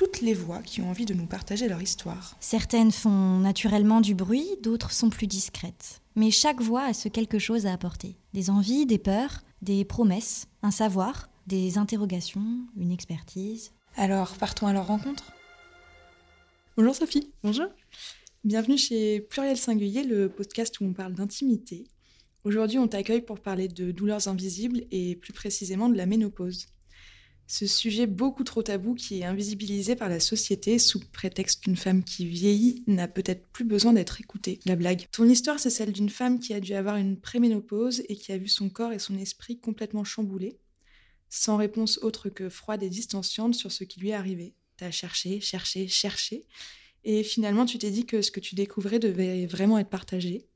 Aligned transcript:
toutes 0.00 0.22
les 0.22 0.32
voix 0.32 0.62
qui 0.62 0.80
ont 0.80 0.88
envie 0.88 1.04
de 1.04 1.12
nous 1.12 1.26
partager 1.26 1.68
leur 1.68 1.82
histoire. 1.82 2.34
Certaines 2.40 2.90
font 2.90 3.38
naturellement 3.40 4.00
du 4.00 4.14
bruit, 4.14 4.48
d'autres 4.62 4.92
sont 4.92 5.10
plus 5.10 5.26
discrètes. 5.26 6.00
Mais 6.16 6.30
chaque 6.30 6.62
voix 6.62 6.84
a 6.84 6.94
ce 6.94 7.10
quelque 7.10 7.38
chose 7.38 7.66
à 7.66 7.74
apporter. 7.74 8.16
Des 8.32 8.48
envies, 8.48 8.86
des 8.86 8.96
peurs, 8.96 9.42
des 9.60 9.84
promesses, 9.84 10.46
un 10.62 10.70
savoir, 10.70 11.28
des 11.46 11.76
interrogations, 11.76 12.46
une 12.78 12.92
expertise. 12.92 13.72
Alors, 13.94 14.32
partons 14.38 14.68
à 14.68 14.72
leur 14.72 14.86
rencontre 14.86 15.32
Bonjour 16.78 16.94
Sophie. 16.94 17.30
Bonjour. 17.42 17.66
Bienvenue 18.42 18.78
chez 18.78 19.20
Pluriel 19.20 19.58
Singulier, 19.58 20.04
le 20.04 20.30
podcast 20.30 20.80
où 20.80 20.84
on 20.86 20.94
parle 20.94 21.12
d'intimité. 21.12 21.84
Aujourd'hui, 22.44 22.78
on 22.78 22.88
t'accueille 22.88 23.20
pour 23.20 23.40
parler 23.40 23.68
de 23.68 23.92
douleurs 23.92 24.28
invisibles 24.28 24.80
et 24.90 25.16
plus 25.16 25.34
précisément 25.34 25.90
de 25.90 25.96
la 25.98 26.06
ménopause. 26.06 26.68
Ce 27.50 27.66
sujet 27.66 28.06
beaucoup 28.06 28.44
trop 28.44 28.62
tabou 28.62 28.94
qui 28.94 29.18
est 29.18 29.24
invisibilisé 29.24 29.96
par 29.96 30.08
la 30.08 30.20
société 30.20 30.78
sous 30.78 31.00
prétexte 31.00 31.64
qu'une 31.64 31.74
femme 31.74 32.04
qui 32.04 32.24
vieillit 32.24 32.84
n'a 32.86 33.08
peut-être 33.08 33.44
plus 33.48 33.64
besoin 33.64 33.92
d'être 33.92 34.20
écoutée. 34.20 34.60
La 34.66 34.76
blague. 34.76 35.08
Ton 35.10 35.28
histoire, 35.28 35.58
c'est 35.58 35.68
celle 35.68 35.90
d'une 35.90 36.10
femme 36.10 36.38
qui 36.38 36.54
a 36.54 36.60
dû 36.60 36.74
avoir 36.74 36.94
une 36.94 37.18
préménopause 37.18 38.04
et 38.08 38.14
qui 38.14 38.30
a 38.30 38.38
vu 38.38 38.46
son 38.46 38.68
corps 38.68 38.92
et 38.92 39.00
son 39.00 39.18
esprit 39.18 39.58
complètement 39.58 40.04
chamboulés, 40.04 40.60
sans 41.28 41.56
réponse 41.56 41.98
autre 42.02 42.28
que 42.28 42.48
froide 42.48 42.84
et 42.84 42.88
distanciante 42.88 43.56
sur 43.56 43.72
ce 43.72 43.82
qui 43.82 43.98
lui 43.98 44.10
est 44.10 44.14
arrivé. 44.14 44.54
T'as 44.76 44.92
cherché, 44.92 45.40
cherché, 45.40 45.88
cherché, 45.88 46.46
et 47.02 47.24
finalement 47.24 47.66
tu 47.66 47.78
t'es 47.78 47.90
dit 47.90 48.06
que 48.06 48.22
ce 48.22 48.30
que 48.30 48.38
tu 48.38 48.54
découvrais 48.54 49.00
devait 49.00 49.46
vraiment 49.46 49.80
être 49.80 49.90
partagé. 49.90 50.46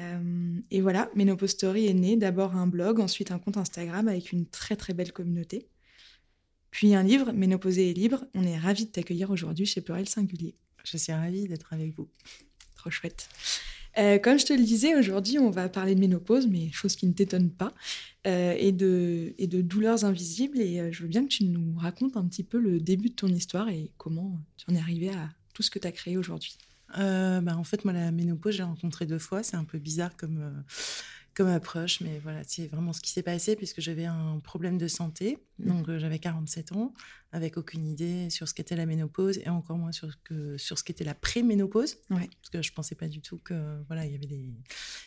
Euh, 0.00 0.58
et 0.72 0.80
voilà, 0.80 1.08
Ménopause 1.14 1.50
Story 1.50 1.86
est 1.86 1.94
né 1.94 2.16
d'abord 2.16 2.56
un 2.56 2.66
blog, 2.66 2.98
ensuite 2.98 3.30
un 3.30 3.38
compte 3.38 3.58
Instagram 3.58 4.08
avec 4.08 4.32
une 4.32 4.46
très 4.46 4.74
très 4.74 4.92
belle 4.92 5.12
communauté. 5.12 5.68
Puis 6.74 6.92
un 6.92 7.04
livre, 7.04 7.30
Ménopausée 7.30 7.90
et 7.90 7.94
libre. 7.94 8.24
On 8.34 8.42
est 8.42 8.58
ravis 8.58 8.86
de 8.86 8.90
t'accueillir 8.90 9.30
aujourd'hui 9.30 9.64
chez 9.64 9.80
Pluriel 9.80 10.08
Singulier. 10.08 10.56
Je 10.82 10.96
suis 10.96 11.12
ravie 11.12 11.46
d'être 11.46 11.72
avec 11.72 11.94
vous. 11.94 12.08
Trop 12.74 12.90
chouette. 12.90 13.28
Euh, 13.96 14.18
comme 14.18 14.40
je 14.40 14.44
te 14.44 14.52
le 14.52 14.64
disais, 14.64 14.96
aujourd'hui, 14.96 15.38
on 15.38 15.50
va 15.50 15.68
parler 15.68 15.94
de 15.94 16.00
ménopause, 16.00 16.48
mais 16.48 16.72
chose 16.72 16.96
qui 16.96 17.06
ne 17.06 17.12
t'étonne 17.12 17.48
pas, 17.48 17.72
euh, 18.26 18.56
et, 18.58 18.72
de, 18.72 19.34
et 19.38 19.46
de 19.46 19.62
douleurs 19.62 20.04
invisibles. 20.04 20.60
Et 20.60 20.80
euh, 20.80 20.90
je 20.90 21.02
veux 21.02 21.08
bien 21.08 21.22
que 21.22 21.28
tu 21.28 21.44
nous 21.44 21.78
racontes 21.78 22.16
un 22.16 22.24
petit 22.24 22.42
peu 22.42 22.58
le 22.58 22.80
début 22.80 23.10
de 23.10 23.14
ton 23.14 23.28
histoire 23.28 23.68
et 23.68 23.92
comment 23.96 24.36
tu 24.56 24.68
en 24.68 24.74
es 24.74 24.80
arrivé 24.80 25.10
à 25.10 25.30
tout 25.52 25.62
ce 25.62 25.70
que 25.70 25.78
tu 25.78 25.86
as 25.86 25.92
créé 25.92 26.16
aujourd'hui. 26.16 26.58
Bah, 26.96 27.56
en 27.56 27.64
fait, 27.64 27.84
moi, 27.84 27.94
la 27.94 28.10
ménopause, 28.10 28.56
j'ai 28.56 28.64
rencontré 28.64 29.06
deux 29.06 29.20
fois. 29.20 29.44
C'est 29.44 29.56
un 29.56 29.64
peu 29.64 29.78
bizarre 29.78 30.16
comme 30.16 30.64
comme 31.34 31.48
approche, 31.48 32.00
mais 32.00 32.18
voilà, 32.22 32.42
c'est 32.46 32.66
vraiment 32.68 32.92
ce 32.92 33.00
qui 33.00 33.10
s'est 33.10 33.22
passé 33.22 33.56
puisque 33.56 33.80
j'avais 33.80 34.04
un 34.04 34.38
problème 34.38 34.78
de 34.78 34.88
santé. 34.88 35.38
Mmh. 35.58 35.68
Donc 35.68 35.88
euh, 35.88 35.98
j'avais 35.98 36.18
47 36.18 36.72
ans, 36.72 36.94
avec 37.32 37.56
aucune 37.56 37.86
idée 37.86 38.30
sur 38.30 38.48
ce 38.48 38.54
qu'était 38.54 38.76
la 38.76 38.86
ménopause 38.86 39.38
et 39.38 39.48
encore 39.48 39.76
moins 39.76 39.92
sur, 39.92 40.08
que, 40.22 40.56
sur 40.56 40.78
ce 40.78 40.84
qu'était 40.84 41.04
la 41.04 41.14
préménopause. 41.14 41.96
Ouais. 42.10 42.28
Parce 42.40 42.50
que 42.52 42.62
je 42.62 42.72
pensais 42.72 42.94
pas 42.94 43.08
du 43.08 43.20
tout 43.20 43.38
que 43.38 43.82
voilà, 43.88 44.06
il 44.06 44.12
y 44.12 44.14
avait 44.14 44.26
des, 44.26 44.54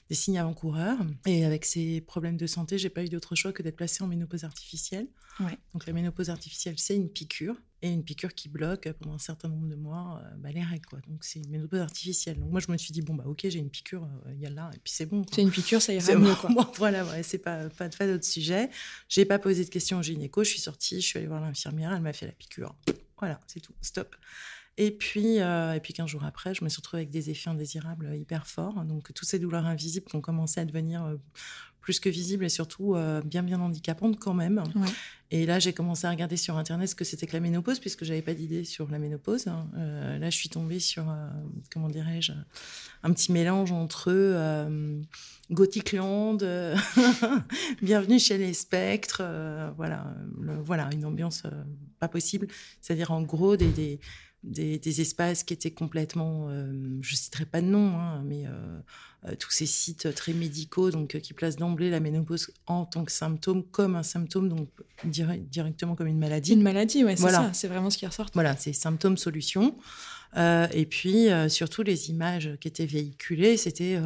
des 0.09 0.15
signes 0.15 0.37
avant-coureurs. 0.37 0.99
Et 1.25 1.45
avec 1.45 1.65
ces 1.65 2.01
problèmes 2.01 2.37
de 2.37 2.47
santé, 2.47 2.77
j'ai 2.77 2.89
pas 2.89 3.03
eu 3.03 3.09
d'autre 3.09 3.35
choix 3.35 3.53
que 3.53 3.63
d'être 3.63 3.77
placée 3.77 4.03
en 4.03 4.07
ménopause 4.07 4.43
artificielle. 4.43 5.07
Ouais. 5.39 5.57
Donc 5.73 5.87
la 5.87 5.93
ménopause 5.93 6.29
artificielle, 6.29 6.75
c'est 6.77 6.95
une 6.95 7.09
piqûre 7.09 7.55
et 7.81 7.89
une 7.89 8.03
piqûre 8.03 8.33
qui 8.33 8.49
bloque 8.49 8.91
pendant 8.93 9.15
un 9.15 9.19
certain 9.19 9.49
nombre 9.49 9.67
de 9.67 9.75
mois 9.75 10.21
euh, 10.23 10.35
bah, 10.37 10.49
les 10.51 10.63
règles. 10.63 10.85
Quoi. 10.85 10.99
Donc 11.07 11.23
c'est 11.23 11.39
une 11.39 11.49
ménopause 11.49 11.79
artificielle. 11.79 12.39
Donc 12.39 12.49
moi 12.49 12.59
je 12.59 12.71
me 12.71 12.77
suis 12.77 12.91
dit, 12.91 13.01
bon, 13.01 13.13
bah 13.13 13.25
ok, 13.27 13.41
j'ai 13.43 13.59
une 13.59 13.69
piqûre, 13.69 14.03
euh, 14.03 14.33
il 14.33 14.41
y 14.41 14.45
a 14.45 14.49
là, 14.49 14.71
et 14.73 14.79
puis 14.79 14.91
c'est 14.91 15.05
bon. 15.05 15.23
C'est 15.31 15.41
une 15.41 15.51
piqûre, 15.51 15.81
ça 15.81 15.93
ira 15.93 16.15
mieux. 16.15 16.35
Quoi. 16.35 16.49
Bon, 16.49 16.65
voilà, 16.75 17.05
ouais, 17.05 17.23
c'est 17.23 17.37
pas, 17.37 17.69
pas, 17.69 17.89
pas 17.89 18.07
d'autre 18.07 18.25
sujet. 18.25 18.69
J'ai 19.09 19.25
pas 19.25 19.39
posé 19.39 19.63
de 19.63 19.69
questions 19.69 19.99
au 19.99 20.03
gynéco, 20.03 20.43
je 20.43 20.49
suis 20.49 20.61
sortie, 20.61 21.01
je 21.01 21.07
suis 21.07 21.19
allée 21.19 21.27
voir 21.27 21.41
l'infirmière, 21.41 21.93
elle 21.93 22.01
m'a 22.01 22.13
fait 22.13 22.25
la 22.25 22.33
piqûre. 22.33 22.75
Voilà, 23.19 23.39
c'est 23.47 23.59
tout, 23.59 23.73
stop. 23.81 24.15
Et 24.77 24.91
puis, 24.91 25.39
euh, 25.41 25.73
et 25.73 25.79
puis 25.79 25.93
15 25.93 26.07
jours 26.09 26.23
après, 26.23 26.53
je 26.53 26.63
me 26.63 26.69
suis 26.69 26.77
retrouvée 26.77 27.01
avec 27.01 27.09
des 27.09 27.29
effets 27.31 27.49
indésirables 27.49 28.15
hyper 28.15 28.45
forts. 28.45 28.83
Donc, 28.85 29.11
toutes 29.13 29.27
ces 29.27 29.39
douleurs 29.39 29.65
invisibles 29.65 30.05
qui 30.07 30.15
ont 30.15 30.21
commencé 30.21 30.59
à 30.59 30.65
devenir 30.65 31.03
euh, 31.03 31.15
plus 31.81 31.99
que 31.99 32.09
visibles 32.09 32.45
et 32.45 32.49
surtout 32.49 32.95
euh, 32.95 33.21
bien, 33.21 33.41
bien 33.43 33.59
handicapantes 33.59 34.19
quand 34.19 34.33
même. 34.35 34.61
Ouais. 34.75 34.87
Et 35.31 35.45
là, 35.45 35.57
j'ai 35.59 35.73
commencé 35.73 36.05
à 36.05 36.11
regarder 36.11 36.37
sur 36.37 36.57
Internet 36.57 36.89
ce 36.89 36.95
que 36.95 37.03
c'était 37.05 37.25
que 37.27 37.33
la 37.33 37.39
ménopause, 37.39 37.79
puisque 37.79 38.03
j'avais 38.05 38.21
pas 38.21 38.33
d'idée 38.35 38.63
sur 38.65 38.89
la 38.91 38.99
ménopause. 38.99 39.47
hein. 39.47 39.67
Euh, 39.77 40.19
là, 40.19 40.29
je 40.29 40.37
suis 40.37 40.49
tombée 40.49 40.79
sur, 40.79 41.09
euh, 41.09 41.27
comment 41.71 41.89
dirais-je, 41.89 42.33
un 43.03 43.11
petit 43.13 43.31
mélange 43.31 43.71
entre 43.71 44.09
euh, 44.11 45.01
Gothic 45.49 45.93
Land, 45.93 46.37
euh, 46.43 46.75
Bienvenue 47.81 48.19
chez 48.19 48.37
les 48.37 48.53
Spectres, 48.53 49.21
euh, 49.21 49.71
voilà, 49.75 50.13
le- 50.39 50.61
voilà, 50.61 50.89
une 50.93 51.05
ambiance 51.05 51.43
euh, 51.45 51.51
pas 51.99 52.07
possible. 52.07 52.47
C'est-à-dire, 52.81 53.11
en 53.11 53.21
gros, 53.21 53.57
des, 53.57 53.69
des, 53.69 53.99
des, 54.43 54.77
des 54.79 55.01
espaces 55.01 55.43
qui 55.43 55.53
étaient 55.53 55.71
complètement, 55.71 56.47
euh, 56.49 56.71
je 57.01 57.15
citerai 57.15 57.45
pas 57.45 57.61
de 57.61 57.67
nom, 57.67 57.97
hein, 57.97 58.23
mais 58.25 58.45
euh, 58.45 58.79
euh, 59.25 59.35
tous 59.37 59.51
ces 59.51 59.65
sites 59.65 60.13
très 60.15 60.31
médicaux, 60.33 60.91
donc 60.91 61.15
euh, 61.15 61.19
qui 61.19 61.33
placent 61.33 61.55
d'emblée 61.57 61.89
la 61.89 61.99
ménopause 61.99 62.51
en 62.67 62.85
tant 62.85 63.03
que 63.03 63.11
symptôme, 63.11 63.63
comme 63.63 63.95
un 63.95 64.03
symptôme, 64.03 64.47
donc 64.47 64.69
dire- 65.05 65.35
directement 65.37 65.95
comme 65.95 66.07
une 66.07 66.19
maladie. 66.19 66.53
Une 66.53 66.61
maladie, 66.61 67.03
ouais, 67.03 67.15
c'est 67.15 67.21
Voilà. 67.23 67.37
ça, 67.47 67.53
c'est 67.53 67.67
vraiment 67.67 67.89
ce 67.89 67.97
qui 67.97 68.05
ressort. 68.05 68.29
Voilà, 68.33 68.55
c'est 68.57 68.73
symptômes 68.73 69.17
solutions. 69.17 69.77
Euh, 70.35 70.67
et 70.71 70.85
puis 70.85 71.27
surtout 71.49 71.83
les 71.83 72.09
images 72.09 72.57
qui 72.59 72.67
étaient 72.67 72.85
véhiculées, 72.85 73.57
c'était 73.57 73.97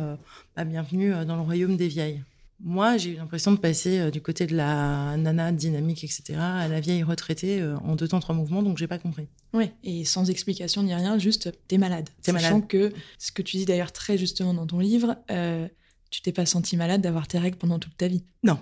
bah, 0.56 0.64
bienvenue 0.64 1.12
dans 1.26 1.36
le 1.36 1.42
royaume 1.42 1.76
des 1.78 1.88
vieilles. 1.88 2.24
Moi, 2.64 2.98
j'ai 2.98 3.12
eu 3.12 3.16
l'impression 3.16 3.52
de 3.52 3.58
passer 3.58 4.00
euh, 4.00 4.12
du 4.12 4.22
côté 4.22 4.46
de 4.46 4.56
la 4.56 5.18
nana 5.18 5.52
dynamique, 5.52 6.04
etc., 6.04 6.36
à 6.38 6.68
la 6.68 6.80
vieille 6.80 7.02
retraitée 7.02 7.60
euh, 7.62 7.76
en 7.80 7.96
deux 7.96 8.08
temps 8.08 8.20
trois 8.20 8.36
mouvements, 8.36 8.62
donc 8.62 8.78
j'ai 8.78 8.88
pas 8.88 9.00
compris. 9.00 9.28
Ouais, 9.54 9.74
et 9.84 10.06
sans 10.06 10.30
explication 10.30 10.84
ni 10.84 10.94
rien, 10.94 11.18
juste 11.18 11.52
t'es 11.68 11.78
malade. 11.80 12.08
T'es 12.22 12.32
Sachant 12.32 12.50
malade. 12.56 12.68
que 12.68 12.94
ce 13.18 13.32
que 13.32 13.42
tu 13.42 13.58
dis 13.58 13.66
d'ailleurs 13.66 13.92
très 13.92 14.18
justement 14.18 14.54
dans 14.54 14.68
ton 14.68 14.80
livre, 14.80 15.18
euh, 15.32 15.68
tu 16.12 16.22
t'es 16.22 16.32
pas 16.32 16.46
senti 16.46 16.78
malade 16.78 17.02
d'avoir 17.02 17.28
tes 17.28 17.40
règles 17.40 17.58
pendant 17.58 17.80
toute 17.80 17.98
ta 17.98 18.08
vie. 18.08 18.24
Non. 18.44 18.60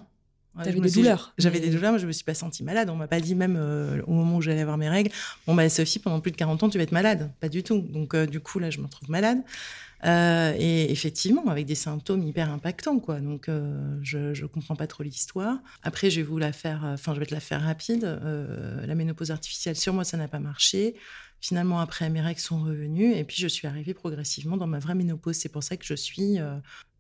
Ouais, 0.55 0.63
T'avais 0.63 0.79
des 0.79 0.89
douleurs, 0.91 1.33
J'avais 1.37 1.59
mais- 1.59 1.66
des 1.67 1.71
douleurs, 1.71 1.93
mais 1.93 1.99
je 1.99 2.07
me 2.07 2.11
suis 2.11 2.23
pas 2.23 2.33
sentie 2.33 2.63
malade. 2.63 2.89
On 2.89 2.95
m'a 2.95 3.07
pas 3.07 3.19
dit 3.19 3.35
même 3.35 3.55
au 4.07 4.13
moment 4.13 4.37
où 4.37 4.41
j'allais 4.41 4.61
avoir 4.61 4.77
mes 4.77 4.89
règles, 4.89 5.11
bon 5.45 5.53
bah 5.55 5.69
Sophie, 5.69 5.99
pendant 5.99 6.19
plus 6.21 6.31
de 6.31 6.37
40 6.37 6.63
ans, 6.63 6.69
tu 6.69 6.77
vas 6.77 6.83
être 6.83 6.91
malade. 6.91 7.31
Pas 7.39 7.49
du 7.49 7.63
tout. 7.63 7.79
Donc 7.79 8.16
du 8.16 8.39
coup 8.39 8.57
là, 8.59 8.69
je 8.71 8.79
me 8.79 8.85
retrouve 8.85 9.09
malade. 9.11 9.39
Euh, 10.05 10.53
et 10.57 10.91
effectivement, 10.91 11.47
avec 11.47 11.65
des 11.65 11.75
symptômes 11.75 12.23
hyper 12.23 12.49
impactants, 12.51 12.99
quoi. 12.99 13.19
Donc, 13.19 13.49
euh, 13.49 13.97
je, 14.01 14.33
je 14.33 14.45
comprends 14.45 14.75
pas 14.75 14.87
trop 14.87 15.03
l'histoire. 15.03 15.57
Après, 15.83 16.09
je 16.09 16.21
vais 16.21 16.27
vous 16.27 16.37
la 16.37 16.53
faire, 16.53 16.85
euh, 16.85 16.93
enfin, 16.93 17.13
je 17.13 17.19
vais 17.19 17.25
te 17.25 17.33
la 17.33 17.41
faire 17.41 17.61
rapide. 17.61 18.05
Euh, 18.05 18.85
la 18.85 18.95
ménopause 18.95 19.31
artificielle, 19.31 19.75
sur 19.75 19.93
moi, 19.93 20.03
ça 20.03 20.15
n'a 20.15 20.27
pas 20.27 20.39
marché. 20.39 20.95
Finalement, 21.41 21.79
après, 21.79 22.09
mes 22.09 22.21
règles 22.21 22.39
sont 22.39 22.61
revenues, 22.61 23.13
et 23.13 23.23
puis 23.23 23.37
je 23.39 23.47
suis 23.47 23.67
arrivée 23.67 23.93
progressivement 23.93 24.57
dans 24.57 24.67
ma 24.67 24.79
vraie 24.79 24.95
ménopause. 24.95 25.35
C'est 25.35 25.49
pour 25.49 25.63
ça 25.63 25.77
que 25.77 25.85
je 25.85 25.93
suis 25.93 26.37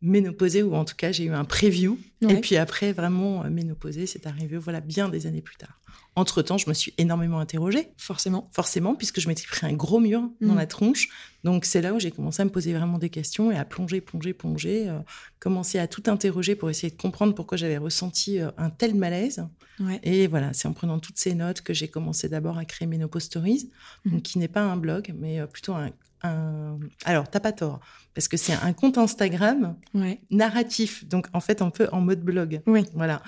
ménopausée, 0.01 0.63
ou 0.63 0.75
en 0.75 0.85
tout 0.85 0.95
cas, 0.95 1.11
j'ai 1.11 1.25
eu 1.25 1.33
un 1.33 1.43
preview. 1.43 1.99
Ouais. 2.21 2.33
Et 2.33 2.41
puis 2.41 2.55
après, 2.55 2.93
vraiment, 2.93 3.43
ménopausée, 3.49 4.07
c'est 4.07 4.27
arrivé, 4.27 4.57
voilà, 4.57 4.79
bien 4.79 5.09
des 5.09 5.27
années 5.27 5.41
plus 5.41 5.57
tard. 5.57 5.81
Entre-temps, 6.19 6.57
je 6.57 6.67
me 6.69 6.73
suis 6.73 6.93
énormément 6.97 7.39
interrogée 7.39 7.91
Forcément. 7.97 8.49
forcément, 8.53 8.93
puisque 8.95 9.19
je 9.21 9.27
m'étais 9.29 9.45
pris 9.47 9.65
un 9.65 9.73
gros 9.73 9.99
mur 9.99 10.21
dans 10.41 10.53
Mm. 10.53 10.57
la 10.57 10.65
tronche. 10.67 11.07
Donc 11.45 11.63
c'est 11.65 11.81
là 11.81 11.93
où 11.93 11.99
j'ai 11.99 12.11
commencé 12.11 12.41
à 12.41 12.45
me 12.45 12.49
poser 12.49 12.73
vraiment 12.73 12.97
des 12.97 13.09
questions 13.09 13.51
et 13.51 13.57
à 13.57 13.63
plonger, 13.63 14.01
plonger, 14.01 14.33
plonger, 14.33 14.89
euh, 14.89 14.99
commencer 15.39 15.79
à 15.79 15.87
tout 15.87 16.03
interroger 16.07 16.55
pour 16.55 16.69
essayer 16.69 16.91
de 16.91 16.97
comprendre 17.01 17.33
pourquoi 17.33 17.57
j'avais 17.57 17.77
ressenti 17.77 18.39
euh, 18.39 18.51
un 18.57 18.69
tel 18.69 18.95
malaise. 18.95 19.47
Ouais. 19.79 19.99
Et 20.03 20.27
voilà, 20.27 20.51
c'est 20.51 20.67
en 20.67 20.73
prenant 20.73 20.99
toutes 20.99 21.17
ces 21.17 21.33
notes 21.35 21.61
que 21.61 21.73
j'ai 21.73 21.87
commencé 21.87 22.27
d'abord 22.27 22.57
à 22.57 22.65
créer 22.65 22.87
Ménopause 22.87 23.23
Stories, 23.23 23.69
Mhm. 24.03 24.11
donc 24.11 24.21
qui 24.23 24.37
n'est 24.39 24.49
pas 24.49 24.61
un 24.63 24.75
blog, 24.75 25.13
mais 25.17 25.39
euh, 25.39 25.47
plutôt 25.47 25.73
un, 25.73 25.89
un... 26.23 26.77
Alors, 27.05 27.29
t'as 27.29 27.39
pas 27.39 27.51
tort, 27.51 27.79
parce 28.13 28.27
que 28.27 28.37
c'est 28.37 28.53
un 28.53 28.73
compte 28.73 28.97
Instagram 28.97 29.75
Ouais. 29.93 30.19
narratif, 30.31 31.05
donc 31.07 31.27
en 31.33 31.39
fait 31.39 31.61
un 31.61 31.69
peu 31.69 31.87
en 31.91 32.01
mode 32.01 32.21
blog. 32.21 32.61
Oui. 32.67 32.83
Voilà. 32.93 33.21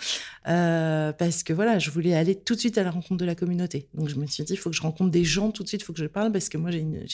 Euh, 0.48 1.14
parce 1.14 1.44
que 1.44 1.54
voilà, 1.54 1.80
je 1.80 1.90
voulais 1.92 2.14
aller 2.14 2.36
tout 2.36 2.56
de 2.56 2.60
suite 2.60 2.78
à 2.78 2.84
la 2.84 2.92
rencontre 2.92 3.18
de 3.18 3.26
la 3.26 3.36
communauté. 3.36 3.88
Donc 3.94 4.10
je 4.10 4.16
me 4.16 4.26
suis 4.26 4.44
dit, 4.44 4.54
il 4.54 4.58
faut 4.58 4.70
que 4.70 4.76
je 4.76 4.82
rencontre 4.82 5.12
des 5.12 5.24
gens 5.24 5.52
tout 5.52 5.64
de 5.64 5.68
suite, 5.68 5.82
il 5.82 5.86
faut 5.86 5.94
que 5.94 6.00
je 6.00 6.06
parle, 6.06 6.32
parce 6.32 6.50
que 6.50 6.58
moi, 6.58 6.72
j'ai 6.72 6.80
une- 6.80 7.06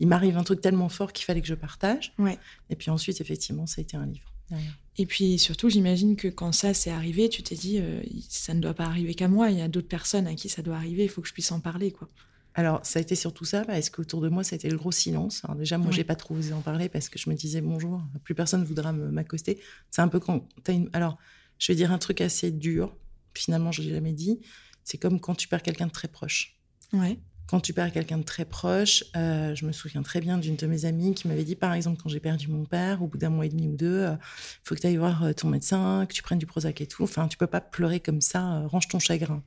il 0.00 0.06
m'arrive 0.08 0.36
un 0.38 0.44
truc 0.44 0.60
tellement 0.60 0.88
fort 0.88 1.12
qu'il 1.12 1.24
fallait 1.24 1.40
que 1.40 1.48
je 1.48 1.54
partage. 1.54 2.12
Ouais. 2.18 2.38
Et 2.70 2.76
puis 2.76 2.90
ensuite, 2.90 3.20
effectivement, 3.20 3.66
ça 3.66 3.76
a 3.78 3.82
été 3.82 3.96
un 3.96 4.06
livre. 4.06 4.32
derrière. 4.50 4.72
Et 4.98 5.06
puis 5.06 5.38
surtout, 5.38 5.68
j'imagine 5.70 6.16
que 6.16 6.26
quand 6.26 6.50
ça 6.52 6.74
s'est 6.74 6.90
arrivé, 6.90 7.28
tu 7.28 7.42
t'es 7.44 7.54
dit, 7.54 7.78
euh, 7.78 8.02
ça 8.28 8.52
ne 8.52 8.60
doit 8.60 8.74
pas 8.74 8.84
arriver 8.84 9.14
qu'à 9.14 9.28
moi, 9.28 9.48
il 9.50 9.58
y 9.58 9.62
a 9.62 9.68
d'autres 9.68 9.86
personnes 9.88 10.26
à 10.26 10.34
qui 10.34 10.48
ça 10.48 10.60
doit 10.60 10.74
arriver, 10.74 11.04
il 11.04 11.08
faut 11.08 11.20
que 11.22 11.28
je 11.28 11.32
puisse 11.32 11.52
en 11.52 11.60
parler, 11.60 11.92
quoi. 11.92 12.08
Alors, 12.54 12.80
ça 12.84 12.98
a 12.98 13.02
été 13.02 13.14
surtout 13.14 13.44
ça, 13.44 13.64
parce 13.64 13.90
qu'autour 13.90 14.20
de 14.20 14.28
moi, 14.28 14.42
ça 14.42 14.54
a 14.54 14.56
été 14.56 14.68
le 14.68 14.76
gros 14.76 14.90
silence. 14.92 15.42
Alors 15.44 15.56
déjà, 15.56 15.78
moi, 15.78 15.88
Ouais. 15.88 15.92
j'ai 15.92 16.04
pas 16.04 16.16
trop 16.16 16.34
osé 16.34 16.52
en 16.52 16.60
parler 16.62 16.88
parce 16.88 17.08
que 17.08 17.18
je 17.18 17.30
me 17.30 17.34
disais 17.36 17.60
bonjour, 17.60 18.02
plus 18.24 18.34
personne 18.34 18.64
voudra 18.64 18.92
me- 18.92 19.10
m'accoster. 19.10 19.60
C'est 19.90 20.02
un 20.02 20.08
peu 20.08 20.18
quand 20.20 20.48
t'as 20.64 20.72
une. 20.72 20.90
Alors, 20.92 21.16
je 21.58 21.70
vais 21.70 21.76
dire 21.76 21.92
un 21.92 21.98
truc 21.98 22.20
assez 22.20 22.50
dur. 22.50 22.96
Finalement, 23.34 23.70
je 23.70 23.82
l'ai 23.82 23.90
jamais 23.90 24.12
dit. 24.12 24.40
C'est 24.82 24.98
comme 24.98 25.20
quand 25.20 25.36
tu 25.36 25.46
perds 25.46 25.62
quelqu'un 25.62 25.86
de 25.86 25.92
très 25.92 26.08
proche. 26.08 26.58
Ouais. 26.92 27.20
Quand 27.46 27.60
tu 27.60 27.72
perds 27.72 27.92
quelqu'un 27.92 28.18
de 28.18 28.22
très 28.24 28.44
proche, 28.44 29.04
euh, 29.16 29.54
je 29.54 29.64
me 29.66 29.72
souviens 29.72 30.02
très 30.02 30.20
bien 30.20 30.38
d'une 30.38 30.56
de 30.56 30.66
mes 30.66 30.84
amies 30.84 31.14
qui 31.14 31.26
m'avait 31.28 31.44
dit, 31.44 31.56
par 31.56 31.72
exemple, 31.74 32.00
quand 32.02 32.08
j'ai 32.08 32.20
perdu 32.20 32.48
mon 32.48 32.64
père, 32.64 33.02
au 33.02 33.06
bout 33.08 33.18
d'un 33.18 33.30
mois 33.30 33.46
et 33.46 33.48
demi 33.48 33.68
ou 33.68 33.76
deux, 33.76 34.06
il 34.06 34.18
faut 34.64 34.74
que 34.74 34.80
tu 34.80 34.86
ailles 34.88 34.96
voir 34.96 35.24
euh, 35.24 35.32
ton 35.32 35.48
médecin, 35.48 36.06
que 36.08 36.14
tu 36.14 36.22
prennes 36.22 36.38
du 36.38 36.46
Prozac 36.46 36.80
et 36.80 36.86
tout. 36.86 37.02
Enfin, 37.04 37.26
tu 37.28 37.36
peux 37.36 37.48
pas 37.48 37.60
pleurer 37.60 37.98
comme 38.00 38.20
ça, 38.20 38.58
euh, 38.62 38.66
range 38.68 38.86
ton 38.88 38.98
chagrin. 39.00 39.42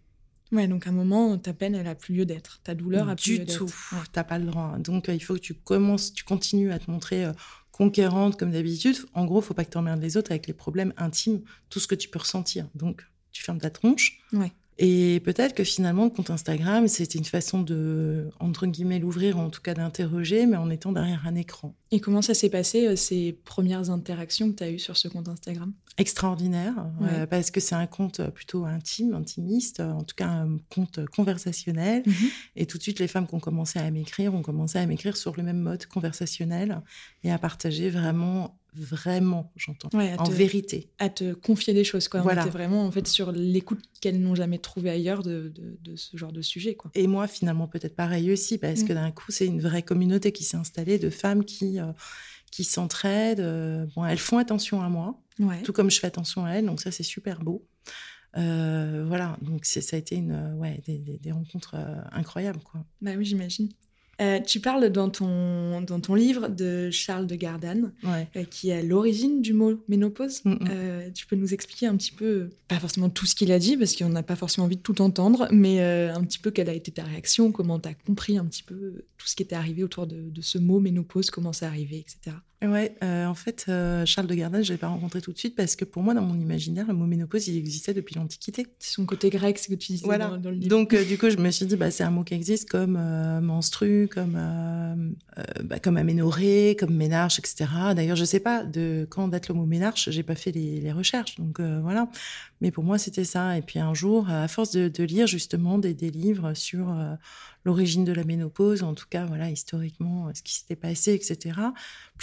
Ouais, 0.54 0.68
donc 0.68 0.86
à 0.86 0.92
un 0.92 0.94
moment, 0.94 1.38
ta 1.38 1.52
peine, 1.52 1.74
elle 1.74 1.88
a 1.88 1.96
plus 1.96 2.14
lieu 2.14 2.26
d'être. 2.26 2.62
Ta 2.64 2.76
douleur 2.76 3.10
a 3.10 3.16
plus 3.16 3.24
du 3.24 3.38
lieu 3.40 3.46
d'être. 3.46 3.58
tout. 3.58 3.74
Ouais. 3.92 4.02
T'as 4.12 4.24
pas 4.24 4.38
le 4.38 4.46
droit. 4.46 4.78
Donc, 4.78 5.10
euh, 5.10 5.14
il 5.16 5.20
faut 5.20 5.34
que 5.34 5.40
tu 5.40 5.56
commences, 5.56 6.14
tu 6.14 6.24
continues 6.24 6.72
à 6.72 6.78
te 6.80 6.90
montrer 6.92 7.26
euh, 7.26 7.34
conquérante 7.72 8.38
comme 8.38 8.52
d'habitude. 8.52 8.98
En 9.16 9.26
gros, 9.26 9.42
faut 9.42 9.56
pas 9.56 9.66
que 9.66 9.72
tu 9.72 9.78
emmerdes 9.80 10.02
les 10.02 10.16
autres 10.16 10.32
avec 10.32 10.46
les 10.46 10.54
problèmes 10.54 10.94
intimes, 10.96 11.42
tout 11.70 11.80
ce 11.80 11.88
que 11.88 11.96
tu 11.96 12.08
peux 12.08 12.20
ressentir. 12.20 12.68
Donc, 12.76 13.04
tu 13.32 13.44
fermes 13.44 13.60
ta 13.60 13.72
tronche. 13.72 14.20
Ouais. 14.32 14.52
Et 14.78 15.22
peut-être 15.24 15.54
que 15.54 15.64
finalement, 15.64 16.06
le 16.06 16.10
compte 16.10 16.30
Instagram, 16.30 16.88
c'était 16.88 17.20
une 17.20 17.26
façon 17.26 17.62
de, 17.62 18.30
entre 18.40 18.66
guillemets, 18.66 19.00
l'ouvrir, 19.00 19.38
en 19.38 19.50
tout 19.50 19.62
cas 19.62 19.74
d'interroger, 19.74 20.46
mais 20.46 20.58
en 20.58 20.70
étant 20.70 20.92
derrière 20.92 21.26
un 21.28 21.36
écran. 21.36 21.76
Et 21.92 22.00
comment 22.00 22.22
ça 22.22 22.34
s'est 22.34 22.50
passé, 22.50 22.88
euh, 22.88 22.96
ces 22.96 23.34
premières 23.46 23.90
interactions 23.90 24.52
que 24.52 24.58
tu 24.58 24.64
as 24.64 24.72
eues 24.72 24.80
sur 24.80 24.98
ce 24.98 25.08
compte 25.08 25.28
Instagram? 25.28 25.74
Extraordinaire, 26.00 26.74
euh, 27.04 27.28
parce 27.28 27.52
que 27.52 27.60
c'est 27.60 27.76
un 27.76 27.86
compte 27.86 28.20
euh, 28.20 28.32
plutôt 28.32 28.66
intime, 28.66 29.14
intimiste, 29.14 29.80
euh, 29.80 29.92
en 29.92 30.02
tout 30.02 30.16
cas 30.16 30.26
un 30.26 30.58
compte 30.74 31.06
conversationnel. 31.16 32.02
Et 32.56 32.66
tout 32.66 32.80
de 32.80 32.84
suite, 32.84 32.98
les 32.98 33.08
femmes 33.08 33.28
qui 33.28 33.36
ont 33.36 33.40
commencé 33.40 33.78
à 33.78 33.92
m'écrire 33.92 34.34
ont 34.34 34.42
commencé 34.42 34.80
à 34.80 34.86
m'écrire 34.88 35.16
sur 35.16 35.38
le 35.38 35.44
même 35.44 35.60
mode 35.60 35.86
conversationnel 35.86 36.82
et 37.24 37.32
à 37.32 37.38
partager 37.38 37.92
vraiment, 37.92 38.58
vraiment, 38.76 39.52
j'entends, 39.56 39.90
Ouais, 39.98 40.14
en 40.18 40.24
te, 40.26 40.32
vérité. 40.32 40.90
à 41.00 41.10
te 41.10 41.34
confier 41.34 41.74
des 41.74 41.84
choses. 41.84 42.08
Quoi. 42.08 42.22
Voilà. 42.22 42.42
On 42.44 42.46
était 42.46 42.54
vraiment 42.58 42.86
en 42.86 42.92
fait, 42.92 43.08
sur 43.08 43.32
l'écoute 43.32 43.80
qu'elles 44.02 44.20
n'ont 44.22 44.36
jamais 44.36 44.58
trouvée 44.60 44.90
ailleurs 44.90 45.24
de, 45.24 45.52
de, 45.56 45.78
de 45.82 45.96
ce 45.96 46.16
genre 46.18 46.32
de 46.32 46.42
sujet. 46.42 46.76
Quoi. 46.76 46.92
Et 46.96 47.08
moi, 47.08 47.28
finalement, 47.28 47.68
peut-être 47.68 47.96
pareil 47.96 48.32
aussi, 48.32 48.58
parce 48.58 48.82
Mm. 48.82 48.88
que 48.88 48.94
d'un 48.94 49.12
coup, 49.12 49.32
c'est 49.32 49.46
une 49.46 49.62
vraie 49.62 49.84
communauté 49.84 50.32
qui 50.32 50.44
s'est 50.44 50.58
installée 50.58 51.00
de 51.00 51.10
femmes 51.10 51.44
qui, 51.46 51.80
euh, 51.80 51.92
qui 52.52 52.64
s'entraident. 52.64 53.40
euh, 53.40 53.86
bon, 53.96 54.06
elles 54.06 54.18
font 54.20 54.38
attention 54.38 54.82
à 54.82 54.90
moi, 54.90 55.20
Ouais. 55.40 55.62
tout 55.64 55.74
comme 55.74 55.90
je 55.92 56.00
fais 56.00 56.08
attention 56.08 56.46
à 56.46 56.52
elles, 56.52 56.66
donc 56.66 56.82
ça, 56.82 56.92
c'est 56.92 57.04
super 57.04 57.40
beau. 57.44 57.66
Euh, 58.38 59.04
voilà, 59.08 59.38
donc 59.42 59.66
ça 59.66 59.80
a 59.96 60.00
été 60.00 60.16
une, 60.16 60.56
ouais, 60.58 60.82
des, 60.88 60.98
des- 60.98 61.20
des 61.20 61.32
rencontres 61.32 61.76
incroyables, 62.12 62.60
quoi. 62.64 62.84
Bah 63.02 63.12
oui, 63.18 63.26
j'imagine. 63.26 63.70
Euh, 64.24 64.40
tu 64.40 64.60
parles 64.60 64.90
dans 64.90 65.10
ton, 65.10 65.82
dans 65.82 66.00
ton 66.00 66.16
livre 66.16 66.48
de 66.48 66.90
Charles 66.92 67.28
de 67.28 67.36
Gardanne, 67.36 67.92
Ouais. 68.04 68.28
euh, 68.38 68.44
qui 68.44 68.70
est 68.70 68.74
à 68.80 68.82
l'origine 68.82 69.42
du 69.42 69.54
mot 69.54 69.74
ménopause. 69.88 70.42
Mm, 70.46 70.52
mm. 70.52 70.58
Euh, 70.72 71.10
tu 71.14 71.26
peux 71.28 71.36
nous 71.36 71.54
expliquer 71.54 71.88
un 71.88 71.98
petit 71.98 72.12
peu, 72.12 72.50
pas 72.68 72.80
forcément 72.80 73.10
tout 73.10 73.26
ce 73.26 73.36
qu'il 73.36 73.52
a 73.52 73.60
dit, 73.60 73.76
parce 73.78 73.96
qu'on 73.96 74.10
n'a 74.10 74.24
pas 74.24 74.36
forcément 74.36 74.66
envie 74.66 74.78
de 74.78 74.82
tout 74.82 75.02
entendre, 75.02 75.48
mais 75.52 75.82
un 75.82 76.24
petit 76.24 76.40
peu 76.40 76.52
quelle 76.52 76.70
a 76.70 76.74
été 76.74 76.92
ta 76.92 77.04
réaction, 77.04 77.52
comment 77.52 77.80
tu 77.80 77.90
as 77.90 77.94
compris 77.94 78.38
un 78.38 78.46
petit 78.46 78.64
peu 78.64 79.04
tout 79.18 79.28
ce 79.28 79.36
qui 79.36 79.44
était 79.44 79.56
arrivé 79.56 79.84
autour 79.84 80.08
de, 80.08 80.30
de 80.30 80.42
ce 80.42 80.58
mot 80.58 80.80
ménopause, 80.80 81.30
comment 81.30 81.54
c'est 81.54 81.66
arrivé, 81.66 81.98
etc. 82.00 82.36
Ouais, 82.64 82.96
en 83.02 83.34
fait, 83.36 83.66
Charles 84.06 84.28
de 84.28 84.36
Gardanne, 84.36 84.64
je 84.64 84.72
l'ai 84.72 84.78
pas 84.78 84.88
rencontré 84.88 85.20
tout 85.22 85.34
de 85.34 85.38
suite 85.38 85.56
parce 85.56 85.76
que 85.76 85.84
pour 85.84 86.02
moi, 86.02 86.14
dans 86.14 86.22
mon 86.22 86.40
imaginaire, 86.40 86.86
le 86.88 86.94
mot 86.94 87.06
ménopause, 87.06 87.48
il 87.50 87.58
existait 87.58 87.94
depuis 87.94 88.16
l'Antiquité. 88.16 88.68
C'est 88.80 88.94
son 88.94 89.06
côté 89.06 89.30
grec, 89.30 89.58
c'est 89.58 89.66
ce 89.66 89.70
que 89.70 89.76
tu 89.80 89.92
disais 89.94 90.06
Voilà. 90.06 90.28
dans, 90.30 90.38
dans 90.38 90.50
le 90.50 90.56
livre. 90.56 90.70
Donc, 90.70 90.96
du 90.96 91.18
coup, 91.18 91.30
je 91.30 91.36
me 91.38 91.52
suis 91.52 91.66
dit, 91.66 91.76
bah, 91.76 91.92
c'est 91.92 92.04
un 92.04 92.12
mot 92.12 92.24
qui 92.24 92.34
existe 92.34 92.70
comme 92.70 92.94
menstru, 93.42 94.08
comme, 94.14 94.36
euh, 94.38 94.96
euh, 95.40 95.64
bah, 95.64 95.80
comme 95.80 95.98
aménorrhée, 95.98 96.76
comme 96.80 96.94
ménarche, 96.94 97.40
etc. 97.40 97.66
D'ailleurs, 97.96 98.16
je 98.16 98.26
sais 98.26 98.40
pas 98.40 98.64
de 98.64 99.08
quand 99.10 99.28
date 99.28 99.48
le 99.48 99.56
mot 99.56 99.66
ménarche, 99.66 100.10
j'ai 100.12 100.24
pas 100.24 100.36
fait 100.36 100.52
les, 100.52 100.92
recherches. 100.92 101.36
Donc, 101.38 101.60
euh, 101.60 101.80
voilà. 101.82 102.08
Mais 102.62 102.70
pour 102.70 102.84
moi, 102.84 102.98
c'était 102.98 103.24
ça. 103.24 103.58
Et 103.58 103.62
puis, 103.62 103.80
un 103.80 103.94
jour, 103.94 104.30
à 104.30 104.48
force 104.48 104.72
de, 104.72 105.04
lire 105.04 105.26
justement 105.26 105.80
des, 105.80 105.94
des 105.94 106.12
livres 106.12 106.54
sur 106.54 106.92
euh, 106.92 107.16
l'origine 107.66 108.04
de 108.06 108.14
la 108.14 108.24
ménopause, 108.24 108.84
en 108.84 108.94
tout 108.94 109.08
cas, 109.10 109.26
voilà, 109.26 109.50
historiquement, 109.50 110.30
ce 110.34 110.44
qui 110.44 110.54
s'était 110.54 110.76
passé, 110.76 111.14
etc. 111.14 111.60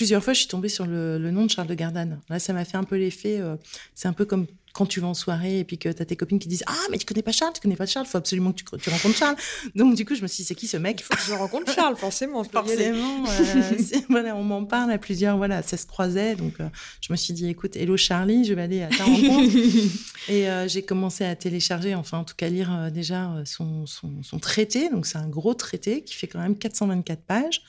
Plusieurs 0.00 0.24
fois, 0.24 0.32
je 0.32 0.38
suis 0.38 0.48
tombée 0.48 0.70
sur 0.70 0.86
le, 0.86 1.18
le 1.18 1.30
nom 1.30 1.44
de 1.44 1.50
Charles 1.50 1.68
de 1.68 1.74
Gardanne. 1.74 2.22
Là, 2.30 2.38
ça 2.38 2.54
m'a 2.54 2.64
fait 2.64 2.78
un 2.78 2.84
peu 2.84 2.96
l'effet, 2.96 3.38
euh, 3.38 3.56
c'est 3.94 4.08
un 4.08 4.14
peu 4.14 4.24
comme 4.24 4.46
quand 4.72 4.86
tu 4.86 4.98
vas 4.98 5.08
en 5.08 5.14
soirée 5.14 5.58
et 5.58 5.64
puis 5.64 5.76
que 5.76 5.90
tu 5.90 6.00
as 6.00 6.06
tes 6.06 6.16
copines 6.16 6.38
qui 6.38 6.48
disent 6.48 6.64
Ah, 6.66 6.86
mais 6.90 6.96
tu 6.96 7.04
connais 7.04 7.20
pas 7.20 7.32
Charles, 7.32 7.52
tu 7.52 7.60
connais 7.60 7.76
pas 7.76 7.84
Charles, 7.84 8.06
faut 8.06 8.16
absolument 8.16 8.52
que 8.52 8.62
tu, 8.62 8.64
tu 8.64 8.88
rencontres 8.88 9.18
Charles. 9.18 9.36
Donc, 9.74 9.96
du 9.96 10.06
coup, 10.06 10.14
je 10.14 10.22
me 10.22 10.26
suis 10.26 10.38
dit 10.42 10.44
C'est 10.46 10.54
qui 10.54 10.66
ce 10.66 10.78
mec? 10.78 11.04
Je 11.26 11.34
rencontre 11.34 11.70
Charles, 11.74 11.96
forcément. 11.96 12.42
je 12.44 12.48
peux 12.48 12.66
y 12.66 12.72
aller. 12.72 12.94
Forcément, 12.94 13.24
euh, 13.28 14.00
voilà, 14.08 14.36
on 14.36 14.42
m'en 14.42 14.64
parle 14.64 14.90
à 14.90 14.96
plusieurs, 14.96 15.36
voilà, 15.36 15.62
ça 15.62 15.76
se 15.76 15.84
croisait. 15.84 16.34
Donc, 16.34 16.54
euh, 16.60 16.68
je 17.02 17.12
me 17.12 17.16
suis 17.18 17.34
dit 17.34 17.48
Écoute, 17.50 17.76
hello 17.76 17.98
Charlie, 17.98 18.46
je 18.46 18.54
vais 18.54 18.62
aller 18.62 18.82
à 18.82 18.88
ta 18.88 19.04
rencontre. 19.04 19.54
Et 20.30 20.48
euh, 20.48 20.66
j'ai 20.66 20.82
commencé 20.82 21.24
à 21.26 21.34
télécharger, 21.36 21.94
enfin, 21.94 22.16
en 22.16 22.24
tout 22.24 22.36
cas, 22.36 22.48
lire 22.48 22.90
déjà 22.90 23.30
son, 23.44 23.84
son, 23.84 24.22
son 24.22 24.38
traité. 24.38 24.88
Donc, 24.88 25.04
c'est 25.04 25.18
un 25.18 25.28
gros 25.28 25.52
traité 25.52 26.04
qui 26.04 26.14
fait 26.14 26.26
quand 26.26 26.40
même 26.40 26.56
424 26.56 27.20
pages. 27.22 27.62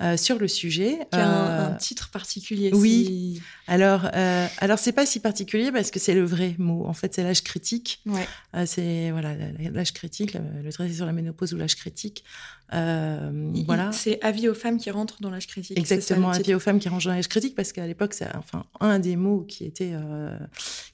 Euh, 0.00 0.16
sur 0.16 0.38
le 0.38 0.48
sujet. 0.48 0.98
Qui 1.12 1.18
a 1.18 1.28
un, 1.28 1.50
Euh, 1.50 1.68
un 1.68 1.74
titre 1.74 2.10
particulier. 2.10 2.70
oui. 2.72 3.04
si- 3.36 3.42
alors, 3.66 4.08
euh, 4.14 4.46
alors 4.58 4.78
c'est 4.78 4.92
pas 4.92 5.06
si 5.06 5.20
particulier 5.20 5.70
parce 5.72 5.90
que 5.90 5.98
c'est 6.00 6.14
le 6.14 6.24
vrai 6.24 6.54
mot. 6.58 6.86
En 6.86 6.92
fait, 6.94 7.14
c'est 7.14 7.22
l'âge 7.22 7.42
critique. 7.44 8.00
Ouais. 8.06 8.26
Euh, 8.54 8.64
c'est 8.66 9.10
voilà 9.12 9.34
l'âge 9.72 9.92
critique, 9.92 10.34
le, 10.34 10.40
le 10.64 10.72
traité 10.72 10.92
sur 10.94 11.06
la 11.06 11.12
ménopause 11.12 11.52
ou 11.54 11.56
l'âge 11.56 11.76
critique. 11.76 12.24
Euh, 12.72 13.50
Il- 13.54 13.64
voilà. 13.64 13.90
C'est 13.92 14.20
avis 14.22 14.48
aux 14.48 14.54
femmes 14.54 14.78
qui 14.78 14.90
rentrent 14.90 15.20
dans 15.20 15.30
l'âge 15.30 15.46
critique. 15.46 15.78
Exactement, 15.78 16.30
avis 16.30 16.54
aux 16.54 16.60
femmes 16.60 16.78
qui 16.78 16.88
rangent 16.88 17.04
dans 17.06 17.12
l'âge 17.12 17.28
critique, 17.28 17.54
parce 17.54 17.72
qu'à 17.72 17.86
l'époque, 17.86 18.14
c'est 18.14 18.28
enfin 18.36 18.64
un 18.80 18.98
des 18.98 19.16
mots 19.16 19.40
qui 19.42 19.64
était 19.64 19.90
euh, 19.92 20.36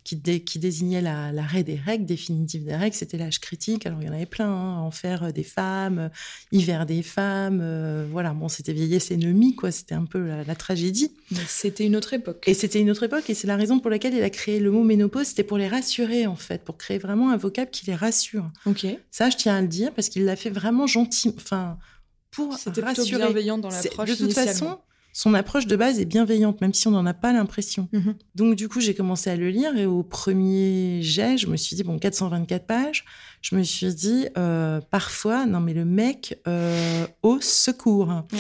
qui, 0.05 0.17
dé- 0.17 0.41
qui 0.41 0.59
désignait 0.59 1.03
la- 1.03 1.33
l'arrêt 1.33 1.65
des 1.65 1.77
règles, 1.77 2.07
définitive 2.07 2.65
des 2.65 2.77
règles, 2.77 2.95
c'était 2.97 3.19
l'âge 3.19 3.41
critique. 3.41 3.87
Alors 3.87 4.01
il 4.01 4.07
y 4.07 4.11
en 4.11 4.15
avait 4.15 4.27
plein, 4.27 4.49
hein, 4.49 4.79
enfer 4.81 5.33
des 5.33 5.43
femmes, 5.43 6.11
hiver 6.53 6.87
des 6.87 7.03
femmes, 7.03 7.61
euh, 7.63 8.07
voilà. 8.11 8.33
Bon, 8.33 8.49
c'était 8.49 8.73
vieillesse 8.73 9.11
ennemie, 9.11 9.55
quoi. 9.55 9.71
C'était 9.71 9.95
un 9.95 10.05
peu 10.05 10.27
la, 10.27 10.45
la 10.45 10.55
tragédie. 10.55 11.13
C'était 11.47 11.85
une 11.85 11.97
autre 11.97 12.15
époque. 12.15 12.45
Et 12.47 12.55
c'était 12.55 12.81
une 12.81 12.91
autre 12.91 13.03
époque, 13.03 13.29
et 13.29 13.35
c'est 13.35 13.47
la 13.47 13.57
raison 13.57 13.81
pour 13.81 13.91
laquelle 13.91 14.15
il 14.15 14.23
a 14.23 14.31
créé 14.31 14.61
le 14.61 14.71
mot 14.71 14.85
ménopause, 14.85 15.27
c'était 15.27 15.45
pour 15.45 15.59
les 15.59 15.69
rassurer, 15.69 16.27
en 16.27 16.37
fait, 16.37 16.63
pour 16.63 16.77
créer 16.77 16.99
vraiment 16.99 17.31
un 17.31 17.37
vocable 17.37 17.71
qui 17.71 17.85
les 17.87 17.95
rassure. 17.95 18.47
Ok. 18.65 18.87
Ça, 19.11 19.29
je 19.31 19.37
tiens 19.37 19.57
à 19.57 19.61
le 19.61 19.69
dire, 19.69 19.93
parce 19.93 20.09
qu'il 20.09 20.25
l'a 20.25 20.37
fait 20.37 20.51
vraiment 20.51 20.87
gentil, 20.87 21.35
enfin, 21.37 21.66
pour 22.31 22.55
C'était 22.59 22.83
rassurer. 22.83 23.19
bienveillant 23.25 23.59
dans 23.59 23.71
l'approche. 23.71 24.11
De 24.11 24.15
toute 24.15 24.33
façon, 24.33 24.79
son 25.13 25.33
approche 25.33 25.67
de 25.67 25.77
base 25.77 25.99
est 25.99 26.05
bienveillante, 26.05 26.61
même 26.61 26.75
si 26.75 26.87
on 26.89 26.91
n'en 26.91 27.07
a 27.07 27.15
pas 27.15 27.33
l'impression. 27.33 27.89
Mhm. 27.93 28.17
Donc, 28.35 28.55
du 28.55 28.69
coup, 28.69 28.81
j'ai 28.81 28.95
commencé 28.95 29.31
à 29.31 29.37
le 29.37 29.49
lire, 29.49 29.75
et 29.77 29.87
au 29.87 30.03
premier 30.03 31.01
jet, 31.01 31.39
je 31.39 31.47
me 31.47 31.57
suis 31.57 31.75
dit, 31.75 31.85
bon, 31.85 31.99
424 31.99 32.67
pages, 32.67 33.07
je 33.41 33.57
me 33.57 33.63
suis 33.63 33.95
dit, 33.95 34.27
euh, 34.37 34.83
parfois, 34.91 35.47
non, 35.47 35.61
mais 35.61 35.73
le 35.73 35.87
mec, 35.87 36.39
euh, 36.47 37.07
au 37.23 37.41
secours. 37.41 38.09
Ouais. 38.33 38.39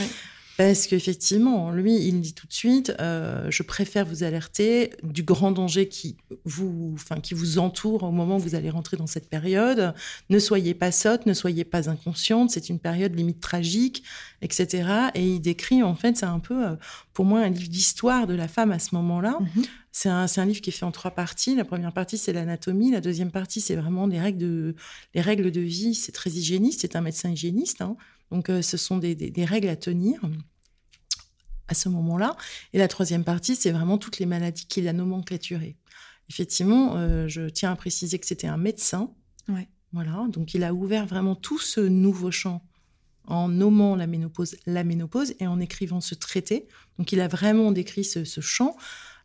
Parce 0.57 0.87
qu'effectivement, 0.87 1.71
lui, 1.71 1.95
il 1.97 2.21
dit 2.21 2.33
tout 2.33 2.47
de 2.47 2.53
suite, 2.53 2.95
euh, 2.99 3.51
je 3.51 3.63
préfère 3.63 4.07
vous 4.07 4.23
alerter 4.23 4.91
du 5.03 5.23
grand 5.23 5.51
danger 5.51 5.87
qui 5.89 6.17
vous, 6.45 6.93
enfin, 6.95 7.21
qui 7.21 7.35
vous 7.35 7.59
entoure 7.59 8.05
au 8.05 8.11
moment 8.11 8.37
où 8.37 8.41
vous 8.41 8.55
allez 8.55 8.71
rentrer 8.71 8.97
dans 8.97 9.07
cette 9.07 9.29
période. 9.29 9.95
Ne 10.31 10.39
soyez 10.39 10.73
pas 10.73 10.93
sotte, 10.93 11.27
ne 11.27 11.35
soyez 11.35 11.65
pas 11.65 11.91
inconsciente. 11.91 12.51
C'est 12.51 12.71
une 12.71 12.79
période 12.79 13.15
limite 13.15 13.41
tragique, 13.41 14.03
etc. 14.41 15.11
Et 15.15 15.27
il 15.27 15.41
décrit, 15.41 15.83
en 15.83 15.95
fait, 15.95 16.17
c'est 16.17 16.27
un 16.27 16.41
peu, 16.41 16.69
euh, 16.69 16.77
pour 17.13 17.27
moi, 17.27 17.41
un 17.41 17.51
livre 17.51 17.69
d'histoire 17.69 18.27
de 18.27 18.35
la 18.35 18.49
femme 18.49 18.73
à 18.73 18.79
ce 18.79 18.95
moment-là. 18.95 19.39
Mhm. 19.41 19.65
C'est 19.93 20.11
un, 20.11 20.27
livre 20.45 20.61
qui 20.61 20.69
est 20.69 20.75
fait 20.75 20.85
en 20.85 20.93
trois 20.93 21.11
parties. 21.13 21.55
La 21.55 21.65
première 21.65 21.93
partie, 21.93 22.19
c'est 22.19 22.35
l'anatomie. 22.35 22.91
La 22.91 23.01
deuxième 23.01 23.31
partie, 23.31 23.63
c'est 23.63 23.77
vraiment 23.77 24.07
les 24.07 24.21
règles 24.21 24.39
de, 24.39 24.75
les 25.15 25.23
règles 25.23 25.51
de 25.51 25.63
vie. 25.63 25.95
C'est 25.95 26.13
très 26.13 26.31
hygiéniste. 26.31 26.83
C'est 26.83 26.97
un 26.97 27.01
médecin 27.01 27.31
hygiéniste. 27.31 27.81
hein. 27.81 27.97
Donc, 28.31 28.51
euh, 28.51 28.63
ce 28.63 28.77
sont 28.77 28.99
des, 28.99 29.15
des- 29.15 29.31
des 29.31 29.45
règles 29.45 29.69
à 29.69 29.77
tenir 29.77 30.21
à 31.69 31.75
ce 31.75 31.89
moment-là. 31.89 32.37
Et 32.73 32.79
la 32.79 32.89
troisième 32.89 33.25
partie, 33.25 33.57
c'est 33.57 33.71
vraiment 33.73 33.99
toutes 33.99 34.19
les 34.19 34.27
maladies 34.27 34.67
qu'il 34.67 34.87
a 34.89 34.93
nomenclaturées. 34.93 35.77
Effectivement, 36.29 36.97
euh, 36.97 37.29
je 37.29 37.49
tiens 37.49 37.73
à 37.73 37.77
préciser 37.77 38.19
que 38.19 38.27
c'était 38.27 38.47
un 38.49 38.57
médecin. 38.57 39.11
Ouais. 39.49 39.69
Voilà. 39.93 40.27
Donc, 40.29 40.55
il 40.55 40.65
a 40.65 40.75
ouvert 40.75 41.07
vraiment 41.07 41.35
tout 41.35 41.59
ce 41.59 41.81
nouveau 41.81 42.31
champ 42.31 42.63
en 43.29 43.49
nommant 43.49 43.97
la 43.97 44.07
ménopause 44.07 44.57
la 44.67 44.85
ménopause 44.85 45.35
et 45.41 45.47
en 45.49 45.59
écrivant 45.59 46.01
ce 46.01 46.15
traité. 46.15 46.69
Donc, 46.99 47.13
il 47.13 47.21
a 47.21 47.29
vraiment 47.29 47.73
décrit 47.73 48.05
ce, 48.05 48.25
ce 48.25 48.41
champ. 48.41 48.77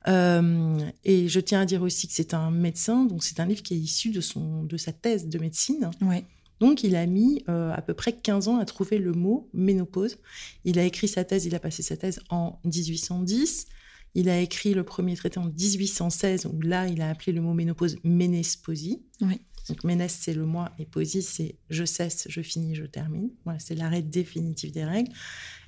Euh, 0.08 0.79
et 1.03 1.27
je 1.27 1.39
tiens 1.39 1.62
à 1.62 1.65
dire 1.65 1.84
aussi 1.84 2.08
que 2.08 2.13
c'est 2.13 2.34
un 2.34 2.50
médecin, 2.50 3.05
donc 3.05 3.24
c'est 3.24 3.39
un 3.39 3.46
livre 3.46 3.62
qui 3.62 3.75
est 3.75 3.77
issu 3.77 4.10
de, 4.10 4.20
son, 4.22 4.63
de 4.63 4.75
sa 4.77 4.91
thèse 4.93 5.27
de 5.27 5.38
médecine. 5.38 5.91
Ouais. 6.01 6.25
Donc, 6.62 6.84
il 6.84 6.96
a 6.96 7.06
mis 7.06 7.44
euh, 7.50 7.74
à 7.74 7.82
peu 7.82 7.94
près 7.94 8.13
15 8.13 8.48
ans 8.48 8.58
à 8.58 8.65
trouver 8.65 9.00
le 9.00 9.12
mot 9.12 9.50
ménopause. 9.53 10.18
Il 10.63 10.80
a 10.80 10.86
écrit 10.86 11.08
sa 11.08 11.25
thèse, 11.25 11.46
il 11.46 11.56
a 11.56 11.60
passé 11.60 11.84
sa 11.84 11.98
thèse 11.98 12.22
en 12.30 12.60
1810. 12.63 13.65
Il 14.13 14.30
a 14.30 14.39
écrit 14.39 14.74
le 14.74 14.84
premier 14.84 15.15
traité 15.15 15.39
en 15.39 15.46
1816, 15.46 16.46
où 16.46 16.62
là, 16.62 16.88
il 16.88 17.01
a 17.01 17.10
appelé 17.10 17.34
le 17.34 17.41
mot 17.41 17.53
ménopause 17.53 17.98
ménesposie. 18.03 19.01
Oui. 19.22 19.41
Donc 19.70 19.84
ménesse, 19.84 20.18
c'est 20.22 20.34
le 20.34 20.46
moi, 20.46 20.72
et 20.80 20.86
poésie, 20.86 21.22
c'est 21.22 21.56
je 21.70 21.86
cesse, 21.86 22.27
je 22.30 22.41
finis, 22.41 22.75
je 22.75 22.86
termine. 22.86 23.30
Voilà, 23.44 23.60
c'est 23.60 23.75
l'arrêt 23.75 24.01
définitif 24.01 24.72
des 24.72 24.84
règles. 24.84 25.12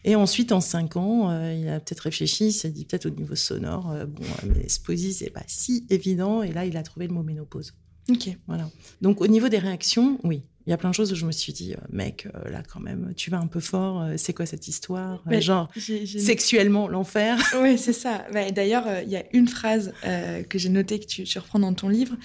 Et 0.03 0.15
ensuite, 0.15 0.51
en 0.51 0.61
cinq 0.61 0.95
ans, 0.95 1.29
euh, 1.29 1.53
il 1.53 1.67
a 1.69 1.79
peut-être 1.79 2.01
réfléchi, 2.01 2.47
il 2.47 2.53
s'est 2.53 2.71
dit 2.71 2.85
peut-être 2.85 3.05
au 3.05 3.11
niveau 3.11 3.35
sonore, 3.35 3.91
euh, 3.91 4.05
bon, 4.05 4.23
euh, 4.23 4.53
mais 4.53 4.67
poésie, 4.83 5.13
c'est 5.13 5.29
pas 5.29 5.43
si 5.47 5.85
évident. 5.89 6.43
Et 6.43 6.51
là, 6.51 6.65
il 6.65 6.77
a 6.77 6.83
trouvé 6.83 7.07
le 7.07 7.13
mot 7.13 7.23
ménopause. 7.23 7.73
Ok. 8.09 8.37
Voilà. 8.47 8.69
Donc 9.01 9.21
au 9.21 9.27
niveau 9.27 9.49
des 9.49 9.59
réactions, 9.59 10.19
oui. 10.23 10.43
Il 10.65 10.69
y 10.69 10.73
a 10.73 10.77
plein 10.77 10.89
de 10.89 10.95
choses 10.95 11.11
où 11.11 11.15
je 11.15 11.25
me 11.25 11.31
suis 11.31 11.51
dit, 11.53 11.75
mec, 11.91 12.27
là 12.49 12.63
quand 12.71 12.79
même, 12.79 13.13
tu 13.17 13.29
vas 13.29 13.37
un 13.39 13.47
peu 13.47 13.59
fort, 13.59 14.05
c'est 14.17 14.33
quoi 14.33 14.45
cette 14.45 14.67
histoire 14.67 15.21
Mais 15.25 15.41
Genre, 15.41 15.69
sexuellement, 16.19 16.87
l'enfer. 16.87 17.37
Oui, 17.61 17.77
c'est 17.77 17.93
ça. 17.93 18.25
D'ailleurs, 18.55 18.87
euh, 18.87 19.01
il 19.03 19.09
y 19.09 19.15
a 19.17 19.23
une 19.33 19.47
phrase 19.47 19.93
euh, 20.05 20.43
que 20.43 20.57
j'ai 20.57 20.69
notée 20.69 20.99
que 20.99 21.05
tu, 21.05 21.23
tu 21.23 21.39
reprends 21.39 21.59
dans 21.59 21.73
ton 21.73 21.89
livre. 21.89 22.15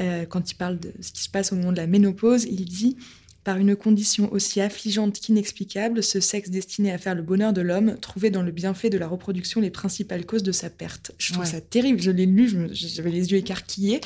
euh, 0.00 0.24
quand 0.26 0.50
il 0.50 0.54
parle 0.54 0.78
de 0.78 0.92
ce 1.00 1.12
qui 1.12 1.22
se 1.22 1.28
passe 1.28 1.52
au 1.52 1.56
moment 1.56 1.72
de 1.72 1.78
la 1.78 1.86
ménopause, 1.86 2.44
il 2.44 2.64
dit 2.66 2.96
Par 3.44 3.56
une 3.56 3.74
condition 3.74 4.30
aussi 4.32 4.60
affligeante 4.60 5.18
qu'inexplicable, 5.18 6.02
ce 6.02 6.20
sexe 6.20 6.50
destiné 6.50 6.92
à 6.92 6.98
faire 6.98 7.14
le 7.14 7.22
bonheur 7.22 7.52
de 7.52 7.62
l'homme 7.62 7.96
trouvait 8.00 8.30
dans 8.30 8.42
le 8.42 8.52
bienfait 8.52 8.90
de 8.90 8.98
la 8.98 9.06
reproduction 9.08 9.60
les 9.60 9.70
principales 9.70 10.26
causes 10.26 10.42
de 10.42 10.52
sa 10.52 10.68
perte. 10.70 11.12
Je 11.18 11.32
trouve 11.32 11.44
Ouais. 11.44 11.50
ça 11.50 11.60
terrible. 11.62 12.00
Je 12.02 12.10
l'ai 12.10 12.26
lu, 12.26 12.68
j'avais 12.72 13.10
les 13.10 13.30
yeux 13.32 13.38
écarquillés. 13.38 14.00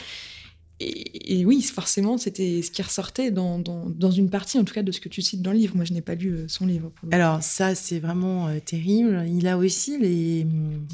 Et, 0.80 1.44
oui, 1.44 1.62
forcément, 1.62 2.18
c'était 2.18 2.60
ce 2.62 2.70
qui 2.70 2.82
ressortait 2.82 3.30
dans, 3.30 3.58
dans, 3.58 3.88
dans 3.88 4.10
une 4.10 4.30
partie, 4.30 4.58
en 4.58 4.64
tout 4.64 4.74
cas, 4.74 4.82
de 4.82 4.90
ce 4.90 5.00
que 5.00 5.08
tu 5.08 5.22
cites 5.22 5.42
dans 5.42 5.52
le 5.52 5.58
livre. 5.58 5.76
Moi, 5.76 5.84
je 5.84 5.92
n'ai 5.92 6.00
pas 6.00 6.16
lu 6.16 6.30
euh, 6.30 6.48
son 6.48 6.66
livre. 6.66 6.90
Alors 7.12 7.42
ça, 7.42 7.74
c'est 7.74 8.00
vraiment 8.00 8.48
euh, 8.48 8.58
terrible. 8.58 9.24
Il 9.28 9.46
a 9.46 9.56
aussi 9.56 9.98
les... 9.98 10.46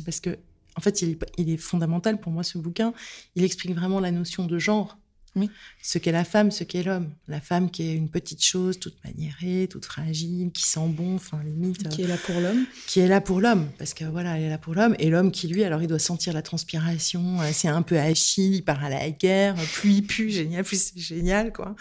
Parce 0.05 0.21
que, 0.21 0.37
en 0.77 0.81
fait, 0.81 1.01
il 1.03 1.17
il 1.39 1.49
est 1.51 1.57
fondamental 1.57 2.21
pour 2.21 2.33
moi, 2.33 2.43
ce 2.43 2.59
bouquin. 2.59 2.93
Il 3.35 3.45
explique 3.45 3.75
vraiment 3.75 3.99
la 3.99 4.11
notion 4.11 4.47
de 4.47 4.59
genre. 4.59 4.99
Oui. 5.39 5.51
Ce 5.83 5.99
qu'est 5.99 6.13
la 6.13 6.25
femme, 6.25 6.51
ce 6.51 6.65
qu'est 6.65 6.83
l'homme. 6.83 7.11
La 7.29 7.41
femme 7.41 7.71
qui 7.71 7.83
est 7.89 7.95
une 7.95 8.09
petite 8.09 8.45
chose, 8.45 8.79
toute 8.79 8.97
maniérée, 9.05 9.69
toute 9.69 9.85
fragile, 9.85 10.51
qui 10.53 10.63
sent 10.63 10.89
bon, 10.89 11.15
enfin 11.17 11.41
limite, 11.45 11.87
euh, 11.87 11.89
qui 11.89 12.03
est 12.03 12.07
là 12.07 12.17
pour 12.17 12.41
l'homme. 12.41 12.65
qui 12.87 13.01
est 13.01 13.09
là 13.09 13.21
pour 13.21 13.41
l'homme. 13.41 13.69
Parce 13.79 13.95
que 13.95 14.05
voilà, 14.05 14.37
elle 14.37 14.45
est 14.45 14.49
là 14.51 14.59
pour 14.59 14.75
l'homme. 14.75 14.95
Et 14.99 15.11
l'homme 15.11 15.31
qui, 15.31 15.49
lui, 15.49 15.65
alors 15.65 15.81
il 15.83 15.89
doit 15.89 15.99
sentir 15.99 16.33
la 16.33 16.43
transpiration. 16.43 17.41
euh, 17.41 17.51
C'est 17.53 17.69
un 17.69 17.83
peu 17.83 17.99
Achille, 17.99 18.57
il 18.57 18.63
part 18.63 18.83
à 18.85 18.91
la 18.91 19.11
guerre. 19.11 19.55
Plus 19.75 19.93
il 19.93 20.03
pue, 20.03 20.31
génial, 20.31 20.65
plus 20.65 20.93
c'est 20.95 20.99
génial, 21.01 21.53
quoi. 21.53 21.75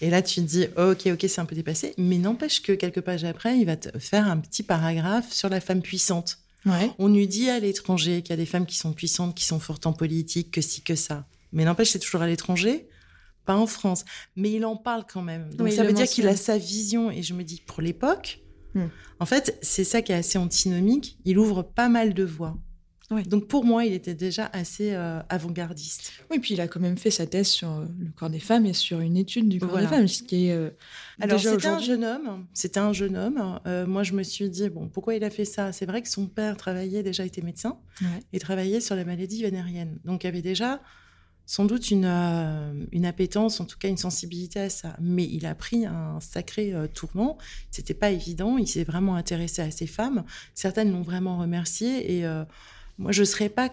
Et 0.00 0.10
là, 0.10 0.22
tu 0.22 0.36
te 0.36 0.46
dis, 0.46 0.66
ok, 0.76 1.06
ok, 1.12 1.26
c'est 1.28 1.40
un 1.40 1.44
peu 1.46 1.56
dépassé. 1.56 1.94
Mais 1.98 2.18
n'empêche 2.18 2.62
que 2.62 2.72
quelques 2.72 3.00
pages 3.00 3.24
après, 3.24 3.58
il 3.58 3.66
va 3.66 3.76
te 3.76 3.98
faire 3.98 4.26
un 4.28 4.38
petit 4.38 4.62
paragraphe 4.62 5.32
sur 5.32 5.48
la 5.48 5.60
femme 5.60 5.82
puissante. 5.82 6.38
Ouais. 6.66 6.90
On 6.98 7.08
nous 7.08 7.24
dit 7.26 7.48
à 7.48 7.58
l'étranger 7.58 8.20
qu'il 8.22 8.30
y 8.30 8.32
a 8.34 8.36
des 8.36 8.44
femmes 8.46 8.66
qui 8.66 8.76
sont 8.76 8.92
puissantes, 8.92 9.34
qui 9.34 9.44
sont 9.46 9.58
fortes 9.60 9.86
en 9.86 9.94
politique, 9.94 10.50
que 10.50 10.60
si, 10.60 10.82
que 10.82 10.94
ça. 10.94 11.24
Mais 11.52 11.64
n'empêche, 11.64 11.88
c'est 11.90 11.98
toujours 11.98 12.20
à 12.22 12.26
l'étranger, 12.26 12.86
pas 13.50 13.56
en 13.56 13.66
France. 13.66 14.04
Mais 14.36 14.50
il 14.52 14.64
en 14.64 14.76
parle 14.76 15.04
quand 15.12 15.22
même. 15.22 15.44
Donc 15.54 15.66
Oui, 15.66 15.72
ça 15.72 15.82
veut 15.84 15.92
dire 15.92 16.06
qu'il 16.06 16.28
a 16.28 16.36
sa 16.36 16.56
vision. 16.58 17.10
Et 17.10 17.22
je 17.22 17.34
me 17.34 17.42
dis, 17.42 17.60
pour 17.66 17.80
l'époque, 17.82 18.40
Hmm. 18.72 18.86
en 19.18 19.26
fait, 19.26 19.58
c'est 19.62 19.82
ça 19.82 20.00
qui 20.00 20.12
est 20.12 20.14
assez 20.14 20.38
antinomique. 20.38 21.18
Il 21.24 21.38
ouvre 21.40 21.62
pas 21.64 21.88
mal 21.88 22.14
de 22.14 22.22
voies. 22.22 22.56
Donc 23.26 23.48
pour 23.48 23.64
moi, 23.64 23.84
il 23.84 23.92
était 23.92 24.14
déjà 24.14 24.48
assez 24.52 24.92
euh, 24.92 25.18
avant-gardiste. 25.28 26.12
Oui, 26.30 26.38
puis 26.38 26.54
il 26.54 26.60
a 26.60 26.68
quand 26.68 26.78
même 26.78 26.96
fait 26.96 27.10
sa 27.10 27.26
thèse 27.26 27.48
sur 27.48 27.68
euh, 27.68 27.86
le 27.98 28.12
corps 28.12 28.30
des 28.30 28.38
femmes 28.38 28.66
et 28.66 28.72
sur 28.72 29.00
une 29.00 29.16
étude 29.16 29.48
du 29.48 29.58
corps 29.58 29.70
Voilà. 29.70 29.88
des 29.88 29.96
femmes, 29.96 30.06
ce 30.06 30.22
qui 30.22 30.46
est 30.46 30.52
euh, 30.52 30.70
Alors 31.20 31.40
c'était 31.40 31.66
un 31.66 31.80
jeune 31.80 32.04
homme. 32.04 32.46
C'était 32.54 32.78
un 32.78 32.92
jeune 32.92 33.16
homme. 33.16 33.58
Moi, 33.88 34.04
je 34.04 34.12
me 34.12 34.22
suis 34.22 34.48
dit 34.48 34.68
bon, 34.68 34.88
pourquoi 34.88 35.16
il 35.16 35.24
a 35.24 35.30
fait 35.30 35.44
ça? 35.44 35.72
C'est 35.72 35.86
vrai 35.86 36.00
que 36.02 36.08
son 36.08 36.28
père 36.28 36.56
travaillait 36.56 37.02
déjà, 37.02 37.24
était 37.24 37.42
médecin. 37.42 37.80
Ouais. 38.02 38.20
et 38.32 38.38
travaillait 38.38 38.80
sur 38.80 38.94
les 38.94 39.04
maladies 39.04 39.42
vénériennes. 39.42 39.98
Donc 40.04 40.22
il 40.22 40.28
y 40.28 40.30
avait 40.30 40.40
déjà 40.52 40.80
sans 41.52 41.64
doute 41.64 41.90
une, 41.90 42.04
euh, 42.06 42.72
une 42.92 43.04
appétence, 43.04 43.58
en 43.58 43.64
tout 43.64 43.76
cas 43.76 43.88
une 43.88 43.96
sensibilité 43.96 44.60
à 44.60 44.70
ça. 44.70 44.94
Mais 45.00 45.24
il 45.24 45.46
a 45.46 45.56
pris 45.56 45.84
un 45.84 46.20
sacré 46.20 46.72
euh, 46.72 46.86
tournant. 46.86 47.38
C'était 47.72 47.92
pas 47.92 48.12
évident. 48.12 48.56
Il 48.56 48.68
s'est 48.68 48.84
vraiment 48.84 49.16
intéressé 49.16 49.60
à 49.60 49.72
ces 49.72 49.88
femmes. 49.88 50.22
Certaines 50.54 50.92
l'ont 50.92 51.02
vraiment 51.02 51.38
remercié. 51.38 52.18
Et 52.18 52.24
euh, 52.24 52.44
moi, 52.98 53.10
je 53.10 53.24
serais 53.24 53.48
pas 53.48 53.68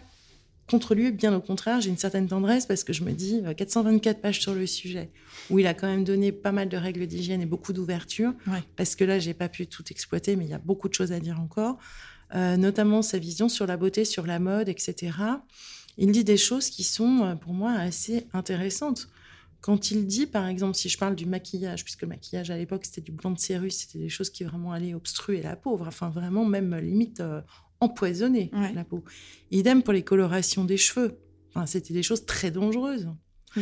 contre 0.67 0.95
lui, 0.95 1.11
bien 1.11 1.35
au 1.35 1.39
contraire, 1.39 1.79
j'ai 1.79 1.89
une 1.91 1.99
certaine 1.99 2.27
tendresse 2.27 2.65
parce 2.65 2.83
que 2.83 2.93
je 2.93 3.03
me 3.03 3.11
dis 3.11 3.41
euh, 3.45 3.53
424 3.53 4.21
pages 4.21 4.41
sur 4.41 4.55
le 4.55 4.65
sujet, 4.65 5.11
où 5.51 5.59
il 5.59 5.67
a 5.67 5.75
quand 5.75 5.85
même 5.87 6.03
donné 6.03 6.31
pas 6.31 6.51
mal 6.51 6.69
de 6.69 6.77
règles 6.77 7.05
d'hygiène 7.05 7.41
et 7.43 7.45
beaucoup 7.45 7.73
d'ouverture, 7.73 8.33
Ouais. 8.47 8.63
parce 8.75 8.95
que 8.95 9.03
là, 9.03 9.19
j'ai 9.19 9.35
pas 9.35 9.49
pu 9.49 9.67
tout 9.67 9.83
exploiter, 9.91 10.35
mais 10.35 10.45
il 10.45 10.49
y 10.49 10.55
a 10.55 10.57
beaucoup 10.57 10.89
de 10.89 10.95
choses 10.95 11.11
à 11.11 11.19
dire 11.19 11.39
encore, 11.39 11.77
Euh, 12.35 12.57
notamment 12.57 13.01
sa 13.01 13.19
vision 13.19 13.47
sur 13.47 13.65
la 13.67 13.77
beauté, 13.77 14.03
sur 14.03 14.25
la 14.25 14.39
mode, 14.39 14.67
etc. 14.67 15.13
Il 15.97 16.11
dit 16.11 16.23
des 16.23 16.37
choses 16.37 16.69
qui 16.69 16.83
sont, 16.83 17.23
euh, 17.23 17.35
pour 17.35 17.53
moi, 17.53 17.71
assez 17.73 18.27
intéressantes. 18.33 19.09
Quand 19.61 19.89
il 19.91 20.05
dit, 20.05 20.27
par 20.27 20.47
exemple, 20.47 20.75
si 20.75 20.87
je 20.89 20.97
parle 20.97 21.15
du 21.15 21.25
maquillage, 21.25 21.83
puisque 21.83 22.03
le 22.03 22.07
maquillage 22.09 22.51
à 22.51 22.57
l'époque 22.57 22.85
c'était 22.85 23.01
du 23.01 23.11
blanc 23.11 23.31
de 23.31 23.39
cérus, 23.39 23.75
c'était 23.77 23.97
des 23.97 24.09
choses 24.09 24.29
qui 24.29 24.43
vraiment 24.43 24.71
allaient 24.71 24.93
obstruer 24.93 25.41
la 25.41 25.55
peau, 25.55 25.79
enfin 25.81 26.09
vraiment 26.09 26.45
même 26.45 26.73
euh, 26.73 26.79
limite 26.81 27.19
euh, 27.21 27.41
empoisonner 27.79 28.51
Ouais. 28.53 28.73
la 28.73 28.83
peau. 28.83 29.03
Idem 29.51 29.81
pour 29.83 29.93
les 29.93 30.03
colorations 30.03 30.63
des 30.63 30.77
cheveux. 30.77 31.17
Enfin, 31.49 31.65
c'était 31.65 31.93
des 31.93 32.03
choses 32.03 32.25
très 32.25 32.51
dangereuses. 32.51 33.07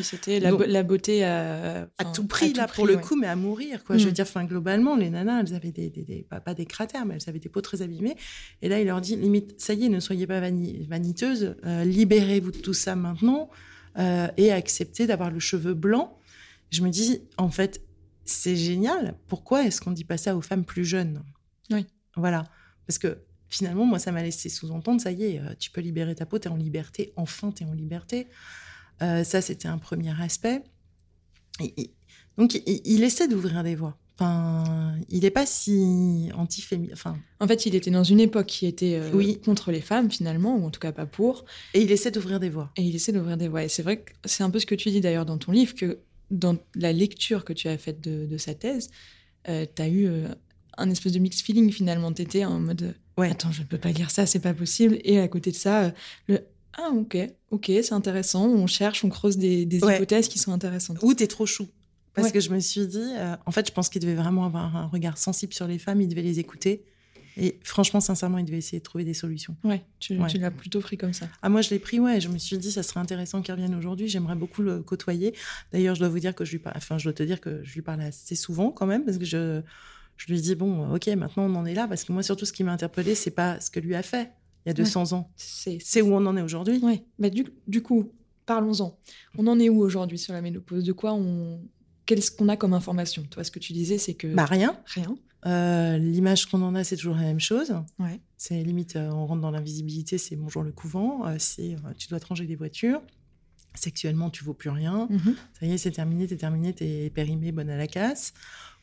C'était 0.04 0.40
la, 0.40 0.84
beauté 0.84 1.24
à, 1.24 1.88
tout 2.14 2.26
prix, 2.28 2.52
tout 2.54 2.58
là, 2.58 2.68
prix, 2.68 2.76
pour 2.76 2.88
le 2.88 2.96
ouais. 2.96 3.02
coup, 3.02 3.16
mais 3.16 3.28
à 3.28 3.36
mourir, 3.36 3.84
quoi. 3.84 3.98
Je 3.98 4.06
veux 4.06 4.12
Mm. 4.12 4.14
dire, 4.14 4.26
enfin, 4.28 4.44
globalement, 4.46 4.96
les 4.96 5.10
nanas, 5.10 5.42
elles 5.42 5.54
avaient 5.56 5.72
des, 5.72 5.90
des, 5.90 6.04
des- 6.04 6.24
pas, 6.24 6.40
pas 6.40 6.54
des 6.54 6.66
cratères, 6.66 7.06
mais 7.06 7.16
elles 7.16 7.30
avaient 7.30 7.40
des 7.40 7.50
peaux 7.50 7.62
très 7.62 7.82
abîmées. 7.82 8.16
Et 8.62 8.70
là, 8.70 8.80
il 8.80 8.86
leur 8.88 9.02
dit, 9.02 9.16
limite, 9.16 9.60
ça 9.60 9.74
y 9.74 9.86
est, 9.86 9.90
ne 9.90 10.00
soyez 10.00 10.28
pas 10.28 10.40
vani- 10.42 10.88
vaniteuses, 10.88 11.56
euh, 11.66 11.84
libérez-vous 11.86 12.52
de 12.52 12.58
tout 12.60 12.74
ça 12.74 12.96
maintenant 12.96 13.50
euh, 13.98 14.28
et 14.38 14.52
acceptez 14.52 15.08
d'avoir 15.08 15.32
le 15.32 15.40
cheveu 15.40 15.74
blanc. 15.74 16.18
Je 16.72 16.82
me 16.82 16.90
dis, 16.90 17.22
en 17.38 17.50
fait, 17.50 17.82
c'est 18.26 18.56
génial. 18.56 19.16
Pourquoi 19.28 19.64
est-ce 19.66 19.80
qu'on 19.82 19.92
dit 19.92 20.04
pas 20.04 20.18
ça 20.18 20.36
aux 20.36 20.42
femmes 20.42 20.66
plus 20.66 20.84
jeunes? 20.86 21.22
Oui. 21.72 21.86
Voilà. 22.16 22.44
Parce 22.88 22.98
que 22.98 23.20
finalement, 23.50 23.86
moi, 23.86 24.00
ça 24.00 24.12
m'a 24.12 24.24
laissé 24.24 24.50
sous-entendre, 24.50 25.00
ça 25.00 25.12
y 25.12 25.24
est, 25.26 25.40
euh, 25.40 25.54
tu 25.60 25.70
peux 25.72 25.80
libérer 25.82 26.16
ta 26.16 26.26
peau, 26.26 26.40
tu 26.40 26.48
es 26.48 26.52
en 26.52 26.56
liberté, 26.58 27.14
enfin, 27.16 27.52
tu 27.52 27.64
es 27.64 27.66
en 27.68 27.74
liberté. 27.74 28.28
Euh, 29.02 29.24
ça, 29.24 29.42
c'était 29.42 29.68
un 29.68 29.78
premier 29.78 30.14
aspect. 30.22 30.62
Et- 31.62 31.74
et- 31.82 31.92
donc, 32.38 32.54
il, 32.56 32.82
il 32.86 33.04
essaie 33.04 33.28
d'ouvrir 33.28 33.64
des 33.64 33.76
voies. 33.76 33.98
Enfin, 34.18 34.96
il 35.10 35.22
n'est 35.22 35.30
pas 35.30 35.46
si 35.46 36.30
anti-féminin. 36.36 36.94
Enfin, 36.94 37.18
En 37.42 37.48
fait, 37.48 37.66
il 37.66 37.76
était 37.76 37.92
dans 37.92 38.04
une 38.06 38.22
époque 38.22 38.46
qui 38.46 38.66
était 38.66 38.96
euh, 38.96 39.12
Oui. 39.14 39.40
contre 39.44 39.72
les 39.72 39.82
femmes, 39.82 40.10
finalement, 40.10 40.56
ou 40.58 40.66
en 40.66 40.70
tout 40.70 40.80
cas 40.80 40.94
pas 40.94 41.06
pour. 41.06 41.44
et 41.74 41.82
il 41.82 41.92
essaie 41.92 42.12
d'ouvrir 42.12 42.40
des 42.40 42.50
voies. 42.50 42.72
Et 42.78 42.82
il 42.84 42.96
essaie 42.96 43.12
d'ouvrir 43.12 43.36
des 43.36 43.50
voies. 43.50 43.64
Et 43.66 43.70
c'est 43.70 43.84
vrai 43.84 44.02
que 44.02 44.14
c'est 44.24 44.44
un 44.44 44.50
peu 44.50 44.60
ce 44.60 44.66
que 44.66 44.76
tu 44.76 44.90
dis 44.90 45.02
d'ailleurs 45.02 45.26
dans 45.26 45.38
ton 45.38 45.52
livre, 45.52 45.76
que 45.76 46.00
dans 46.32 46.58
la 46.76 46.94
lecture 46.94 47.44
que 47.44 47.52
tu 47.54 47.68
as 47.68 47.78
faite 47.78 48.00
de, 48.02 48.26
de 48.26 48.38
sa 48.38 48.54
thèse, 48.54 48.90
tu 49.46 49.52
as 49.82 49.88
eu 49.90 50.08
euh, 50.08 50.28
un 50.78 50.90
espèce 50.90 51.12
de 51.12 51.20
mixed 51.20 51.46
feeling 51.46 51.70
finalement. 51.72 52.12
Tu 52.14 52.22
étais 52.22 52.46
en 52.46 52.60
mode 52.60 52.82
euh, 52.84 52.92
Ouais. 53.18 53.32
Attends, 53.32 53.52
je 53.52 53.62
ne 53.62 53.68
peux 53.68 53.78
pas 53.78 53.92
lire 53.92 54.12
ça, 54.12 54.26
c'est 54.26 54.40
pas 54.42 54.54
possible. 54.54 54.98
Et 55.06 55.20
à 55.20 55.28
côté 55.30 55.50
de 55.52 55.56
ça, 55.56 55.84
euh, 55.86 55.92
le 56.28 56.40
Ah, 56.78 56.90
ok, 56.94 57.18
ok, 57.52 57.66
c'est 57.82 57.94
intéressant. 57.94 58.48
On 58.48 58.68
cherche, 58.68 59.04
on 59.06 59.10
creuse 59.10 59.38
des, 59.38 59.66
des 59.66 59.84
Ouais. 59.84 59.96
hypothèses 59.96 60.28
qui 60.28 60.40
sont 60.40 60.52
intéressantes. 60.52 60.98
Ou 61.02 61.14
t'es 61.14 61.28
trop 61.28 61.46
chou. 61.46 61.68
Parce 62.14 62.28
Ouais. 62.28 62.34
que 62.34 62.40
je 62.40 62.50
me 62.50 62.60
suis 62.60 62.86
dit, 62.88 62.98
euh, 63.18 63.36
en 63.46 63.52
fait, 63.52 63.68
je 63.68 63.74
pense 63.74 63.90
qu'il 63.90 64.02
devait 64.02 64.16
vraiment 64.16 64.46
avoir 64.46 64.76
un 64.76 64.88
regard 64.88 65.18
sensible 65.18 65.54
sur 65.54 65.68
les 65.68 65.80
femmes, 65.80 66.02
il 66.02 66.08
devait 66.08 66.22
les 66.22 66.40
écouter. 66.40 66.84
Et 67.38 67.60
franchement, 67.64 68.00
sincèrement, 68.00 68.38
il 68.38 68.46
devait 68.46 68.58
essayer 68.60 68.80
de 68.80 68.84
trouver 68.84 69.04
des 69.04 69.14
solutions. 69.14 69.58
Ouais, 69.66 69.84
tu, 70.00 70.18
Ouais. 70.18 70.28
tu 70.30 70.38
l'as 70.38 70.52
plutôt 70.52 70.80
pris 70.80 70.98
comme 70.98 71.12
ça. 71.12 71.28
Ah, 71.42 71.50
moi, 71.50 71.62
je 71.62 71.70
l'ai 71.70 71.80
pris, 71.80 72.00
ouais. 72.00 72.22
Je 72.22 72.30
me 72.30 72.38
suis 72.38 72.58
dit, 72.58 72.72
ça 72.72 72.82
serait 72.84 73.02
intéressant 73.02 73.42
qu'il 73.42 73.54
revienne 73.54 73.76
aujourd'hui. 73.76 74.08
J'aimerais 74.08 74.36
beaucoup 74.36 74.62
le 74.62 74.82
côtoyer. 74.82 75.34
D'ailleurs, 75.74 75.96
je 75.96 76.00
dois 76.00 76.08
vous 76.10 76.20
dire 76.20 76.34
que 76.34 76.46
je 76.46 76.52
lui 76.52 76.60
parle, 76.60 76.78
enfin, 76.78 76.98
je 76.98 77.04
dois 77.04 77.14
te 77.14 77.24
dire 77.24 77.42
que 77.42 77.62
je 77.66 77.74
lui 77.74 77.82
parle 77.82 78.00
assez 78.02 78.36
souvent 78.36 78.72
quand 78.72 78.86
même, 78.86 79.04
parce 79.04 79.18
que 79.18 79.26
je, 79.26 79.62
je 80.16 80.26
lui 80.32 80.40
dis, 80.40 80.56
bon, 80.56 80.94
ok, 80.96 81.08
maintenant 81.08 81.44
on 81.44 81.56
en 81.56 81.66
est 81.66 81.74
là, 81.74 81.88
parce 81.90 82.06
que 82.06 82.14
moi, 82.14 82.24
surtout, 82.24 82.46
ce 82.46 82.54
qui 82.54 82.64
m'a 82.64 82.72
interpellée, 82.72 83.16
c'est 83.16 83.32
pas 83.32 83.60
ce 83.60 83.70
que 83.70 83.82
lui 83.82 83.96
a 83.96 84.02
fait 84.04 84.32
il 84.66 84.70
y 84.70 84.72
a 84.72 84.74
200 84.74 85.14
ans. 85.14 85.32
C'est 85.36 86.02
où 86.02 86.14
on 86.14 86.26
en 86.26 86.36
est 86.38 86.42
aujourd'hui. 86.42 86.80
Ouais, 86.80 87.04
bah 87.20 87.30
du, 87.30 87.46
du 87.68 87.82
coup, 87.82 88.12
parlons-en. 88.46 88.98
On 89.38 89.48
en 89.48 89.60
est 89.60 89.70
où 89.70 89.80
aujourd'hui 89.80 90.18
sur 90.18 90.34
la 90.34 90.42
ménopause? 90.42 90.84
De 90.84 90.94
quoi 90.94 91.14
on. 91.14 91.62
Qu'est-ce 92.06 92.32
qu'on 92.32 92.50
a 92.50 92.58
comme 92.58 92.74
information? 92.74 93.24
Toi, 93.30 93.44
ce 93.44 93.52
que 93.52 93.60
tu 93.60 93.74
disais, 93.74 93.98
c'est 93.98 94.14
que. 94.14 94.28
Bah, 94.28 94.46
rien. 94.46 94.80
rien. 94.86 95.18
Euh, 95.46 95.98
L'image 95.98 96.48
qu'on 96.48 96.62
en 96.64 96.74
a, 96.76 96.84
c'est 96.84 96.96
toujours 96.96 97.16
la 97.16 97.22
même 97.22 97.40
chose. 97.40 97.74
Ouais. 98.00 98.20
C'est 98.38 98.64
limite, 98.64 98.96
euh, 98.96 99.10
on 99.12 99.28
rentre 99.28 99.42
dans 99.42 99.52
l'invisibilité, 99.52 100.18
c'est 100.18 100.36
bonjour 100.36 100.64
le 100.64 100.72
couvent, 100.72 101.28
euh, 101.28 101.36
c'est 101.38 101.76
tu 101.98 102.08
dois 102.08 102.20
te 102.20 102.26
ranger 102.26 102.46
des 102.46 102.56
voitures. 102.56 103.02
Sexuellement, 103.76 104.30
tu 104.30 104.44
vaux 104.44 104.54
plus 104.54 104.70
rien. 104.70 105.08
Mhm. 105.10 105.36
Ça 105.60 105.66
y 105.66 105.74
est, 105.74 105.78
c'est 105.78 105.92
terminé, 105.92 106.26
t'es 106.28 106.38
terminé, 106.38 106.74
t'es 106.74 107.12
périmé, 107.14 107.52
bonne 107.52 107.70
à 107.70 107.78
la 107.78 107.88
casse. 107.88 108.34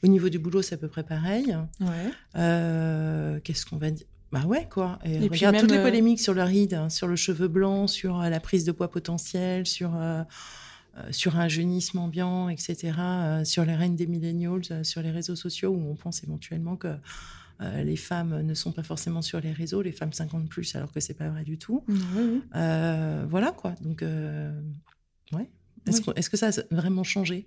Au 0.04 0.06
niveau 0.06 0.28
du 0.28 0.38
boulot, 0.38 0.62
c'est 0.62 0.74
à 0.74 0.78
peu 0.78 0.88
près 0.88 1.02
pareil. 1.02 1.56
Ouais. 1.80 3.40
Qu'est-ce 3.42 3.66
qu'on 3.66 3.78
va 3.78 3.90
dire 3.90 4.06
Bah 4.32 4.44
ouais, 4.46 4.66
quoi. 4.70 4.98
Et, 5.04 5.16
Et 5.24 5.28
puis 5.28 5.44
regarde 5.46 5.58
toutes 5.60 5.70
les 5.72 5.76
euh, 5.78 5.82
polémiques 5.82 6.20
sur 6.20 6.32
le 6.34 6.42
ride, 6.42 6.74
hein, 6.74 6.88
sur 6.88 7.06
le 7.06 7.16
cheveu 7.16 7.48
blanc, 7.48 7.86
sur 7.86 8.20
euh, 8.20 8.28
la 8.30 8.40
prise 8.40 8.64
de 8.64 8.72
poids 8.72 8.90
potentiel, 8.90 9.66
sur, 9.66 9.92
euh, 9.94 10.22
sur 11.10 11.38
un 11.38 11.48
jeunisme 11.48 11.98
ambiant, 11.98 12.48
etc. 12.48 12.92
euh, 12.98 13.44
sur 13.44 13.64
les 13.66 13.74
reines 13.74 13.94
des 13.96 14.06
millennials, 14.06 14.62
euh, 14.70 14.84
sur 14.84 15.02
les 15.02 15.10
réseaux 15.10 15.36
sociaux, 15.36 15.70
où 15.70 15.90
on 15.90 15.94
pense 15.96 16.24
éventuellement 16.24 16.76
que 16.76 16.94
les 17.84 17.94
femmes 17.96 18.40
ne 18.42 18.54
sont 18.54 18.72
pas 18.72 18.82
forcément 18.82 19.22
sur 19.22 19.40
les 19.40 19.52
réseaux, 19.52 19.82
les 19.82 19.92
femmes 19.92 20.12
50 20.12 20.48
plus, 20.48 20.74
alors 20.74 20.90
que 20.90 20.98
c'est 20.98 21.14
pas 21.14 21.28
vrai 21.28 21.44
du 21.44 21.58
tout. 21.58 21.84
Euh, 22.56 23.24
voilà, 23.30 23.52
quoi. 23.52 23.74
Donc, 23.82 24.02
ouais. 25.32 25.48
Est-ce 25.86 25.98
Oui. 25.98 26.06
que, 26.06 26.18
est-ce 26.18 26.28
que 26.28 26.36
ça 26.36 26.48
a 26.48 26.74
vraiment 26.74 27.04
changé? 27.04 27.46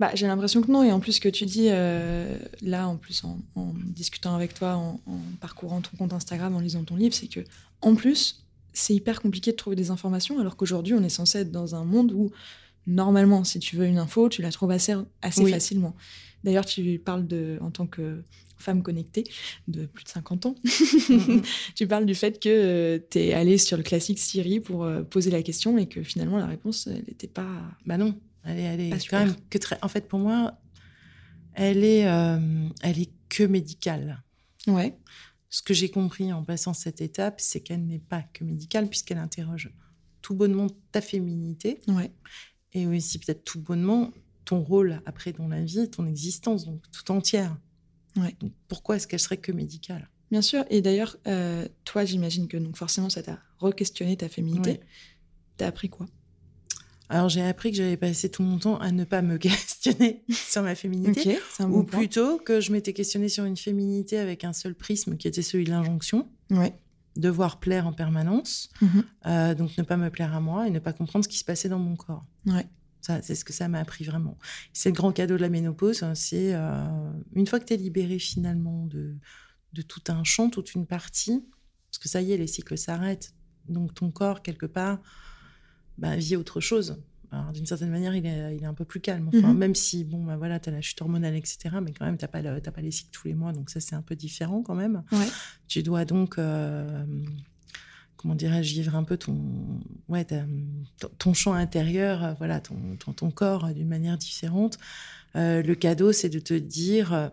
Bah, 0.00 0.10
J'ai 0.14 0.26
l'impression 0.26 0.62
que 0.62 0.70
non. 0.70 0.82
Et 0.82 0.92
en 0.92 1.00
plus, 1.00 1.12
ce 1.12 1.20
que 1.20 1.28
tu 1.28 1.46
dis 1.46 1.66
euh, 1.70 2.36
là, 2.62 2.88
en 2.88 2.96
plus, 2.96 3.24
en, 3.24 3.38
en 3.54 3.72
discutant 3.84 4.34
avec 4.34 4.54
toi, 4.54 4.74
en, 4.76 5.00
en, 5.06 5.18
parcourant 5.40 5.80
ton 5.80 5.96
compte 5.96 6.12
Instagram, 6.12 6.54
en 6.54 6.60
lisant 6.60 6.84
ton 6.84 6.96
livre, 6.96 7.14
c'est 7.14 7.28
que, 7.28 7.40
en 7.80 7.94
plus, 7.94 8.44
c'est 8.72 8.94
hyper 8.94 9.20
compliqué 9.20 9.52
de 9.52 9.56
trouver 9.56 9.76
des 9.76 9.90
informations, 9.90 10.38
alors 10.38 10.56
qu'aujourd'hui, 10.56 10.94
on 10.94 11.02
est 11.02 11.08
censé 11.10 11.38
être 11.38 11.52
dans 11.52 11.74
un 11.74 11.84
monde 11.84 12.12
où, 12.12 12.30
normalement, 12.86 13.44
si 13.44 13.58
tu 13.58 13.76
veux 13.76 13.86
une 13.86 13.98
info, 13.98 14.28
tu 14.28 14.42
la 14.42 14.50
trouves 14.50 14.70
assez, 14.70 14.94
assez 15.20 15.42
Oui. 15.42 15.50
facilement. 15.50 15.94
D'ailleurs, 16.44 16.64
tu 16.66 16.98
parles 16.98 17.26
de, 17.26 17.58
en 17.60 17.70
tant 17.70 17.86
que 17.86 18.22
femme 18.58 18.82
connectée 18.82 19.24
de 19.68 19.86
plus 19.86 20.04
de 20.04 20.08
50 20.08 20.46
ans, 20.46 20.54
tu 21.74 21.86
parles 21.86 22.06
du 22.06 22.14
fait 22.14 22.40
que 22.40 23.02
tu 23.10 23.18
es 23.18 23.32
allée 23.32 23.58
sur 23.58 23.76
le 23.76 23.82
classique 23.82 24.18
Siri 24.18 24.60
pour 24.60 24.84
euh, 24.84 25.02
poser 25.02 25.30
la 25.30 25.42
question 25.42 25.78
et 25.78 25.86
que 25.86 26.02
finalement, 26.02 26.38
la 26.38 26.46
réponse, 26.46 26.86
n'était 26.86 27.26
pas. 27.26 27.48
Bah 27.86 27.98
non, 27.98 28.14
elle 28.44 28.58
est, 28.58 28.62
elle 28.62 28.80
est 28.80 28.90
Pas 28.90 28.96
quand 28.96 29.02
super. 29.02 29.26
même 29.26 29.36
que 29.50 29.58
très. 29.58 29.78
En 29.82 29.88
fait, 29.88 30.08
pour 30.08 30.18
moi, 30.18 30.58
elle 31.54 31.84
est, 31.84 32.06
euh, 32.06 32.68
elle 32.82 32.98
est 33.00 33.10
que 33.28 33.44
médicale. 33.44 34.22
Ouais. 34.66 34.96
Ce 35.50 35.62
que 35.62 35.74
j'ai 35.74 35.90
compris 35.90 36.32
en 36.32 36.42
passant 36.44 36.72
cette 36.74 37.00
étape, 37.00 37.40
c'est 37.40 37.60
qu'elle 37.60 37.84
n'est 37.86 37.98
pas 37.98 38.22
que 38.32 38.44
médicale 38.44 38.88
puisqu'elle 38.88 39.18
interroge 39.18 39.70
tout 40.22 40.34
bonnement 40.34 40.68
ta 40.92 41.00
féminité 41.00 41.80
Ouais. 41.88 42.12
et 42.72 42.86
aussi 42.86 43.18
peut-être 43.18 43.44
tout 43.44 43.60
bonnement 43.60 44.12
ton 44.44 44.60
rôle 44.62 45.02
après 45.04 45.32
dans 45.32 45.48
la 45.48 45.62
vie, 45.62 45.90
ton 45.90 46.06
existence, 46.06 46.64
donc 46.64 46.80
tout 46.90 47.10
entière. 47.10 47.56
Ouais. 48.16 48.34
Donc, 48.40 48.52
pourquoi 48.68 48.96
est-ce 48.96 49.06
qu'elle 49.06 49.20
serait 49.20 49.36
que 49.36 49.52
médicale? 49.52 50.08
Bien 50.30 50.42
sûr. 50.42 50.64
Et 50.70 50.80
d'ailleurs, 50.80 51.16
euh, 51.26 51.66
toi, 51.84 52.04
j'imagine 52.04 52.48
que 52.48 52.56
donc 52.56 52.76
forcément, 52.76 53.10
ça 53.10 53.22
t'a 53.22 53.38
re-questionné 53.58 54.16
ta 54.16 54.28
féminité. 54.28 54.70
Ouais. 54.70 54.80
T'as 55.58 55.66
appris 55.66 55.88
quoi? 55.90 56.06
Alors 57.12 57.28
j'ai 57.28 57.42
appris 57.42 57.70
que 57.70 57.76
j'avais 57.76 57.96
passé 57.98 58.30
tout 58.30 58.42
mon 58.42 58.58
temps 58.58 58.78
à 58.78 58.90
ne 58.90 59.04
pas 59.04 59.20
me 59.22 59.36
questionner 59.38 60.24
sur 60.30 60.62
ma 60.62 60.74
féminité. 60.74 61.38
Bon 61.60 61.66
Ou 61.80 61.82
plutôt 61.84 62.38
que 62.38 62.60
je 62.60 62.72
m'étais 62.72 62.92
questionnée 62.94 63.28
sur 63.28 63.44
une 63.44 63.56
féminité 63.56 64.18
avec 64.18 64.44
un 64.44 64.52
seul 64.52 64.74
prisme 64.74 65.16
qui 65.16 65.28
était 65.28 65.42
celui 65.42 65.64
de 65.64 65.70
l'injonction, 65.70 66.28
Ouais. 66.50 66.74
devoir 67.16 67.60
plaire 67.60 67.86
en 67.86 67.92
permanence, 67.92 68.70
Mhm. 68.80 69.04
euh, 69.26 69.54
donc 69.54 69.76
ne 69.76 69.82
pas 69.82 69.98
me 69.98 70.08
plaire 70.10 70.34
à 70.34 70.40
moi 70.40 70.66
et 70.66 70.70
ne 70.70 70.78
pas 70.78 70.92
comprendre 70.94 71.24
ce 71.24 71.28
qui 71.28 71.38
se 71.38 71.44
passait 71.44 71.68
dans 71.68 71.78
mon 71.78 71.96
corps. 71.96 72.24
Ouais. 72.46 72.66
Ça, 73.02 73.20
c'est 73.20 73.34
ce 73.34 73.44
que 73.44 73.52
ça 73.52 73.68
m'a 73.68 73.80
appris 73.80 74.04
vraiment. 74.04 74.38
C'est 74.72 74.88
le 74.90 74.94
grand 74.94 75.12
cadeau 75.12 75.36
de 75.36 75.42
la 75.42 75.48
ménopause, 75.50 76.02
hein, 76.04 76.14
c'est 76.14 76.54
euh, 76.54 77.10
une 77.34 77.46
fois 77.46 77.58
que 77.60 77.64
tu 77.66 77.74
es 77.74 77.76
libéré 77.76 78.18
finalement 78.20 78.86
de, 78.86 79.16
de 79.74 79.82
tout 79.82 80.02
un 80.08 80.24
champ, 80.24 80.48
toute 80.50 80.74
une 80.74 80.86
partie, 80.86 81.44
parce 81.90 81.98
que 81.98 82.08
ça 82.08 82.22
y 82.22 82.32
est, 82.32 82.36
les 82.38 82.46
cycles 82.46 82.78
s'arrêtent, 82.78 83.34
donc 83.68 83.92
ton 83.92 84.10
corps, 84.10 84.40
quelque 84.40 84.66
part, 84.66 85.00
bah, 85.98 86.16
vit 86.16 86.36
autre 86.36 86.60
chose. 86.60 86.96
Alors, 87.30 87.50
d'une 87.52 87.64
certaine 87.64 87.90
manière, 87.90 88.14
il 88.14 88.26
est, 88.26 88.56
il 88.56 88.62
est 88.62 88.66
un 88.66 88.74
peu 88.74 88.84
plus 88.84 89.00
calme. 89.00 89.28
Enfin, 89.34 89.52
Mhm. 89.52 89.58
Même 89.58 89.74
si, 89.74 90.04
bon, 90.04 90.22
bah, 90.22 90.36
voilà, 90.36 90.60
tu 90.60 90.68
as 90.68 90.72
la 90.72 90.82
chute 90.82 91.00
hormonale, 91.00 91.34
etc., 91.34 91.58
mais 91.82 91.92
quand 91.92 92.04
même, 92.04 92.18
tu 92.18 92.24
n'as 92.24 92.28
pas, 92.28 92.42
le- 92.42 92.60
t'as 92.60 92.70
pas 92.72 92.82
les 92.82 92.90
cycles 92.90 93.08
tous 93.10 93.26
les 93.28 93.34
mois, 93.34 93.52
donc 93.52 93.70
ça, 93.70 93.80
c'est 93.80 93.94
un 93.94 94.02
peu 94.02 94.14
différent 94.16 94.62
quand 94.62 94.74
même. 94.74 95.02
Ouais. 95.12 95.28
Tu 95.66 95.82
dois 95.82 96.04
donc, 96.04 96.36
euh, 96.38 97.04
comment 98.18 98.34
dirais-je, 98.34 98.74
vivre 98.74 98.94
un 98.96 99.04
peu 99.04 99.16
ton, 99.16 99.34
ouais, 100.08 100.24
ta- 100.26 100.44
ton, 101.00 101.08
ton 101.18 101.32
champ 101.34 101.54
intérieur, 101.54 102.22
euh, 102.22 102.32
voilà, 102.34 102.60
ton, 102.60 102.76
ton, 102.98 103.12
ton 103.14 103.30
corps 103.30 103.64
euh, 103.64 103.72
d'une 103.72 103.88
manière 103.88 104.18
différente. 104.18 104.78
Euh, 105.34 105.62
le 105.62 105.74
cadeau, 105.74 106.12
c'est 106.12 106.28
de 106.28 106.38
te 106.38 106.52
dire, 106.52 107.30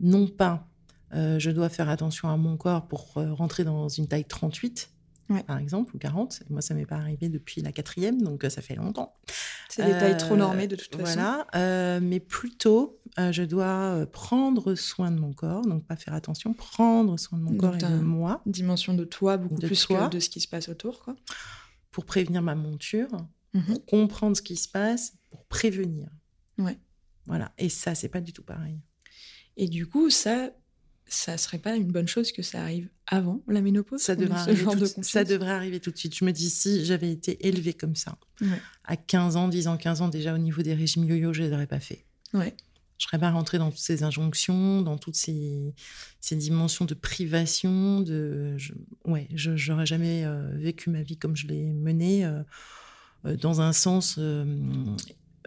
non 0.00 0.28
pas, 0.28 0.68
euh, 1.12 1.40
je 1.40 1.50
dois 1.50 1.68
faire 1.68 1.88
attention 1.88 2.28
à 2.28 2.36
mon 2.36 2.56
corps 2.56 2.86
pour 2.86 3.14
rentrer 3.14 3.64
dans 3.64 3.88
une 3.88 4.06
taille 4.06 4.24
38, 4.24 4.90
Ouais. 5.30 5.42
par 5.42 5.58
exemple, 5.58 5.96
ou 5.96 5.98
40. 5.98 6.42
Moi, 6.50 6.60
ça 6.60 6.74
m'est 6.74 6.84
pas 6.86 6.96
arrivé 6.96 7.28
depuis 7.28 7.62
la 7.62 7.72
quatrième, 7.72 8.20
donc 8.22 8.44
euh, 8.44 8.50
ça 8.50 8.60
fait 8.62 8.74
longtemps. 8.74 9.14
C'est 9.70 9.84
des 9.84 9.92
tailles 9.92 10.12
Euh, 10.12 10.16
trop 10.18 10.36
normées 10.36 10.68
de 10.68 10.76
toute 10.76 10.94
façon. 10.94 11.14
Voilà, 11.14 11.46
euh, 11.54 12.00
mais 12.02 12.20
plutôt, 12.20 13.00
euh, 13.18 13.32
je 13.32 13.42
dois 13.42 13.94
euh, 13.94 14.06
prendre 14.06 14.74
soin 14.74 15.10
de 15.10 15.18
mon 15.18 15.32
corps, 15.32 15.62
donc 15.66 15.86
pas 15.86 15.96
faire 15.96 16.12
attention, 16.14 16.52
prendre 16.52 17.18
soin 17.18 17.38
de 17.38 17.44
mon 17.44 17.50
Donc 17.52 17.60
corps 17.60 17.74
et 17.76 17.78
de 17.78 18.00
moi 18.02 18.42
Dimension 18.44 18.92
de 18.94 19.04
toi 19.04 19.36
beaucoup 19.38 19.60
De 19.60 19.66
plus 19.66 19.86
toi. 19.86 20.08
que 20.08 20.14
de 20.16 20.20
ce 20.20 20.28
qui 20.28 20.40
se 20.40 20.48
passe 20.48 20.68
autour, 20.68 21.02
quoi. 21.02 21.16
pour 21.90 22.04
prévenir 22.04 22.42
ma 22.42 22.54
monture, 22.54 23.08
Mhm. 23.54 23.64
pour 23.66 23.86
comprendre 23.86 24.36
ce 24.36 24.42
qui 24.42 24.56
se 24.56 24.68
passe, 24.68 25.14
pour 25.30 25.44
prévenir. 25.46 26.08
Ouais. 26.58 26.76
Voilà, 27.26 27.52
et 27.56 27.68
ça, 27.70 27.94
c'est 27.94 28.08
pas 28.08 28.20
du 28.20 28.32
tout 28.32 28.42
pareil. 28.42 28.78
Et 29.56 29.68
du 29.68 29.86
coup, 29.86 30.10
ça, 30.10 30.50
ça 31.06 31.36
serait 31.36 31.58
pas 31.58 31.76
une 31.76 31.90
bonne 31.92 32.08
chose 32.08 32.32
que 32.32 32.42
ça 32.42 32.62
arrive 32.62 32.88
avant 33.06 33.42
la 33.46 33.60
ménopause 33.60 34.00
Ça 34.00 34.16
devrait, 34.16 34.38
arriver 34.38 34.64
de 34.76 34.86
ça 35.02 35.24
devrait 35.24 35.50
arriver 35.50 35.80
tout 35.80 35.90
de 35.90 35.96
suite. 35.98 36.16
Je 36.16 36.24
me 36.24 36.32
dis, 36.32 36.48
si 36.50 36.84
j'avais 36.84 37.10
été 37.12 37.46
élevée 37.46 37.74
comme 37.74 37.94
ça, 37.94 38.16
Ouais. 38.40 38.60
à 38.84 38.96
15 38.96 39.36
ans, 39.36 39.48
10 39.48 39.68
ans, 39.68 39.76
15 39.76 40.00
ans, 40.00 40.08
déjà 40.08 40.34
au 40.34 40.38
niveau 40.38 40.62
des 40.62 40.74
régimes 40.74 41.04
yo-yo, 41.04 41.32
je 41.32 41.42
ne 41.42 41.48
les 41.48 41.54
aurais 41.54 41.66
pas 41.66 41.80
fait. 41.80 42.04
Ouais. 42.32 42.54
Je 42.98 43.06
serais 43.06 43.18
pas 43.18 43.30
rentrée 43.30 43.58
dans 43.58 43.70
toutes 43.70 43.80
ces 43.80 44.02
injonctions, 44.02 44.80
dans 44.80 44.96
toutes 44.98 45.16
ces, 45.16 45.74
ces 46.20 46.36
dimensions 46.36 46.84
de 46.84 46.94
privation. 46.94 48.00
De, 48.00 48.56
je, 48.56 48.72
ouais, 49.04 49.28
je 49.34 49.72
n'aurais 49.72 49.84
jamais 49.86 50.24
euh, 50.24 50.50
vécu 50.56 50.90
ma 50.90 51.02
vie 51.02 51.16
comme 51.16 51.36
je 51.36 51.46
l'ai 51.48 51.64
menée, 51.72 52.24
euh, 52.24 52.42
euh, 53.26 53.36
dans 53.36 53.60
un 53.60 53.72
sens, 53.72 54.18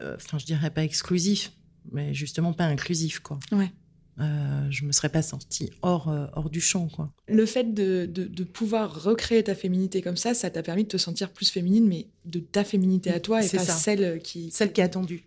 enfin, 0.02 0.38
je 0.38 0.46
dirais 0.46 0.70
pas 0.72 0.84
exclusif, 0.84 1.52
mais 1.92 2.14
justement 2.14 2.54
pas 2.54 2.66
inclusif, 2.66 3.20
quoi. 3.20 3.40
Ouais. 3.52 3.72
Euh, 4.20 4.68
je 4.72 4.84
me 4.86 4.92
serais 4.92 5.10
pas 5.10 5.22
sentie 5.22 5.70
hors, 5.84 6.10
euh, 6.10 6.26
hors 6.34 6.50
du 6.50 6.60
champ, 6.60 6.88
quoi. 6.88 7.14
Le 7.28 7.46
fait 7.46 7.74
de, 7.74 8.08
de, 8.12 8.24
de 8.26 8.44
pouvoir 8.44 9.04
recréer 9.04 9.44
ta 9.44 9.54
féminité 9.54 10.02
comme 10.02 10.18
ça, 10.18 10.34
ça 10.34 10.50
t'a 10.50 10.64
permis 10.64 10.84
de 10.84 10.88
te 10.90 10.98
sentir 10.98 11.32
plus 11.32 11.50
féminine, 11.52 11.88
mais 11.88 12.08
de 12.26 12.40
ta 12.40 12.64
féminité 12.64 13.12
à 13.12 13.20
toi 13.20 13.44
et 13.44 13.48
C'est 13.48 13.58
pas 13.58 13.64
ça. 13.66 13.74
celle 13.74 14.20
qui. 14.24 14.50
Celle 14.52 14.74
qui 14.74 14.82
est 14.82 14.86
attendue. 14.86 15.24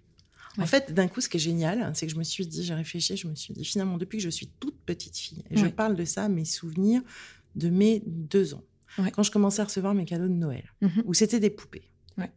En 0.59 0.67
fait, 0.67 0.93
d'un 0.93 1.07
coup, 1.07 1.21
ce 1.21 1.29
qui 1.29 1.37
est 1.37 1.41
génial, 1.41 1.93
c'est 1.95 2.07
que 2.07 2.13
je 2.13 2.19
me 2.19 2.25
suis 2.25 2.45
dit, 2.47 2.65
j'ai 2.65 2.75
réfléchi, 2.75 3.17
je 3.17 3.29
me 3.29 3.35
suis 3.37 3.55
dit, 3.55 3.65
finalement, 3.65 3.97
depuis 3.97 4.19
que 4.19 4.25
je 4.25 4.31
suis 4.31 4.49
toute 4.59 4.77
petite 4.85 5.17
fille, 5.17 5.45
et 5.51 5.57
je 5.57 5.67
parle 5.67 5.95
de 5.95 6.05
ça, 6.05 6.29
mes 6.29 6.45
souvenirs 6.45 7.01
de 7.55 7.69
mes 7.71 8.03
deux 8.07 8.55
ans, 8.55 8.65
Ouais. 8.99 9.13
quand 9.13 9.23
je 9.23 9.31
commençais 9.31 9.63
à 9.63 9.67
recevoir 9.67 9.95
mes 9.95 10.05
cadeaux 10.05 10.27
de 10.27 10.35
Noël, 10.35 10.65
Mhm. 10.81 11.05
où 11.07 11.15
c'était 11.15 11.39
des 11.39 11.51
poupées. 11.51 11.85
Ouais. 12.21 12.31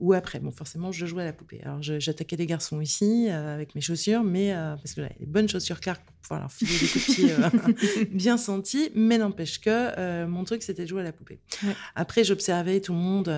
Ou 0.00 0.12
après, 0.12 0.40
bon, 0.40 0.50
forcément, 0.50 0.90
je 0.90 1.06
jouais 1.06 1.22
à 1.22 1.26
la 1.26 1.32
poupée. 1.32 1.60
Alors, 1.64 1.80
j'attaquais 1.80 2.36
les 2.36 2.46
garçons 2.46 2.80
ici 2.80 3.28
euh, 3.30 3.54
avec 3.54 3.74
mes 3.74 3.80
chaussures, 3.80 4.24
mais 4.24 4.52
euh, 4.52 4.74
parce 4.76 4.92
que 4.92 5.02
j'avais 5.02 5.14
des 5.20 5.26
bonnes 5.26 5.48
chaussures 5.48 5.80
Clark 5.80 6.02
pour 6.04 6.14
pouvoir 6.16 6.40
leur 6.40 6.52
filer 6.52 6.72
des 6.72 6.86
pied 6.86 7.32
euh, 7.32 8.04
bien 8.10 8.36
sentis. 8.36 8.90
Mais 8.96 9.18
n'empêche 9.18 9.60
que 9.60 10.26
mon 10.26 10.42
truc, 10.44 10.62
c'était 10.62 10.82
de 10.82 10.88
jouer 10.88 11.02
à 11.02 11.04
la 11.04 11.12
poupée. 11.12 11.38
Ouais. 11.62 11.76
Après, 11.94 12.24
j'observais 12.24 12.80
tout 12.80 12.92
le 12.92 12.98
monde, 12.98 13.32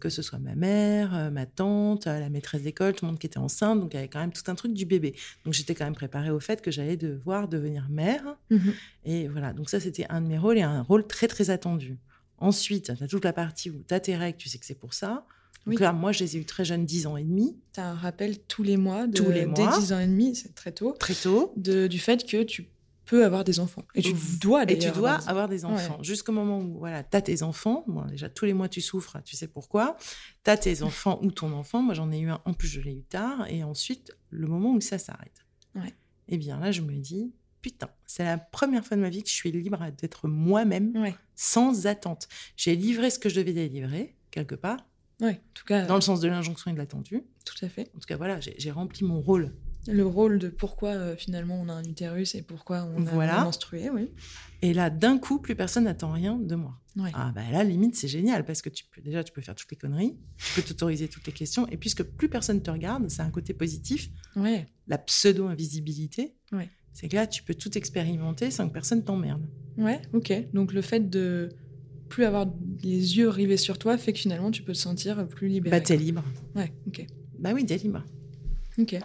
que 0.00 0.08
ce 0.08 0.22
soit 0.22 0.38
ma 0.38 0.54
mère, 0.54 1.30
ma 1.30 1.44
tante, 1.44 2.06
la 2.06 2.30
maîtresse 2.30 2.62
d'école, 2.62 2.94
tout 2.94 3.04
le 3.04 3.10
monde 3.10 3.18
qui 3.18 3.26
était 3.26 3.38
enceinte. 3.38 3.78
Donc, 3.78 3.92
il 3.92 3.96
y 3.96 3.98
avait 3.98 4.08
quand 4.08 4.20
même 4.20 4.32
tout 4.32 4.50
un 4.50 4.54
truc 4.54 4.72
du 4.72 4.86
bébé. 4.86 5.14
Donc, 5.44 5.52
j'étais 5.52 5.74
quand 5.74 5.84
même 5.84 5.94
préparée 5.94 6.30
au 6.30 6.40
fait 6.40 6.62
que 6.62 6.70
j'allais 6.70 6.96
devoir 6.96 7.46
devenir 7.46 7.88
mère. 7.90 8.22
Mhm. 8.50 8.72
Et 9.04 9.28
voilà, 9.28 9.52
donc 9.52 9.68
ça, 9.68 9.80
c'était 9.80 10.06
un 10.08 10.22
de 10.22 10.26
mes 10.26 10.38
rôles 10.38 10.58
et 10.58 10.62
un 10.62 10.82
rôle 10.82 11.06
très, 11.06 11.28
très 11.28 11.50
attendu. 11.50 11.98
Ensuite, 12.40 12.94
tu 12.96 13.04
as 13.04 13.08
toute 13.08 13.24
la 13.24 13.32
partie 13.32 13.70
où 13.70 13.82
tu 13.86 13.94
as 13.94 14.00
tes 14.00 14.16
règles, 14.16 14.38
tu 14.38 14.48
sais 14.48 14.58
que 14.58 14.66
c'est 14.66 14.74
pour 14.78 14.94
ça. 14.94 15.26
Donc 15.66 15.74
Oui. 15.74 15.76
là, 15.76 15.92
moi, 15.92 16.10
je 16.12 16.20
les 16.20 16.36
ai 16.36 16.40
eu 16.40 16.44
très 16.46 16.64
jeunes, 16.64 16.86
10 16.86 17.06
ans 17.06 17.16
et 17.18 17.22
demi, 17.24 17.58
T'as 17.72 17.84
un 17.90 17.94
rappel 17.94 18.38
tous 18.44 18.62
les 18.62 18.76
mois, 18.78 19.06
de, 19.06 19.16
Tous 19.16 19.30
les 19.30 19.40
dès 19.46 19.46
mois. 19.46 19.78
10 19.78 19.92
ans 19.92 19.98
et 20.00 20.06
demi, 20.06 20.34
c'est 20.34 20.54
très 20.54 20.72
tôt, 20.72 20.92
très 20.98 21.14
tôt. 21.14 21.52
de, 21.56 21.86
du 21.86 21.98
fait 21.98 22.26
que 22.26 22.42
tu 22.42 22.70
peux 23.04 23.24
avoir 23.26 23.44
des 23.44 23.60
enfants. 23.60 23.82
Et 23.94 24.00
tu 24.02 24.14
dois 24.40 24.62
Et 24.70 24.78
tu 24.78 24.90
dois 24.92 25.14
avoir 25.28 25.48
des- 25.48 25.64
enfants. 25.66 26.02
Jusqu'au 26.02 26.32
moment 26.32 26.60
où 26.60 26.78
voilà, 26.78 27.02
tu 27.04 27.14
as 27.16 27.20
tes 27.20 27.42
enfants. 27.42 27.84
Bon, 27.88 28.04
déjà, 28.06 28.28
tous 28.30 28.44
les 28.46 28.54
mois, 28.54 28.68
tu 28.68 28.80
souffres, 28.80 29.18
tu 29.24 29.36
sais 29.36 29.48
pourquoi. 29.48 29.96
Tu 30.44 30.50
as 30.50 30.56
tes 30.56 30.82
enfants 30.82 31.18
ou 31.22 31.30
ton 31.32 31.52
enfant. 31.52 31.82
Moi, 31.82 31.92
j'en 31.94 32.10
ai 32.12 32.20
eu 32.20 32.30
un. 32.30 32.40
En 32.46 32.54
plus, 32.54 32.68
je 32.68 32.80
l'ai 32.80 32.94
eu 32.94 33.02
tard. 33.02 33.46
Et 33.50 33.62
ensuite, 33.64 34.12
le 34.30 34.46
moment 34.46 34.72
où 34.72 34.80
ça 34.80 34.96
s'arrête. 34.98 35.44
Ouais. 35.74 35.92
Eh 36.28 36.38
bien, 36.38 36.58
là, 36.60 36.70
je 36.70 36.80
me 36.82 36.94
dis, 36.96 37.32
putain, 37.62 37.88
c'est 38.06 38.24
la 38.24 38.38
première 38.38 38.84
fois 38.86 38.96
de 38.96 39.02
ma 39.02 39.08
vie 39.10 39.22
que 39.22 39.28
je 39.28 39.34
suis 39.34 39.50
libre 39.52 39.84
d'être 40.00 40.28
moi-même 40.28 40.96
Ouais, 40.96 41.14
sans 41.34 41.86
attente. 41.86 42.28
J'ai 42.56 42.74
livré 42.76 43.10
ce 43.10 43.18
que 43.18 43.28
je 43.28 43.36
devais 43.36 43.52
délivrer, 43.52 44.16
quelque 44.30 44.54
part, 44.54 44.78
ouais, 45.20 45.32
en 45.34 45.52
tout 45.54 45.64
cas, 45.64 45.86
dans 45.86 45.94
le 45.96 46.00
sens 46.00 46.20
de 46.20 46.28
l'injonction 46.28 46.70
et 46.70 46.74
de 46.74 46.78
l'attendu. 46.78 47.22
tout 47.44 47.64
à 47.64 47.68
fait. 47.68 47.90
En 47.96 47.98
tout 48.00 48.06
cas, 48.06 48.16
voilà, 48.16 48.40
j'ai 48.40 48.54
j'ai 48.58 48.70
rempli 48.70 49.04
mon 49.04 49.20
rôle. 49.20 49.54
Le 49.86 50.04
rôle 50.06 50.38
de 50.38 50.50
pourquoi 50.50 50.90
euh, 50.90 51.16
finalement 51.16 51.58
on 51.58 51.70
a 51.70 51.72
un 51.72 51.82
utérus 51.84 52.34
et 52.34 52.42
pourquoi 52.42 52.82
on 52.84 53.06
a 53.06 53.10
Voilà. 53.12 53.42
menstrué, 53.44 53.88
oui. 53.88 54.12
Et 54.60 54.74
là, 54.74 54.90
d'un 54.90 55.16
coup, 55.18 55.38
plus 55.38 55.56
personne 55.56 55.84
n'attend 55.84 56.12
rien 56.12 56.36
de 56.36 56.54
moi. 56.54 56.78
Ouais. 56.96 57.10
Ah 57.14 57.32
bah 57.34 57.40
là, 57.50 57.64
limite, 57.64 57.96
c'est 57.96 58.06
génial 58.08 58.44
parce 58.44 58.60
que 58.60 58.68
tu 58.68 58.84
peux 58.84 59.00
déjà, 59.00 59.24
tu 59.24 59.32
peux 59.32 59.40
faire 59.40 59.54
toutes 59.54 59.70
les 59.70 59.78
conneries, 59.78 60.18
tu 60.36 60.52
peux 60.54 60.62
t'autoriser 60.62 61.08
toutes 61.08 61.26
les 61.26 61.32
questions, 61.32 61.66
et 61.68 61.78
puisque 61.78 62.02
plus 62.02 62.28
personne 62.28 62.60
te 62.62 62.70
regarde, 62.70 63.08
c'est 63.08 63.22
un 63.22 63.30
côté 63.30 63.54
positif, 63.54 64.10
Ouais, 64.36 64.66
la 64.86 64.98
pseudo-invisibilité. 64.98 66.34
Ouais. 66.52 66.68
C'est 66.92 67.08
que 67.08 67.16
là, 67.16 67.26
tu 67.26 67.42
peux 67.42 67.54
tout 67.54 67.76
expérimenter 67.78 68.50
sans 68.50 68.68
que 68.68 68.72
personne 68.72 69.04
t'emmerde. 69.04 69.42
ouais, 69.78 70.00
ok. 70.12 70.32
Donc 70.52 70.72
le 70.72 70.82
fait 70.82 71.08
de 71.08 71.48
plus 72.08 72.24
avoir 72.24 72.46
les 72.82 73.16
yeux 73.18 73.28
rivés 73.28 73.56
sur 73.56 73.78
toi 73.78 73.96
fait 73.96 74.12
que 74.12 74.18
finalement 74.18 74.50
tu 74.50 74.62
peux 74.64 74.72
te 74.72 74.78
sentir 74.78 75.26
plus 75.28 75.48
libéré. 75.48 75.76
Bah, 75.78 75.80
t'es 75.80 75.96
libre. 75.96 76.24
Ouais, 76.54 76.72
ok. 76.88 77.06
Bah 77.38 77.52
oui, 77.54 77.64
t'es 77.64 77.76
libre. 77.76 78.04
Ok. 78.78 78.96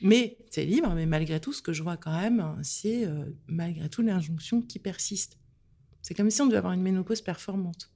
Mais 0.00 0.36
t'es 0.50 0.64
libre, 0.64 0.92
mais 0.94 1.06
malgré 1.06 1.40
tout, 1.40 1.52
ce 1.52 1.60
que 1.62 1.72
je 1.72 1.82
vois 1.82 1.96
quand 1.96 2.12
même, 2.18 2.56
c'est 2.62 3.04
euh, 3.06 3.24
malgré 3.48 3.88
tout 3.88 4.02
l'injonction 4.02 4.62
qui 4.62 4.78
persiste. 4.78 5.38
C'est 6.02 6.14
comme 6.14 6.30
si 6.30 6.40
on 6.40 6.46
devait 6.46 6.58
avoir 6.58 6.72
une 6.74 6.82
ménopause 6.82 7.20
performante. 7.20 7.90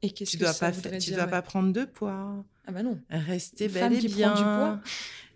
Et 0.00 0.10
qu'est-ce 0.10 0.36
que 0.36 0.44
dois 0.44 0.52
ça 0.52 0.66
pas, 0.66 0.72
voudrait 0.72 0.98
tu 0.98 1.10
dire, 1.10 1.16
dois 1.16 1.24
ouais 1.26 1.30
pas 1.30 1.42
prendre 1.42 1.72
de 1.72 1.84
poids, 1.84 2.44
Ah 2.66 2.72
bah 2.72 2.82
non. 2.82 2.98
rester 3.10 3.68
belle 3.68 3.92
et 3.94 3.98
qui 3.98 4.08
prend 4.08 4.16
bien, 4.16 4.34
du 4.34 4.44
poids? 4.44 4.80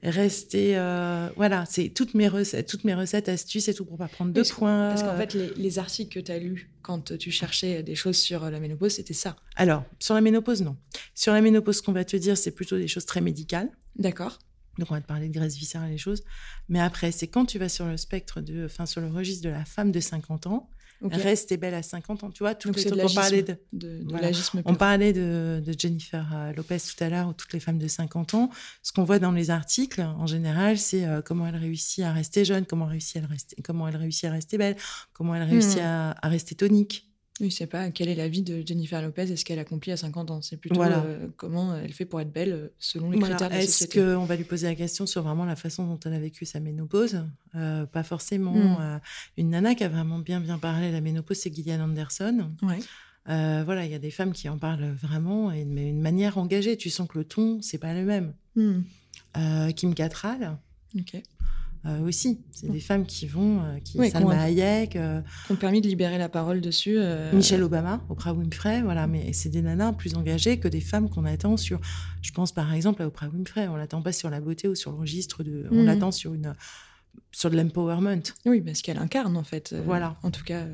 Rester 0.03 0.77
euh, 0.77 1.29
voilà 1.37 1.65
c'est 1.65 1.89
toutes 1.89 2.15
mes 2.15 2.27
recettes 2.27 2.69
toutes 2.69 2.85
mes 2.85 2.95
recettes 2.95 3.29
astuces 3.29 3.69
et 3.69 3.75
tout 3.75 3.85
pour 3.85 3.97
pas 3.97 4.09
prendre 4.09 4.33
deux 4.33 4.43
points. 4.43 4.89
parce 4.89 5.03
qu'en 5.03 5.17
fait 5.17 5.35
les, 5.35 5.55
les, 5.55 5.79
articles 5.79 6.13
que 6.13 6.25
tu 6.25 6.33
as 6.33 6.39
lus 6.39 6.71
quand 6.83 7.17
tu 7.17 7.31
cherchais 7.31 7.83
des 7.83 7.95
choses 7.95 8.17
sur 8.17 8.51
la 8.51 8.59
ménopause 8.59 8.95
c'était 8.95 9.15
ça. 9.15 9.37
Alors 9.55 9.85
sur 10.01 10.15
la 10.15 10.21
ménopause 10.21 10.63
non. 10.63 10.77
Sur 11.15 11.33
la 11.33 11.41
ménopause 11.41 11.77
ce 11.77 11.83
qu'on 11.83 11.93
va 11.93 12.05
te 12.05 12.17
dire 12.17 12.37
c'est 12.37 12.51
plutôt 12.51 12.77
des 12.77 12.89
choses 12.89 13.07
très 13.07 13.21
médicales. 13.21 13.71
D'accord. 13.97 14.39
Donc 14.79 14.91
on 14.91 14.95
va 14.95 15.01
te 15.01 15.07
parler 15.07 15.29
de 15.29 15.35
graisse 15.35 15.57
viscérale 15.57 15.91
et 15.91 15.93
les 15.93 15.99
choses. 15.99 16.25
Mais 16.69 16.81
après 16.81 17.13
c'est 17.13 17.29
quand 17.29 17.45
tu 17.45 17.59
vas 17.59 17.69
sur 17.69 17.87
le 17.87 17.97
spectre 17.97 18.41
de 18.41 18.65
enfin 18.65 18.87
sur 18.87 19.01
le 19.01 19.07
registre 19.07 19.45
de 19.45 19.51
la 19.51 19.65
femme 19.65 19.93
de 19.93 20.01
50 20.01 20.49
ans 20.49 20.69
Okay. 21.03 21.17
Reste 21.17 21.59
belle 21.59 21.75
à 21.75 21.83
50 21.83 22.25
ans. 22.25 22.31
Tu 22.31 22.45
vois, 22.45 22.55
toutes 22.55 22.77
les 22.77 22.85
trucs, 22.85 23.03
on 23.03 23.13
parlait 23.13 23.43
de, 23.43 23.57
de, 23.73 23.99
de 23.99 24.05
voilà. 24.09 24.31
On 24.65 24.75
parlait 24.75 25.13
de, 25.13 25.61
de, 25.65 25.75
Jennifer 25.77 26.31
euh, 26.33 26.53
Lopez 26.53 26.79
tout 26.79 27.03
à 27.03 27.09
l'heure, 27.09 27.29
ou 27.29 27.33
toutes 27.33 27.53
les 27.53 27.61
femmes 27.61 27.79
de 27.79 27.89
50 27.89 28.35
ans. 28.35 28.51
Ce 28.83 28.93
qu'on 28.93 29.03
voit 29.03 29.19
dans 29.19 29.33
les 29.33 29.51
articles, 29.51 30.01
en 30.01 30.27
général, 30.27 30.79
c'est 30.79 31.05
euh, 31.05 31.21
comment 31.21 31.47
elle 31.47 31.57
réussit 31.57 32.05
à 32.05 32.13
rester 32.13 32.45
jeune, 32.45 32.67
comment 32.67 32.85
elle 32.87 32.93
réussit 32.93 33.23
à 33.23 33.27
rester, 33.27 33.57
comment 33.63 33.89
elle 33.89 33.97
réussit 33.97 34.25
à 34.27 34.31
rester 34.31 34.59
belle, 34.59 34.77
comment 35.13 35.35
elle 35.35 35.43
réussit 35.43 35.79
mmh. 35.79 35.85
à, 35.85 36.15
à, 36.23 36.29
rester 36.29 36.55
tonique. 36.55 37.12
Oui, 37.41 37.51
c'est 37.51 37.67
pas 37.67 37.91
quelle 37.91 38.09
est 38.09 38.15
la 38.15 38.29
vie 38.29 38.43
de 38.43 38.63
Jennifer 38.67 39.01
Lopez 39.01 39.23
et 39.33 39.37
ce 39.37 39.45
qu'elle 39.45 39.59
accomplit 39.59 39.91
à 39.93 39.97
50 39.97 40.31
ans? 40.31 40.43
C'est 40.43 40.59
plutôt 40.59 40.77
voilà. 40.77 41.03
euh, 41.05 41.29
comment 41.37 41.75
elle 41.75 41.93
fait 41.93 42.05
pour 42.05 42.21
être 42.21 42.31
belle 42.33 42.71
selon 42.79 43.11
les 43.11 43.19
voilà. 43.19 43.37
critères 43.37 43.49
de 43.49 43.55
la 43.55 43.63
Est-ce 43.63 43.87
qu'on 43.87 44.25
va 44.27 44.37
lui 44.37 44.45
poser 44.45 44.67
la 44.67 44.75
question 44.75 45.07
sur 45.07 45.23
vraiment 45.23 45.47
la 45.47 45.57
façon 45.57 45.87
dont 45.87 45.99
elle 46.05 46.13
a 46.13 46.19
vécu 46.19 46.45
sa 46.45 46.61
ménopause? 46.61 47.25
Euh, 47.55 47.87
Pas 47.87 48.03
forcément. 48.03 48.81
Euh, 48.81 48.99
une 49.39 49.51
nana 49.51 49.75
qui 49.75 49.83
a 49.83 49.89
vraiment 49.89 50.19
bien 50.19 50.41
bien 50.41 50.59
parlé 50.59 50.89
de 50.89 50.93
la 50.93 51.01
ménopause, 51.01 51.39
c'est 51.39 51.55
Gillian 51.55 51.81
Anderson. 51.81 52.51
Ouais. 52.63 52.81
Euh, 53.29 53.63
voilà, 53.65 53.87
il 53.87 53.91
y 53.91 53.95
a 53.95 53.99
des 53.99 54.11
femmes 54.11 54.33
qui 54.33 54.49
en 54.49 54.59
parlent 54.59 54.93
vraiment, 55.01 55.51
et 55.53 55.65
mais 55.65 55.89
une 55.89 56.01
manière 56.01 56.37
engagée. 56.37 56.77
Tu 56.77 56.91
sens 56.91 57.09
que 57.09 57.19
le 57.19 57.25
ton, 57.25 57.63
c'est 57.63 57.79
pas 57.79 57.95
le 57.95 58.05
même. 58.05 58.35
Mmh. 58.57 59.73
Kim 59.75 59.95
Cattrall. 59.95 60.59
Ok. 60.99 61.23
Euh, 61.85 61.99
aussi. 62.07 62.39
C'est 62.53 62.71
des 62.71 62.79
femmes 62.79 63.05
qui 63.05 63.27
vont, 63.27 63.61
euh, 63.61 63.79
qui 63.81 63.99
oui, 63.99 64.09
Salma 64.09 64.41
Hayek, 64.41 64.95
euh, 64.95 65.21
qui 65.47 65.53
ont 65.53 65.57
permis 65.57 65.81
de 65.81 65.89
libérer 65.89 66.17
la 66.17 66.29
parole 66.29 66.61
dessus. 66.61 66.97
Michelle 67.33 67.63
Obama, 67.65 68.01
Oprah 68.09 68.33
Winfrey, 68.35 68.83
voilà. 68.83 69.09
Mais 69.09 69.33
c'est 69.33 69.49
des 69.49 69.63
nanas 69.63 69.93
plus 69.95 70.15
engagées 70.15 70.59
que 70.61 70.69
des 70.69 70.81
femmes 70.81 71.11
qu'on 71.11 71.25
attend 71.25 71.57
sur. 71.57 71.81
Je 72.23 72.31
pense 72.31 72.53
par 72.53 72.73
exemple 72.73 73.03
à 73.03 73.09
Oprah 73.09 73.29
Winfrey. 73.29 73.67
On 73.67 73.75
l'attend 73.75 74.01
pas 74.01 74.13
sur 74.13 74.31
la 74.31 74.41
beauté 74.41 74.69
ou 74.69 74.77
sur 74.77 74.93
le 74.93 74.99
registre 74.99 75.43
de. 75.43 75.67
On 75.73 75.81
Mhm. 75.81 75.87
l'attend 75.87 76.13
sur 76.13 76.35
une 76.35 76.55
sur 77.33 77.51
de 77.51 77.57
l'empowerment. 77.57 78.23
Oui, 78.47 78.61
parce 78.61 78.81
qu'elle 78.81 78.99
incarne 78.99 79.37
en 79.37 79.43
fait. 79.43 79.75
Voilà. 79.85 80.17
En 80.23 80.31
tout 80.31 80.45
cas, 80.45 80.65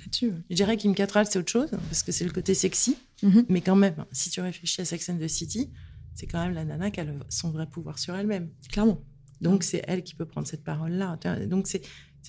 là-dessus. 0.00 0.32
Je 0.50 0.54
dirais 0.56 0.76
Kim 0.76 0.94
Cattrall, 0.94 1.24
c'est 1.26 1.38
autre 1.38 1.50
chose 1.50 1.70
parce 1.70 2.02
que 2.02 2.12
c'est 2.12 2.24
le 2.24 2.32
côté 2.32 2.52
sexy. 2.52 2.98
Mhm. 3.22 3.46
Mais 3.48 3.62
quand 3.62 3.76
même, 3.76 3.94
si 4.12 4.28
tu 4.28 4.40
réfléchis 4.42 4.82
à 4.82 4.84
Sex 4.84 5.08
and 5.08 5.16
the 5.18 5.26
City, 5.28 5.70
c'est 6.14 6.26
quand 6.26 6.42
même 6.44 6.52
la 6.54 6.64
nana 6.66 6.90
qui 6.90 7.00
a 7.00 7.04
le- 7.04 7.14
son 7.30 7.50
vrai 7.50 7.66
pouvoir 7.66 7.98
sur 7.98 8.14
elle-même. 8.14 8.50
Clairement. 8.70 9.00
Donc, 9.40 9.62
c'est 9.62 9.82
elle 9.86 10.02
qui 10.02 10.14
peut 10.14 10.26
prendre 10.26 10.46
cette 10.46 10.64
parole-là. 10.64 11.18
Donc, 11.46 11.66
c'est 11.66 11.82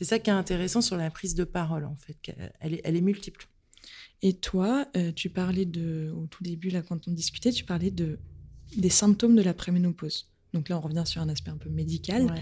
ça 0.04 0.20
qui 0.20 0.30
est 0.30 0.34
intéressant 0.34 0.82
sur 0.82 0.98
la 0.98 1.10
prise 1.12 1.36
de 1.36 1.44
parole, 1.44 1.86
en 1.86 1.96
fait. 1.96 2.18
Elle 2.60 2.76
est, 2.76 2.82
elle 2.84 2.96
est 2.96 3.02
multiple. 3.02 3.48
Et 4.22 4.34
toi, 4.34 4.88
euh, 4.96 5.12
tu 5.12 5.30
parlais 5.30 5.66
de, 5.66 6.14
au 6.16 6.28
tout 6.28 6.44
début, 6.44 6.70
là, 6.70 6.82
quand 6.82 7.08
on 7.08 7.12
discutait, 7.12 7.52
tu 7.52 7.64
parlais 7.64 7.92
de, 7.92 8.20
des 8.78 8.90
symptômes 8.90 9.36
de 9.36 9.42
la 9.42 9.54
préménopause. 9.54 10.32
Donc 10.54 10.70
là, 10.70 10.78
on 10.78 10.82
revient 10.82 11.04
sur 11.06 11.22
un 11.22 11.30
aspect 11.30 11.52
un 11.52 11.58
peu 11.58 11.70
médical. 11.70 12.26
Ouais. 12.26 12.42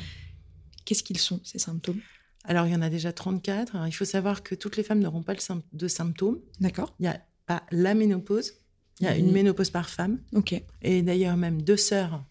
Qu'est-ce 0.86 1.04
qu'ils 1.04 1.20
sont, 1.20 1.40
ces 1.44 1.60
symptômes? 1.60 2.00
Alors, 2.44 2.66
il 2.66 2.74
y 2.74 2.76
en 2.76 2.82
a 2.82 2.90
déjà 2.90 3.14
34. 3.14 3.76
Alors, 3.76 3.88
il 3.88 3.92
faut 3.92 4.06
savoir 4.06 4.44
que 4.44 4.56
toutes 4.56 4.76
les 4.76 4.84
femmes 4.84 5.00
n'auront 5.00 5.24
pas 5.24 5.34
le 5.34 5.40
de 5.74 5.88
symptômes. 5.88 6.40
D'accord 6.60 6.96
Il 7.00 7.04
n'y 7.04 7.08
a 7.10 7.22
pas 7.46 7.64
la 7.72 7.94
ménopause. 7.94 8.54
Il 9.00 9.06
y 9.06 9.08
a 9.08 9.16
une 9.16 9.32
ménopause 9.32 9.70
par 9.70 9.90
femme. 9.90 10.20
Ok. 10.34 10.62
Et 10.82 11.02
d'ailleurs, 11.02 11.38
même 11.38 11.62
deux 11.62 11.78
sœurs. 11.78 12.26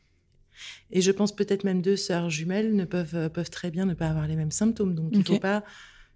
Et 0.90 1.00
je 1.00 1.10
pense 1.12 1.34
peut-être 1.34 1.64
même 1.64 1.82
deux 1.82 1.96
sœurs 1.96 2.30
jumelles 2.30 2.74
ne 2.76 2.84
peuvent, 2.84 3.14
euh, 3.14 3.28
peuvent 3.28 3.50
très 3.50 3.70
bien 3.70 3.86
ne 3.86 3.94
pas 3.94 4.08
avoir 4.08 4.26
les 4.26 4.36
mêmes 4.36 4.50
symptômes. 4.50 4.94
Donc, 4.94 5.10
il 5.12 5.20
Ok. 5.20 5.26
faut 5.26 5.38
pas. 5.38 5.64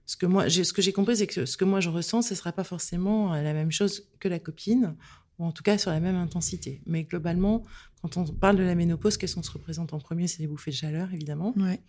Ce 0.07 0.17
que 0.17 0.27
moi, 0.27 0.49
j'ai- 0.49 0.65
ce 0.65 0.73
que 0.73 0.83
j'ai 0.83 0.93
compris, 0.93 1.17
c'est 1.17 1.27
que 1.29 1.47
ce 1.47 1.57
que 1.57 1.65
moi 1.65 1.81
je 1.81 1.89
ressens, 1.89 2.23
ce 2.23 2.35
sera 2.35 2.53
pas 2.53 2.65
forcément 2.65 3.33
euh, 3.35 3.43
la 3.43 3.53
même 3.53 3.71
chose 3.71 4.09
que 4.19 4.29
la 4.29 4.39
copine, 4.41 4.97
ou 5.39 5.45
en 5.45 5.53
tout 5.53 5.63
cas 5.63 5.79
sur 5.79 5.91
la 5.93 6.01
même 6.01 6.17
intensité. 6.17 6.83
Mais 6.87 7.05
globalement, 7.05 7.63
quand 8.03 8.17
on 8.17 8.25
parle 8.25 8.57
de 8.57 8.65
la 8.65 8.75
ménopause, 8.75 9.17
qu'est-ce 9.17 9.37
qu'on 9.37 9.43
se 9.45 9.51
représente 9.53 9.93
en 9.95 9.99
premier? 10.01 10.27
C'est 10.27 10.41
les 10.41 10.49
bouffées 10.49 10.73
de 10.73 10.77
chaleur, 10.77 11.13
évidemment. 11.15 11.55
Ouais. 11.57 11.81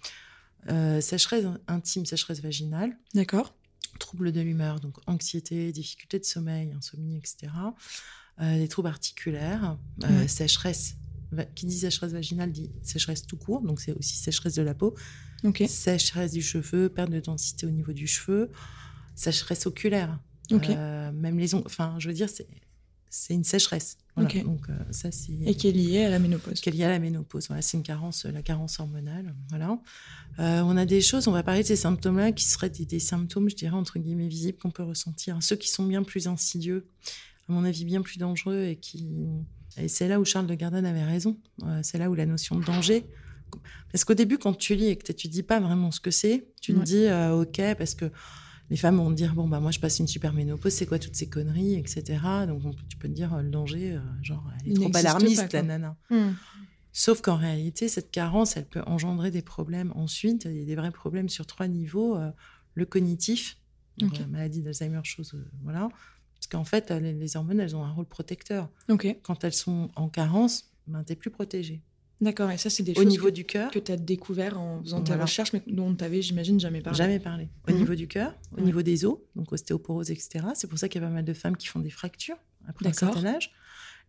Euh, 0.70 1.02
sécheresse 1.02 1.44
intime, 1.68 2.06
sécheresse 2.06 2.40
vaginale, 2.42 2.96
D'accord. 3.16 3.54
troubles 4.00 4.32
de 4.32 4.40
l'humeur, 4.42 4.80
donc 4.80 4.96
anxiété, 5.08 5.72
difficulté 5.72 6.20
de 6.20 6.24
sommeil, 6.26 6.72
insomnie, 6.78 7.18
etc. 7.18 7.52
Euh, 8.42 8.58
les 8.58 8.68
troubles 8.68 8.88
articulaires, 8.90 9.78
euh, 10.04 10.22
Ouais. 10.22 10.28
sécheresse. 10.28 10.96
Qui 11.56 11.66
dit 11.66 11.78
sécheresse 11.78 12.12
vaginale 12.12 12.52
dit 12.52 12.72
sécheresse 12.82 13.26
tout 13.26 13.38
court, 13.38 13.62
donc 13.62 13.80
c'est 13.82 13.94
aussi 13.94 14.18
sécheresse 14.18 14.56
de 14.56 14.62
la 14.62 14.74
peau, 14.74 14.96
sécheresse 15.68 16.32
du 16.32 16.42
cheveu, 16.42 16.90
perte 16.90 17.12
de 17.12 17.20
densité 17.20 17.66
au 17.66 17.72
niveau 17.72 17.94
du 17.94 18.08
cheveu, 18.08 18.52
sécheresse 19.16 19.66
oculaire. 19.66 20.20
Euh, 20.52 21.12
même 21.12 21.40
les 21.40 21.56
ongles, 21.56 21.66
enfin, 21.66 21.96
je 22.00 22.08
veux 22.08 22.14
dire, 22.14 22.30
c'est 22.30 22.48
c'est 23.16 23.36
une 23.36 23.44
sécheresse. 23.44 23.98
Voilà. 24.16 24.42
Donc 24.42 24.68
euh, 24.70 24.74
ça, 24.90 25.12
c'est 25.12 25.34
Et 25.46 25.54
qui 25.54 25.68
est 25.68 25.72
lié 25.72 26.06
à 26.06 26.10
la 26.10 26.18
ménopause. 26.18 26.60
qu'elle 26.62 26.74
y 26.74 26.84
a 26.84 26.90
la 26.90 26.98
ménopause. 26.98 27.46
Voilà, 27.48 27.62
c'est 27.62 27.78
une 27.78 27.84
carence, 27.84 28.26
la 28.26 28.42
carence 28.42 28.80
hormonale. 28.80 29.36
Voilà. 29.50 29.80
Euh, 30.40 30.62
on 30.62 30.76
a 30.76 30.86
des 30.88 31.00
choses, 31.00 31.28
on 31.28 31.32
va 31.32 31.44
parler 31.44 31.62
de 31.62 31.68
ces 31.68 31.76
symptômes-là 31.76 32.32
qui 32.32 32.46
seraient 32.46 32.72
des, 32.72 32.86
des 32.86 33.00
symptômes, 33.00 33.52
je 33.52 33.56
dirais, 33.56 33.76
entre 33.76 34.00
guillemets, 34.00 34.28
visibles 34.28 34.58
qu'on 34.58 34.72
peut 34.72 34.82
ressentir. 34.82 35.38
Ceux 35.42 35.56
qui 35.56 35.70
sont 35.70 35.86
bien 35.86 36.02
plus 36.02 36.28
insidieux, 36.28 36.88
à 37.48 37.54
mon 37.54 37.64
avis, 37.66 37.86
bien 37.86 38.02
plus 38.02 38.18
dangereux 38.18 38.64
et 38.64 38.78
qui. 38.78 39.08
Et 39.78 39.88
c'est 39.88 40.08
là 40.08 40.20
où 40.20 40.26
Charles 40.26 40.48
de 40.48 40.56
Gardanne 40.56 40.86
avait 40.86 41.04
raison. 41.04 41.38
Euh, 41.64 41.80
c'est 41.84 41.98
là 41.98 42.10
où 42.10 42.16
la 42.16 42.26
notion 42.26 42.58
de 42.60 42.64
danger. 42.64 43.06
Parce 43.92 44.06
qu'au 44.06 44.14
début, 44.14 44.38
quand 44.38 44.54
tu 44.54 44.76
lis 44.76 44.88
et 44.88 44.96
que 44.96 45.12
tu 45.12 45.28
dis 45.28 45.44
pas 45.44 45.60
vraiment 45.60 45.92
ce 45.92 46.00
que 46.00 46.12
c'est, 46.12 46.48
tu 46.62 46.74
te 46.74 46.80
dis, 46.80 47.06
euh, 47.06 47.42
OK, 47.42 47.62
parce 47.78 47.94
que 47.96 48.12
les 48.70 48.78
femmes 48.78 48.98
vont 48.98 49.10
te 49.10 49.16
dire, 49.16 49.36
bon, 49.36 49.48
bah, 49.48 49.60
moi, 49.60 49.72
je 49.72 49.80
passe 49.80 50.00
une 50.00 50.08
super 50.08 50.34
ménopause, 50.34 50.74
c'est 50.74 50.86
quoi 50.86 50.98
toutes 50.98 51.16
ces 51.16 51.28
conneries, 51.28 51.76
etc. 51.76 52.04
Donc, 52.48 52.66
on 52.66 52.74
tu 52.90 52.98
peux 52.98 53.08
te 53.08 53.14
dire, 53.14 53.36
le 53.38 53.50
danger, 53.50 53.92
euh, 53.92 54.00
genre, 54.24 54.44
elle 54.60 54.70
est 54.70 54.72
Il 54.72 54.80
trop 54.80 54.98
alarmiste, 54.98 55.52
pas, 55.52 55.58
la 55.58 55.64
nana. 55.64 55.96
Hmm. 56.10 56.32
Sauf 56.92 57.22
qu'en 57.22 57.36
réalité, 57.36 57.88
cette 57.88 58.12
carence, 58.12 58.58
elle 58.58 58.66
peut 58.66 58.82
engendrer 58.86 59.32
des 59.32 59.42
problèmes 59.42 59.92
ensuite, 59.96 60.46
il 60.46 60.58
y 60.58 60.62
a 60.62 60.66
des 60.66 60.76
vrais 60.76 60.92
problèmes 60.92 61.30
sur 61.30 61.46
trois 61.46 61.68
niveaux. 61.68 62.16
euh, 62.18 62.32
le 62.76 62.86
cognitif, 62.86 63.58
donc 64.00 64.18
la 64.18 64.26
maladie 64.26 64.64
d'Alzheimer, 64.64 65.02
chose, 65.04 65.36
voilà. 65.62 65.90
Parce 66.44 66.48
qu'en 66.48 66.66
fait, 66.66 66.92
euh, 66.92 67.00
les, 67.00 67.14
les 67.14 67.38
hormones, 67.38 67.62
elles 67.62 67.74
ont 67.74 67.86
un 67.86 67.92
rôle 67.94 68.06
protecteur. 68.06 68.70
Quand 69.22 69.44
elles 69.46 69.54
sont 69.54 69.90
en 69.96 70.10
carence, 70.10 70.74
ben, 70.88 71.02
tu 71.06 71.16
plus 71.16 71.30
protégé. 71.32 71.82
D'accord. 72.20 72.52
Et 72.52 72.58
ça, 72.58 72.70
c'est 72.70 72.84
des 72.84 72.92
Au 72.92 72.96
choses 72.96 73.06
niveau 73.08 73.28
que, 73.28 73.32
du 73.32 73.46
cœur, 73.46 73.72
que 73.72 73.80
tu 73.80 73.92
as 73.94 73.96
découvert 73.98 74.60
en 74.60 74.82
faisant 74.84 75.02
Voilà. 75.06 75.24
recherches, 75.24 75.54
mais 75.54 75.64
dont 75.68 75.96
tu 75.96 76.04
avais, 76.04 76.22
j'imagine, 76.22 76.60
jamais 76.60 76.82
parlé. 76.82 76.98
jamais 76.98 77.20
parlé. 77.20 77.48
Au 77.66 77.72
Mhm. 77.72 77.78
niveau 77.78 77.96
du 77.96 78.10
cœur, 78.10 78.36
au 78.58 78.60
niveau 78.62 78.82
des 78.82 79.06
os, 79.06 79.20
donc 79.38 79.54
ostéoporose, 79.54 80.12
etc. 80.12 80.48
C'est 80.54 80.68
pour 80.68 80.78
ça 80.78 80.90
qu'il 80.90 81.02
y 81.02 81.04
a 81.06 81.08
pas 81.08 81.14
mal 81.14 81.24
de 81.24 81.34
femmes 81.34 81.56
qui 81.56 81.68
font 81.68 81.80
des 81.80 81.90
fractures 81.90 82.38
après 82.68 82.88
un 82.90 82.94
certain 82.94 83.24
âge. 83.26 83.52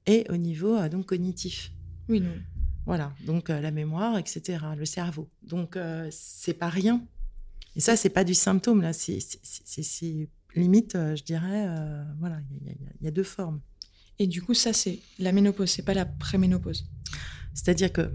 Et 0.06 0.26
au 0.28 0.36
niveau 0.36 0.74
euh, 0.76 0.88
donc 0.88 1.06
cognitif. 1.06 1.70
Oui, 2.08 2.20
non. 2.20 2.34
Voilà, 2.84 3.14
donc 3.24 3.48
euh, 3.48 3.60
la 3.60 3.70
mémoire, 3.70 4.18
etc., 4.18 4.58
le 4.76 4.84
cerveau. 4.86 5.30
Donc, 5.42 5.76
euh, 5.76 6.08
c'est 6.10 6.52
pas 6.54 6.68
rien. 6.68 7.06
Et 7.76 7.80
ça, 7.80 7.96
c'est 7.96 8.10
pas 8.10 8.24
du 8.24 8.34
symptôme, 8.34 8.82
là. 8.82 8.92
C'est 8.92 9.18
limite, 10.56 10.94
euh, 10.94 11.16
je 11.16 11.24
dirais, 11.24 11.66
euh, 11.68 12.04
voilà, 12.18 12.38
il 12.50 12.66
y, 12.66 12.70
a- 12.70 12.74
y 13.02 13.08
y 13.08 13.12
deux 13.12 13.22
formes. 13.22 13.60
Et 14.18 14.26
du 14.26 14.42
coup, 14.42 14.54
ça, 14.54 14.72
c'est 14.72 15.00
la 15.18 15.32
ménopause, 15.32 15.70
c'est 15.70 15.82
pas 15.84 15.94
la 15.94 16.04
préménopause. 16.06 16.86
C'est-à-dire 17.52 17.92
que 17.92 18.12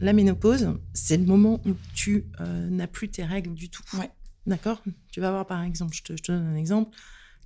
la 0.00 0.12
ménopause, 0.12 0.78
c'est 0.94 1.16
le 1.16 1.24
moment 1.24 1.60
où 1.66 1.74
tu 1.94 2.26
euh, 2.40 2.68
n'as 2.70 2.86
plus 2.86 3.08
tes 3.10 3.24
règles 3.24 3.54
du 3.54 3.68
tout. 3.70 3.82
Ouais. 3.98 4.10
D'accord? 4.46 4.82
Tu 5.10 5.20
vas 5.20 5.30
voir, 5.30 5.46
par 5.46 5.62
exemple, 5.62 5.94
je 5.94 6.02
te, 6.02 6.16
je 6.16 6.22
te 6.22 6.32
donne 6.32 6.46
un 6.46 6.56
exemple. 6.56 6.96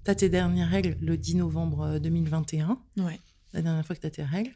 Tu 0.05 0.11
as 0.11 0.15
tes 0.15 0.29
dernières 0.29 0.69
règles 0.71 0.97
le 1.01 1.17
10 1.19 1.35
novembre 1.37 1.81
euh, 1.83 1.99
2021, 1.99 2.81
Ouais. 2.99 3.21
la 3.53 3.63
dernière 3.63 3.85
fois 3.85 3.95
que 3.97 4.01
tu 4.01 4.07
as 4.07 4.11
tes 4.11 4.25
règles. 4.25 4.55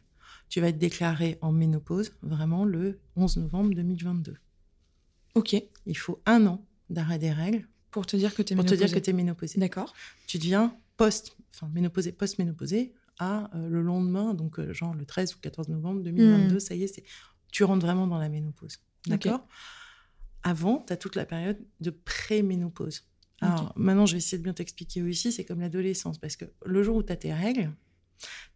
Tu 0.48 0.60
vas 0.60 0.68
être 0.68 0.78
déclaré 0.78 1.38
en 1.42 1.52
ménopause 1.52 2.12
vraiment 2.22 2.64
le 2.64 3.00
11 3.16 3.36
novembre 3.36 3.74
2022. 3.74 4.36
Ok. 5.34 5.56
Il 5.86 5.96
faut 5.96 6.20
un 6.26 6.46
an 6.46 6.64
d'arrêt 6.88 7.18
des 7.18 7.30
règles 7.32 7.68
Pour 7.90 8.06
te 8.06 8.16
dire 8.16 8.34
que 8.34 8.42
tu 8.42 8.52
es 8.52 8.56
pour 8.56 8.64
te 8.64 8.70
ménopausée. 8.70 8.86
dire 8.86 8.94
que 8.94 9.04
tu 9.04 9.10
es 9.10 9.12
ménopausée. 9.12 9.58
D'accord. 9.60 9.94
Tu 10.26 10.38
deviens 10.38 10.76
post, 10.96 11.36
enfin 11.54 11.68
ménopausée, 11.74 12.12
post-ménopausée 12.12 12.92
à 13.18 13.50
euh, 13.56 13.68
le 13.68 13.82
lendemain, 13.82 14.32
donc 14.34 14.58
euh, 14.58 14.72
genre 14.72 14.94
le 14.94 15.04
13 15.04 15.34
ou 15.34 15.38
14 15.40 15.68
novembre 15.68 16.02
2022, 16.02 16.56
Hmm. 16.56 16.60
ça 16.60 16.74
y 16.74 16.84
est, 16.84 16.86
c'est 16.86 17.04
tu 17.52 17.64
rentres 17.64 17.84
vraiment 17.84 18.06
dans 18.06 18.18
la 18.18 18.28
ménopause. 18.28 18.78
D'accord? 19.06 19.46
Avant, 20.42 20.84
tu 20.86 20.92
as 20.92 20.96
toute 20.96 21.16
la 21.16 21.26
période 21.26 21.58
de 21.80 21.90
pré-ménopause. 21.90 23.04
Alors 23.42 23.72
maintenant, 23.76 24.06
je 24.06 24.12
vais 24.12 24.18
essayer 24.18 24.38
de 24.38 24.42
bien 24.42 24.52
t'expliquer 24.52 25.02
aussi, 25.02 25.32
c'est 25.32 25.44
comme 25.44 25.60
l'adolescence, 25.60 26.18
parce 26.18 26.36
que 26.36 26.44
le 26.64 26.82
jour 26.82 26.96
où 26.96 27.02
tu 27.02 27.12
as 27.12 27.16
tes 27.16 27.32
règles, 27.32 27.72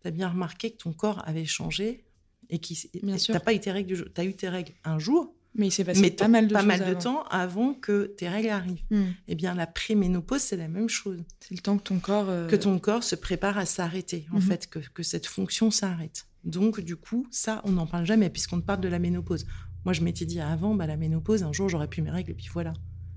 tu 0.03 0.09
as 0.09 0.11
bien 0.11 0.29
remarqué 0.29 0.71
que 0.73 0.77
ton 0.77 0.93
corps 0.93 1.27
avait 1.27 1.47
changé 1.47 2.05
et 2.51 2.59
qui 2.59 2.91
Bien 3.03 3.17
sûr. 3.19 3.33
t'as 3.33 3.41
pas 3.41 3.55
eu 3.55 3.61
tes 3.61 3.73
règles 3.73 3.89
du 3.89 3.97
jour. 3.97 4.07
Tu 4.15 4.21
as 4.21 4.25
eu 4.25 4.35
tes 4.35 4.49
règles 4.51 4.73
un 4.85 4.99
jour, 4.99 5.34
Mais 5.57 5.69
il 5.69 5.71
s'est 5.71 5.85
passé 5.85 6.11
pas 6.11 6.27
mal 6.29 6.49
de 6.49 6.53
pas 6.53 6.61
choses 6.61 6.67
mal 6.69 6.81
de 6.81 6.85
avant. 6.87 6.99
temps 7.01 7.23
avant 7.31 7.75
que 7.75 8.07
tes 8.17 8.29
règles 8.29 8.49
arrivent. 8.49 8.83
Hmm. 8.91 9.05
Eh 9.29 9.35
bien, 9.37 9.55
la 9.55 9.67
préménopause, 9.69 10.41
c'est 10.41 10.57
la 10.57 10.67
même 10.69 10.89
chose. 10.89 11.23
C'est 11.41 11.55
le 11.55 11.61
temps 11.61 11.79
que 11.79 11.85
ton 11.85 12.01
corps. 12.01 12.27
euh, 12.29 12.49
Que 12.49 12.57
ton 12.57 12.79
corps 12.81 13.05
se 13.05 13.15
prépare 13.15 13.57
à 13.59 13.65
s'arrêter, 13.67 14.27
en 14.33 14.37
Mhm. 14.37 14.43
fait, 14.43 14.67
que, 14.69 14.81
que 14.81 15.03
cette 15.05 15.27
fonction 15.27 15.71
s'arrête. 15.71 16.27
Donc, 16.43 16.81
du 16.81 16.97
coup, 16.97 17.27
ça, 17.31 17.61
on 17.65 17.73
n'en 17.73 17.87
parle 17.87 18.05
jamais, 18.05 18.31
puisqu'on 18.31 18.61
parle 18.61 18.81
de 18.81 18.89
la 18.89 18.99
ménopause. 18.99 19.47
Moi, 19.85 19.93
je 19.93 20.01
m'étais 20.03 20.25
dit 20.27 20.41
avant, 20.41 20.75
bah, 20.75 20.87
la 20.87 20.97
ménopause, 20.97 21.43
un 21.45 21.53
jour, 21.53 21.69
j'aurais 21.69 21.89
pu 21.89 22.03
mes 22.03 22.11
règles, 22.11 22.33
et 22.33 22.35
puis 22.35 22.49
voilà. 22.53 22.73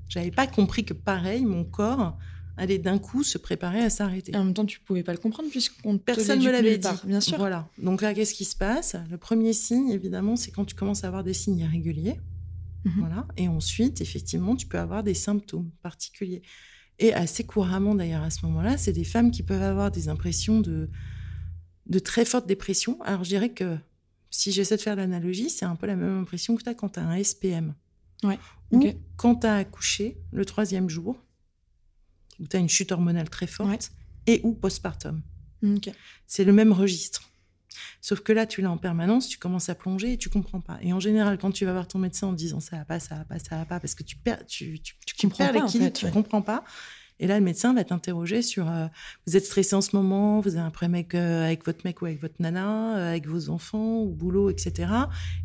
J'avais 0.08 0.32
pas 0.32 0.48
compris 0.48 0.86
que 0.86 0.94
pareil, 0.94 1.44
mon 1.44 1.64
corps 1.66 2.18
allait 2.58 2.80
d'un 2.80 2.98
coup 2.98 3.24
se 3.24 3.38
préparer 3.38 3.82
à 3.82 3.90
s'arrêter. 3.90 4.36
En 4.36 4.44
même 4.44 4.54
temps, 4.54 4.66
tu 4.66 4.80
pouvais 4.80 5.04
pas 5.04 5.14
le 5.14 5.20
comprendre 5.20 5.50
puisqu'on 5.50 5.98
personne 5.98 6.40
ne 6.40 6.46
me 6.46 6.52
l'avait 6.52 6.78
dit. 6.78 6.88
bien 7.06 7.22
sûr. 7.22 7.38
Voilà. 7.38 7.70
Donc 7.78 8.02
là, 8.02 8.14
qu'est-ce 8.14 8.34
qui 8.34 8.46
se 8.46 8.56
passe? 8.56 8.96
Le 9.10 9.18
premier 9.18 9.54
signe, 9.54 9.90
évidemment, 9.90 10.36
c'est 10.36 10.52
quand 10.52 10.66
tu 10.66 10.76
commences 10.76 11.04
à 11.04 11.08
avoir 11.08 11.24
des 11.24 11.34
signes 11.34 11.60
irréguliers. 11.60 12.20
Mhm. 12.84 12.94
Voilà. 13.00 13.28
Et 13.38 13.48
ensuite, 13.48 14.02
effectivement, 14.02 14.56
tu 14.56 14.68
peux 14.68 14.80
avoir 14.80 15.04
des 15.04 15.14
symptômes 15.14 15.70
particuliers. 15.82 16.42
Et 17.00 17.14
assez 17.14 17.44
couramment, 17.46 17.94
d'ailleurs, 17.94 18.24
à 18.24 18.32
ce 18.32 18.46
moment-là, 18.48 18.78
c'est 18.78 18.94
des 18.94 19.04
femmes 19.04 19.30
qui 19.30 19.44
peuvent 19.44 19.62
avoir 19.62 19.92
des 19.92 20.10
impressions 20.10 20.60
de, 20.62 20.90
de 21.86 22.00
très 22.00 22.26
forte 22.26 22.48
dépression. 22.48 23.00
Alors, 23.04 23.24
je 23.24 23.30
dirais 23.30 23.50
que 23.50 23.78
si 24.32 24.52
j'essaie 24.52 24.78
de 24.78 24.82
faire 24.82 24.96
l'analogie, 24.96 25.50
c'est 25.50 25.66
un 25.66 25.76
peu 25.76 25.86
la 25.86 25.96
même 25.96 26.20
impression 26.20 26.56
que 26.56 26.64
tu 26.64 26.70
as 26.70 26.74
quand 26.74 26.90
tu 26.90 27.00
as 27.00 27.08
un 27.08 27.24
SPM. 27.24 27.76
Ouais. 28.24 28.40
Ou 28.72 28.84
quand 29.16 29.36
tu 29.36 29.48
as 29.48 29.56
accouché 29.56 30.18
le 30.32 30.44
troisième 30.44 30.90
jour, 30.90 31.24
où 32.40 32.48
tu 32.48 32.56
as 32.56 32.60
une 32.60 32.70
chute 32.70 32.92
hormonale 32.92 33.30
très 33.30 33.48
forte, 33.48 33.70
Ouais. 33.70 33.80
et 34.28 34.42
ou 34.44 34.54
postpartum. 34.54 35.22
C'est 36.28 36.44
le 36.44 36.54
même 36.54 36.72
registre. 36.72 37.24
Sauf 38.02 38.22
que 38.22 38.32
là, 38.32 38.46
tu 38.46 38.62
l'as 38.62 38.72
en 38.72 38.78
permanence, 38.78 39.28
tu 39.28 39.38
commences 39.38 39.70
à 39.70 39.76
plonger 39.76 40.14
et 40.14 40.18
tu 40.18 40.30
comprends 40.30 40.62
pas. 40.62 40.78
Et 40.82 40.94
en 40.94 41.00
général, 41.00 41.38
quand 41.38 41.52
tu 41.52 41.66
vas 41.66 41.74
voir 41.74 41.88
ton 41.88 42.00
médecin 42.00 42.28
en 42.28 42.34
disant 42.34 42.60
ça 42.60 42.78
va 42.78 42.86
pas, 42.86 43.00
ça 43.00 43.16
va 43.16 43.24
pas, 43.26 43.40
ça 43.40 43.58
va 43.58 43.66
pas, 43.66 43.80
parce 43.80 43.96
que 43.96 44.04
tu 44.04 44.16
perds, 44.16 44.46
tu, 44.46 44.80
tu, 44.80 44.96
tu 45.06 45.16
comprends 45.16 45.46
perds 45.46 45.54
pas, 45.54 45.60
en 45.60 45.66
l'équilibre, 45.66 45.86
fait, 45.88 45.94
tu 46.00 46.06
ouais. 46.06 46.12
comprends 46.12 46.42
pas. 46.42 46.64
Et 47.20 47.26
là, 47.26 47.40
le 47.40 47.44
médecin 47.44 47.74
va 47.74 47.84
t'interroger 47.84 48.44
sur 48.44 48.70
euh, 48.70 48.86
vous 49.26 49.36
êtes 49.36 49.46
stressé 49.46 49.76
en 49.76 49.82
ce 49.82 49.96
moment, 49.96 50.40
vous 50.40 50.50
avez 50.56 50.60
un 50.66 50.70
problème 50.70 50.94
avec, 50.94 51.16
euh, 51.16 51.44
avec 51.46 51.66
votre 51.66 51.80
mec 51.84 52.00
ou 52.02 52.06
avec 52.06 52.22
votre 52.22 52.36
nana, 52.40 52.96
euh, 52.98 53.10
avec 53.10 53.28
vos 53.28 53.50
enfants, 53.50 54.02
ou 54.04 54.10
boulot, 54.14 54.52
etc. 54.52 54.92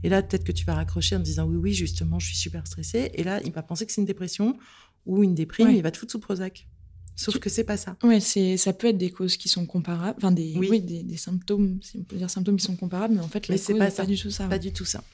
Et 0.03 0.11
là, 0.11 0.23
peut-être 0.23 0.45
que 0.45 0.53
tu 0.53 0.67
vas 0.67 0.75
raccrocher 0.75 1.17
en 1.17 1.21
disant 1.21 1.47
oui, 1.47 1.57
oui, 1.57 1.73
justement, 1.73 2.19
je 2.19 2.27
suis 2.27 2.37
super 2.37 2.67
stressée. 2.67 3.11
Et 3.15 3.25
là, 3.25 3.41
il 3.45 3.53
va 3.53 3.63
penser 3.63 3.87
que 3.87 3.93
c'est 3.93 4.03
une 4.03 4.07
dépression 4.07 4.59
ou 5.07 5.23
une 5.25 5.35
déprime, 5.35 5.69
Ouais. 5.69 5.77
il 5.77 5.83
va 5.83 5.91
te 5.91 5.97
foutre 5.97 6.13
sous 6.13 6.21
Prozac. 6.21 6.69
Sauf 7.15 7.35
Tu- 7.35 7.41
que 7.41 7.51
c'est 7.51 7.65
pas 7.65 7.77
ça. 7.77 7.97
C'est 8.21 8.57
ça 8.57 8.73
peut 8.73 8.89
être 8.89 8.99
des 8.99 9.11
causes 9.11 9.37
qui 9.37 9.49
sont 9.49 9.67
comparables, 9.67 10.15
enfin 10.19 10.33
des 10.33 10.55
Oui. 10.57 10.69
oui, 10.71 10.81
des, 10.81 11.03
des 11.03 11.17
symptômes, 11.17 11.79
si 11.83 11.99
on 11.99 12.05
peut 12.05 12.17
dire 12.17 12.31
symptômes 12.31 12.57
qui 12.57 12.65
sont 12.65 12.77
comparables, 12.77 13.15
mais 13.15 13.21
en 13.21 13.29
fait 13.29 13.49
la 13.49 13.57
cause 13.57 13.67
pas 13.67 13.73
n'est 13.85 13.91
ça. 13.91 14.03
pas 14.03 14.07
du 14.07 14.17
tout 14.19 14.31
ça. 14.31 14.49
Pas 14.49 14.59
du 14.59 14.73
tout 14.73 14.85
ça. 14.85 15.05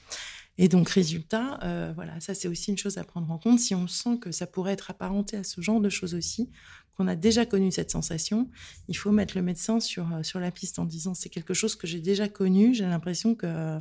Et 0.57 0.67
donc, 0.67 0.89
résultat, 0.89 1.57
euh, 1.63 1.93
voilà, 1.95 2.19
ça 2.19 2.33
c'est 2.33 2.49
aussi 2.49 2.71
une 2.71 2.77
chose 2.77 2.97
à 2.97 3.03
prendre 3.05 3.29
en 3.31 3.37
compte. 3.37 3.59
Si 3.59 3.73
on 3.75 3.87
sent 3.87 4.17
que 4.19 4.31
ça 4.31 4.45
pourrait 4.45 4.73
être 4.73 4.91
apparenté 4.91 5.37
à 5.37 5.43
ce 5.45 5.61
genre 5.61 5.79
de 5.79 5.87
choses 5.89 6.13
aussi, 6.15 6.49
qu'on 6.97 7.07
a 7.07 7.15
déjà 7.15 7.45
connu 7.45 7.71
cette 7.71 7.91
sensation, 7.91 8.49
il 8.89 8.97
faut 8.97 9.11
mettre 9.11 9.37
le 9.37 9.41
médecin 9.43 9.79
sur, 9.79 10.13
euh, 10.13 10.23
sur 10.23 10.39
la 10.41 10.51
piste 10.51 10.77
en 10.79 10.83
disant 10.85 11.13
c'est 11.13 11.29
quelque 11.29 11.53
chose 11.53 11.75
que 11.75 11.87
j'ai 11.87 12.01
déjà 12.01 12.27
connu, 12.27 12.73
j'ai 12.73 12.83
l'impression 12.85 13.35
que 13.35 13.77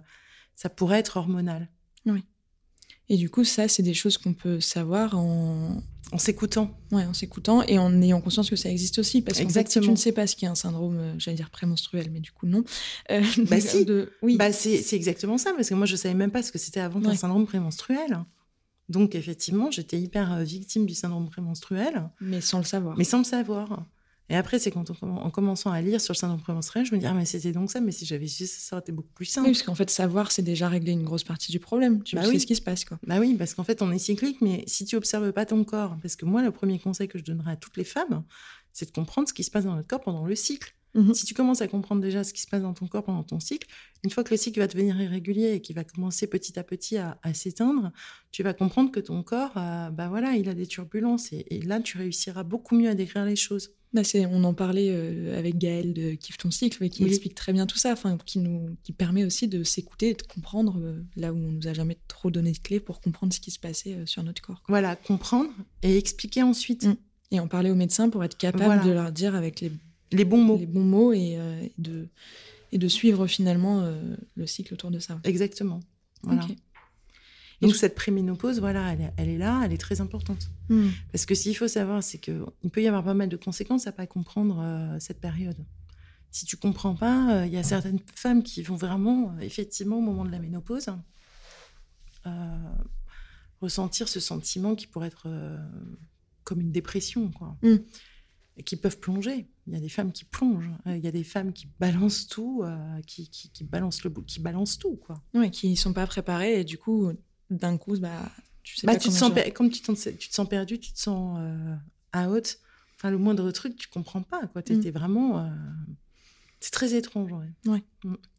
ça 0.54 0.68
pourrait 0.68 0.98
être 1.00 1.16
hormonal. 1.16 1.68
Et 3.08 3.16
du 3.16 3.30
coup, 3.30 3.44
ça 3.44 3.68
c'est 3.68 3.82
des 3.82 3.94
choses 3.94 4.18
qu'on 4.18 4.34
peut 4.34 4.60
savoir 4.60 5.16
en 5.16 5.82
En 6.12 6.18
s'écoutant. 6.18 6.70
ouais, 6.92 7.04
en 7.04 7.14
s'écoutant 7.14 7.62
et 7.62 7.78
en 7.78 8.00
ayant 8.02 8.20
conscience 8.20 8.50
que 8.50 8.56
ça 8.56 8.70
existe 8.70 8.98
aussi 8.98 9.22
parce 9.22 9.40
qu'en 9.40 9.48
fait, 9.48 9.70
si 9.70 9.80
tu 9.80 9.90
ne 9.90 9.96
sais 9.96 10.12
pas 10.12 10.26
ce 10.26 10.36
qu'est 10.36 10.46
un 10.46 10.54
syndrome, 10.54 10.96
euh, 10.98 11.14
j'allais 11.18 11.36
dire 11.36 11.50
prémenstruel, 11.50 12.10
mais 12.12 12.20
du 12.20 12.32
coup 12.32 12.46
non. 12.46 12.64
Euh, 13.10 13.22
Bah 13.48 13.56
de- 13.60 13.60
si. 13.60 13.84
de- 13.84 14.12
oui. 14.22 14.36
Bah, 14.36 14.52
c'est 14.52 14.82
c'est 14.82 14.96
exactement 14.96 15.38
ça, 15.38 15.52
parce 15.54 15.68
que 15.68 15.74
moi 15.74 15.86
je 15.86 15.96
savais 15.96 16.14
même 16.14 16.30
pas 16.30 16.42
ce 16.42 16.52
que 16.52 16.58
c'était 16.58 16.80
avant 16.80 17.00
Ouais. 17.00 17.16
syndrome 17.16 17.46
prémenstruel. 17.46 18.18
Donc, 18.90 19.14
effectivement, 19.14 19.70
j'étais 19.70 20.00
hyper 20.00 20.32
euh, 20.32 20.42
victime 20.44 20.86
du 20.86 20.94
syndrome 20.94 21.28
prémenstruel. 21.28 22.08
mais 22.22 22.40
sans 22.40 22.56
le 22.58 22.64
savoir. 22.64 22.96
mais 22.96 23.04
sans 23.04 23.18
le 23.18 23.24
savoir. 23.24 23.84
Et 24.30 24.36
après, 24.36 24.58
c'est 24.58 24.70
quand 24.70 24.90
on, 25.02 25.16
en 25.16 25.30
commençant 25.30 25.70
à 25.70 25.80
lire 25.80 26.00
sur 26.00 26.12
le 26.12 26.18
syndrome 26.18 26.40
prémenstruel, 26.40 26.84
je 26.84 26.94
me 26.94 27.00
dis, 27.00 27.06
ah, 27.06 27.14
mais 27.14 27.24
c'était 27.24 27.52
donc 27.52 27.70
ça, 27.70 27.80
mais 27.80 27.92
si 27.92 28.04
j'avais 28.04 28.26
su 28.26 28.46
ça, 28.46 28.58
ça 28.58 28.76
aurait 28.76 28.82
été 28.82 28.92
beaucoup 28.92 29.12
plus 29.14 29.24
simple. 29.24 29.46
Oui, 29.48 29.52
parce 29.54 29.62
qu'en 29.62 29.74
fait, 29.74 29.88
savoir, 29.90 30.30
c'est 30.32 30.42
déjà 30.42 30.68
régler 30.68 30.92
une 30.92 31.04
grosse 31.04 31.24
partie 31.24 31.50
du 31.50 31.58
problème. 31.60 32.02
Tu 32.02 32.16
Bah 32.16 32.22
sais 32.24 32.28
oui. 32.30 32.40
ce 32.40 32.46
qui 32.46 32.54
se 32.56 32.60
passe, 32.62 32.84
quoi. 32.84 32.98
Bah 33.06 33.18
oui, 33.20 33.34
parce 33.38 33.54
qu'en 33.54 33.64
fait, 33.64 33.80
on 33.80 33.90
est 33.90 33.98
cyclique, 33.98 34.38
mais 34.42 34.64
si 34.66 34.84
tu 34.84 34.96
observes 34.96 35.32
pas 35.32 35.46
ton 35.46 35.64
corps, 35.64 35.96
parce 36.02 36.14
que 36.16 36.26
moi, 36.26 36.42
le 36.42 36.50
premier 36.50 36.78
conseil 36.78 37.08
que 37.08 37.18
je 37.18 37.24
donnerais 37.24 37.52
à 37.52 37.56
toutes 37.56 37.76
les 37.78 37.84
femmes, 37.84 38.22
c'est 38.72 38.86
de 38.86 38.90
comprendre 38.92 39.28
ce 39.28 39.32
qui 39.34 39.44
se 39.44 39.50
passe 39.50 39.64
dans 39.64 39.74
notre 39.74 39.88
corps 39.88 40.00
pendant 40.02 40.26
le 40.26 40.34
cycle. 40.34 40.74
Mhm. 40.94 41.12
Si 41.14 41.26
tu 41.26 41.34
commences 41.34 41.60
à 41.60 41.68
comprendre 41.68 42.00
déjà 42.00 42.24
ce 42.24 42.32
qui 42.32 42.40
se 42.40 42.46
passe 42.46 42.62
dans 42.62 42.72
ton 42.74 42.86
corps 42.86 43.04
pendant 43.04 43.22
ton 43.22 43.40
cycle, 43.40 43.66
une 44.04 44.10
fois 44.10 44.24
que 44.24 44.30
le 44.30 44.36
cycle 44.38 44.58
va 44.58 44.66
devenir 44.66 45.00
irrégulier 45.00 45.52
et 45.52 45.60
qu'il 45.60 45.76
va 45.76 45.84
commencer 45.84 46.26
petit 46.26 46.58
à 46.58 46.64
petit 46.64 46.96
à, 46.96 47.18
à 47.22 47.34
s'éteindre, 47.34 47.92
tu 48.30 48.42
vas 48.42 48.54
comprendre 48.54 48.90
que 48.90 49.00
ton 49.00 49.22
corps, 49.22 49.52
euh, 49.56 49.90
bah 49.90 50.08
voilà, 50.08 50.32
il 50.32 50.48
a 50.48 50.54
des 50.54 50.66
turbulences 50.66 51.32
et, 51.32 51.44
et 51.50 51.60
là, 51.62 51.80
tu 51.80 51.98
réussiras 51.98 52.42
beaucoup 52.42 52.74
mieux 52.74 52.88
à 52.88 52.94
décrire 52.94 53.24
les 53.26 53.36
choses. 53.36 53.70
Bah, 53.94 54.02
on 54.30 54.44
en 54.44 54.52
parlait 54.52 54.88
euh, 54.90 55.38
avec 55.38 55.56
Gaëlle 55.56 55.94
de 55.94 56.12
Kiffe 56.12 56.36
ton 56.36 56.50
cycle, 56.50 56.76
mais 56.82 56.90
qui 56.90 57.02
Oui. 57.04 57.08
explique 57.08 57.34
très 57.34 57.52
bien 57.54 57.66
tout 57.66 57.78
ça, 57.78 57.92
enfin, 57.92 58.18
qui 58.26 58.38
nous, 58.38 58.76
qui 58.82 58.92
permet 58.92 59.24
aussi 59.24 59.48
de 59.48 59.64
s'écouter 59.64 60.10
et 60.10 60.14
de 60.14 60.22
comprendre 60.22 60.78
euh, 60.78 61.02
là 61.16 61.32
où 61.32 61.36
on 61.36 61.52
nous 61.52 61.66
a 61.68 61.72
jamais 61.72 61.96
trop 62.06 62.30
donné 62.30 62.52
de 62.52 62.58
clés 62.58 62.80
pour 62.80 63.00
comprendre 63.00 63.32
ce 63.32 63.40
qui 63.40 63.50
se 63.50 63.58
passait 63.58 63.94
euh, 63.94 64.04
sur 64.04 64.22
notre 64.22 64.42
corps. 64.42 64.56
quoi. 64.62 64.66
Voilà, 64.74 64.94
comprendre 64.94 65.50
et 65.82 65.96
expliquer 65.96 66.42
ensuite 66.42 66.84
Mm. 66.86 66.96
Et 67.30 67.40
en 67.40 67.48
parler 67.48 67.70
aux 67.70 67.74
médecins 67.74 68.08
pour 68.08 68.24
être 68.24 68.38
capable 68.38 68.64
Voilà. 68.64 68.84
de 68.84 68.90
leur 68.90 69.12
dire 69.12 69.34
avec 69.34 69.60
les, 69.60 69.70
les 70.12 70.24
bons 70.24 70.42
mots. 70.42 70.56
les 70.58 70.64
bons 70.66 70.84
mots 70.84 71.12
et, 71.12 71.32
et 71.62 71.72
de, 71.76 72.08
et 72.72 72.78
de 72.78 72.88
suivre 72.88 73.26
finalement 73.26 73.86
le 74.34 74.46
cycle 74.46 74.72
autour 74.72 74.90
de 74.90 74.98
ça. 74.98 75.20
Exactement. 75.24 75.80
Voilà. 76.22 76.46
Donc 77.60 77.72
Et 77.72 77.74
cette 77.74 77.94
préménopause, 77.94 78.60
voilà, 78.60 78.92
elle 78.92 79.00
est, 79.00 79.12
elle 79.16 79.28
est 79.28 79.38
là, 79.38 79.62
elle 79.64 79.72
est 79.72 79.78
très 79.78 80.00
importante. 80.00 80.50
Hmm. 80.68 80.90
Parce 81.10 81.26
que 81.26 81.34
s'il 81.34 81.56
faut 81.56 81.66
savoir, 81.66 82.02
c'est 82.02 82.18
que 82.18 82.44
il 82.62 82.70
peut 82.70 82.82
y 82.82 82.86
avoir 82.86 83.02
pas 83.02 83.14
mal 83.14 83.28
de 83.28 83.36
conséquences 83.36 83.86
à 83.86 83.92
pas 83.92 84.06
comprendre 84.06 84.60
euh, 84.62 84.96
cette 85.00 85.20
période. 85.20 85.64
Si 86.30 86.46
tu 86.46 86.56
comprends 86.56 86.94
pas, 86.94 87.32
euh, 87.34 87.46
il 87.46 87.52
y 87.52 87.56
a 87.56 87.62
certaines 87.62 88.00
femmes 88.14 88.42
qui 88.42 88.62
vont 88.62 88.76
vraiment, 88.76 89.32
euh, 89.32 89.40
effectivement, 89.40 89.98
au 89.98 90.02
moment 90.02 90.24
de 90.24 90.30
la 90.30 90.38
ménopause, 90.38 90.86
ressentir 93.62 94.06
ce 94.06 94.20
sentiment 94.20 94.74
qui 94.74 94.86
pourrait 94.86 95.08
être 95.08 95.26
comme 96.44 96.60
une 96.60 96.70
dépression, 96.70 97.30
quoi. 97.30 97.56
Mm. 97.62 97.76
Et 98.58 98.62
qui 98.62 98.76
peuvent 98.76 98.98
plonger. 98.98 99.48
Il 99.66 99.72
y 99.72 99.76
a 99.76 99.80
des 99.80 99.88
femmes 99.88 100.12
qui 100.12 100.24
plongent. 100.24 100.70
Il 100.84 100.98
y 100.98 101.06
a 101.06 101.10
des 101.10 101.24
femmes 101.24 101.54
qui 101.54 101.68
balancent 101.80 102.26
tout, 102.26 102.62
qui, 103.06 103.30
qui, 103.30 103.48
qui 103.48 103.64
balancent 103.64 104.04
le 104.04 104.10
bout, 104.10 104.22
qui 104.22 104.40
balancent 104.40 104.78
tout, 104.78 104.96
quoi. 104.96 105.22
Ouais, 105.32 105.50
qui 105.50 105.74
sont 105.74 105.94
pas 105.94 106.06
préparés 106.06 106.60
et 106.60 106.64
du 106.64 106.76
coup, 106.76 107.10
d'un 107.50 107.76
coup, 107.78 107.96
bah, 107.98 108.10
tu 108.62 108.76
sais 108.76 108.86
Bah, 108.86 108.94
pas 108.94 108.98
tu 108.98 109.08
te 109.08 109.14
sens 109.14 109.32
per- 109.32 109.50
comme 109.52 109.70
tu, 109.70 109.80
tu 109.80 109.92
te 110.28 110.34
sens 110.34 110.48
perdu, 110.48 110.78
tu 110.78 110.92
te 110.92 110.98
sens 110.98 111.38
euh, 111.40 112.26
out. 112.26 112.58
Enfin, 112.96 113.10
le 113.10 113.18
moindre 113.18 113.50
truc, 113.52 113.76
tu 113.76 113.88
comprends 113.88 114.22
pas. 114.22 114.46
Quoi. 114.48 114.60
Mm. 114.60 114.64
T'étais 114.64 114.90
vraiment. 114.90 115.38
euh, 115.38 115.48
C'est 116.60 116.72
très 116.72 116.94
étrange. 116.94 117.30
Ouais. 117.66 117.82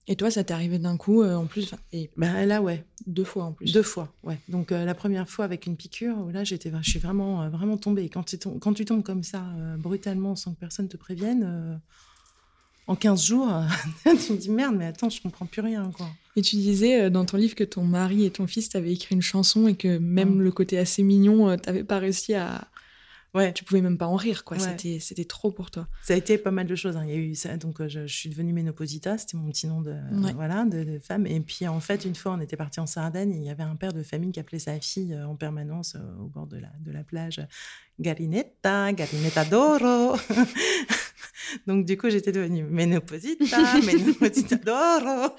Et 0.07 0.15
toi, 0.15 0.31
ça 0.31 0.43
t'est 0.43 0.53
arrivé 0.53 0.79
d'un 0.79 0.97
coup, 0.97 1.21
euh, 1.21 1.35
en 1.35 1.45
plus, 1.45 1.73
et 1.93 2.09
Bah, 2.17 2.45
là, 2.45 2.61
ouais. 2.61 2.83
deux 3.05 3.23
fois 3.23 3.45
en 3.45 3.51
plus. 3.53 3.71
Deux 3.71 3.83
fois. 3.83 4.11
Ouais. 4.23 4.39
Donc, 4.49 4.71
la 4.71 4.95
première 4.95 5.29
fois 5.29 5.45
avec 5.45 5.65
une 5.67 5.77
piqûre, 5.77 6.17
où 6.17 6.29
là, 6.31 6.43
j'étais, 6.43 6.71
je 6.81 6.89
suis 6.89 6.99
vraiment, 6.99 7.47
vraiment 7.49 7.77
tombée. 7.77 8.09
Quand 8.09 8.23
tu, 8.23 8.37
tombes, 8.39 8.59
quand 8.59 8.73
tu 8.73 8.85
tombes 8.85 9.03
comme 9.03 9.23
ça, 9.23 9.43
brutalement, 9.77 10.35
sans 10.35 10.53
que 10.53 10.59
personne 10.59 10.87
te 10.89 10.97
prévienne, 10.97 11.79
en 12.87 12.95
15 12.95 13.23
jours, 13.23 13.47
tu 14.03 14.33
me 14.33 14.37
dis 14.37 14.49
merde, 14.49 14.75
mais 14.75 14.87
attends, 14.87 15.09
je 15.11 15.21
comprends 15.21 15.45
plus 15.45 15.61
rien. 15.61 15.91
Quoi. 15.91 16.07
Et 16.39 16.41
tu 16.41 16.55
disais 16.55 17.01
euh, 17.03 17.09
dans 17.09 17.25
ton 17.25 17.35
livre 17.37 17.53
que 17.55 17.63
ton 17.65 17.83
mari 17.83 18.23
et 18.25 18.31
ton 18.31 18.47
fils 18.47 18.69
t'avaient 18.69 18.93
écrit 18.93 19.13
une 19.13 19.21
chanson 19.21 19.67
et 19.67 19.75
que 19.75 19.97
même 19.97 20.41
le 20.41 20.51
côté 20.51 20.77
assez 20.77 21.03
mignon, 21.03 21.49
euh, 21.49 21.57
t'avais 21.57 21.83
pas 21.83 21.99
réussi 21.99 22.33
à. 22.33 22.69
Ouais. 23.35 23.53
Tu 23.53 23.63
pouvais 23.63 23.81
même 23.81 23.97
pas 23.99 24.07
en 24.07 24.15
rire, 24.15 24.43
quoi. 24.43 24.57
Ouais. 24.57 24.63
C'était, 24.63 24.99
c'était 24.99 25.25
trop 25.25 25.51
pour 25.51 25.69
toi. 25.69 25.87
Ça 26.01 26.13
a 26.13 26.17
été 26.17 26.39
pas 26.39 26.49
mal 26.49 26.65
de 26.65 26.75
choses. 26.75 26.97
hein. 26.97 27.03
Il 27.05 27.11
y 27.11 27.13
a 27.13 27.17
eu 27.17 27.35
ça. 27.35 27.57
Donc, 27.57 27.79
euh, 27.79 27.87
je, 27.87 28.07
je 28.07 28.15
suis 28.15 28.27
devenue 28.29 28.53
Ménoposita, 28.53 29.19
c'était 29.19 29.37
mon 29.37 29.49
petit 29.49 29.67
nom 29.67 29.81
de, 29.81 29.91
Ouais. 29.91 30.33
voilà, 30.33 30.65
de, 30.65 30.83
de 30.83 30.97
femme. 30.97 31.27
Et 31.27 31.39
puis, 31.39 31.67
en 31.67 31.79
fait, 31.79 32.05
une 32.05 32.15
fois, 32.15 32.31
on 32.33 32.39
était 32.41 32.57
parti 32.57 32.79
en 32.79 32.87
Sardaigne 32.87 33.33
et 33.33 33.37
il 33.37 33.43
y 33.43 33.49
avait 33.51 33.61
un 33.63 33.75
père 33.75 33.93
de 33.93 34.01
famille 34.01 34.31
qui 34.31 34.39
appelait 34.39 34.57
sa 34.59 34.79
fille 34.79 35.15
en 35.15 35.35
permanence 35.35 35.95
au 36.19 36.25
bord 36.27 36.47
de 36.47 36.57
la, 36.57 36.69
de 36.79 36.91
la 36.91 37.03
plage 37.03 37.39
Galinetta, 37.99 38.93
Galinetta 38.93 39.45
d'oro. 39.45 40.17
donc, 41.67 41.85
du 41.85 41.97
coup, 41.97 42.09
j'étais 42.09 42.31
devenue 42.31 42.63
Ménoposita, 42.63 43.45
Ménoposita 43.85 44.55
d'oro. 44.57 45.29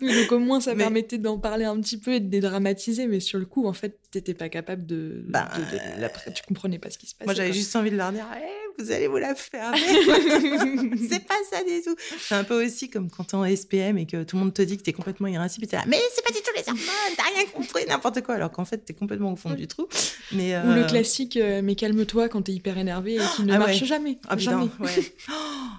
Donc 0.00 0.32
au 0.32 0.38
moins, 0.38 0.60
ça 0.60 0.74
Mais- 0.74 0.84
permettait 0.84 1.18
d'en 1.18 1.38
parler 1.38 1.64
un 1.64 1.78
petit 1.80 1.98
peu 1.98 2.14
et 2.14 2.20
de 2.20 2.28
dédramatiser, 2.28 3.06
mais 3.06 3.20
sur 3.20 3.38
le 3.38 3.44
coup, 3.46 3.66
en 3.66 3.72
fait, 3.72 3.98
t'étais 4.10 4.34
pas 4.34 4.48
capable 4.48 4.86
de. 4.86 5.24
Bah, 5.28 5.48
de- 5.56 5.60
de- 5.76 6.00
l'après- 6.00 6.32
tu 6.32 6.42
comprenais 6.42 6.78
pas 6.78 6.90
ce 6.90 6.98
qui 6.98 7.06
se 7.06 7.14
passait. 7.14 7.26
Moi, 7.26 7.34
j'avais 7.34 7.52
juste 7.52 7.74
envie 7.76 7.90
de 7.90 7.96
leur 7.96 8.12
dire 8.12 8.26
Eh, 8.36 8.82
vous 8.82 8.90
allez 8.90 9.06
vous 9.08 9.16
la 9.18 9.34
fermer. 9.34 9.78
c'est 11.08 11.24
pas 11.26 11.34
ça 11.50 11.62
du 11.64 11.82
tout. 11.84 11.94
C'est 12.20 12.34
un 12.34 12.44
peu 12.44 12.64
aussi 12.64 12.88
comme 12.90 13.10
quand 13.10 13.24
t'es 13.24 13.34
en 13.34 13.44
SPM 13.44 13.98
et 13.98 14.06
que 14.06 14.22
tout 14.24 14.36
le 14.36 14.42
monde 14.44 14.54
te 14.54 14.62
dit 14.62 14.76
que 14.76 14.82
t'es 14.82 14.92
complètement 14.92 15.26
irascible. 15.28 15.66
T'es 15.66 15.76
là, 15.76 15.84
mais 15.86 15.98
c'est 16.14 16.24
pas 16.24 16.30
du 16.30 16.38
tout 16.38 16.50
les 16.56 16.62
hormones, 16.66 16.84
t'as 17.16 17.24
rien 17.34 17.46
compris, 17.52 17.82
n'importe 17.88 18.22
quoi. 18.22 18.34
Alors 18.36 18.50
qu'en 18.50 18.64
fait, 18.64 18.78
t'es 18.78 18.94
complètement 18.94 19.32
au 19.32 19.36
fond 19.36 19.50
du 19.54 19.66
trou. 19.66 19.86
Mais, 20.32 20.56
Ou 20.58 20.72
le 20.74 20.82
euh, 20.82 20.86
classique, 20.86 21.36
euh, 21.36 21.60
mais 21.62 21.74
calme-toi 21.74 22.28
quand 22.28 22.42
t'es 22.42 22.52
hyper 22.52 22.78
énervé 22.78 23.16
et 23.16 23.20
qui 23.36 23.42
ne 23.44 23.52
Ah 23.52 23.58
marche 23.58 23.80
ouais. 23.80 23.86
jamais. 23.86 24.18
Ah 24.28 24.36
putain, 24.36 24.52
jamais. 24.52 24.70
ouais. 24.80 25.12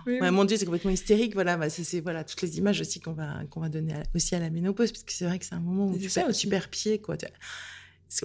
Oui, 0.06 0.20
mon 0.32 0.46
Dieu, 0.46 0.58
c'est 0.58 0.66
complètement 0.66 0.92
hystérique. 0.92 1.34
Voilà, 1.34 1.58
bah, 1.58 1.70
c'est 1.70 1.84
c'est- 1.84 2.00
voilà, 2.02 2.24
toutes 2.24 2.42
les 2.42 2.58
images 2.58 2.82
aussi 2.82 3.00
qu'on 3.00 3.14
va, 3.14 3.44
qu'on 3.50 3.60
va 3.60 3.70
donner 3.70 3.94
à- 3.94 4.04
aussi 4.16 4.34
à 4.36 4.40
la 4.40 4.50
ménopause, 4.50 4.92
parce 4.92 5.04
que 5.04 5.12
c'est 5.12 5.26
vrai 5.26 5.38
que 5.40 5.46
c'est 5.46 5.56
un 5.56 5.60
moment 5.60 5.88
où 5.88 5.98
tu 5.98 6.10
perds, 6.10 6.32
tu 6.34 6.48
perds 6.48 6.70
pied. 6.70 7.00
Quoi. 7.00 7.18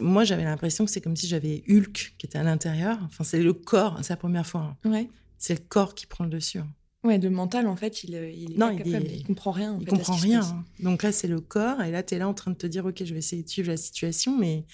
Moi, 0.00 0.24
j'avais 0.24 0.44
l'impression 0.44 0.84
que 0.86 0.90
c'est 0.90 1.00
comme 1.02 1.16
si 1.16 1.26
j'avais 1.26 1.62
Hulk 1.68 2.14
qui 2.16 2.26
était 2.26 2.38
à 2.38 2.42
l'intérieur. 2.42 2.98
Enfin, 3.04 3.22
c'est 3.24 3.42
le 3.42 3.52
corps, 3.52 3.98
c'est 4.02 4.12
la 4.12 4.16
première 4.16 4.46
fois. 4.46 4.76
hein. 4.84 4.90
Ouais. 4.90 5.08
C'est 5.36 5.54
le 5.54 5.64
corps 5.68 5.94
qui 5.94 6.06
prend 6.06 6.24
le 6.24 6.30
dessus. 6.30 6.58
hein. 6.58 6.68
Ouais, 7.02 7.18
le 7.18 7.28
mental, 7.28 7.66
en 7.66 7.76
fait, 7.76 8.02
il, 8.02 8.14
il 8.14 8.52
est 8.52 8.56
Non, 8.56 8.74
pas 8.74 8.82
il 8.82 8.94
est- 8.96 9.16
il 9.16 9.24
comprend 9.26 9.50
rien. 9.50 9.74
en 9.74 9.78
Il 9.78 9.84
fait, 9.84 9.90
comprend 9.90 10.16
rien. 10.16 10.40
hein. 10.42 10.64
Donc 10.80 11.02
là, 11.02 11.12
c'est 11.12 11.28
le 11.28 11.38
corps, 11.40 11.82
et 11.82 11.90
là, 11.90 12.02
tu 12.02 12.14
es 12.14 12.18
là 12.18 12.26
en 12.26 12.32
train 12.32 12.50
de 12.50 12.56
te 12.56 12.66
dire, 12.66 12.86
OK, 12.86 13.04
je 13.04 13.12
vais 13.12 13.18
essayer 13.18 13.42
de 13.42 13.48
suivre 13.48 13.68
la 13.68 13.76
situation, 13.76 14.38
mais 14.38 14.64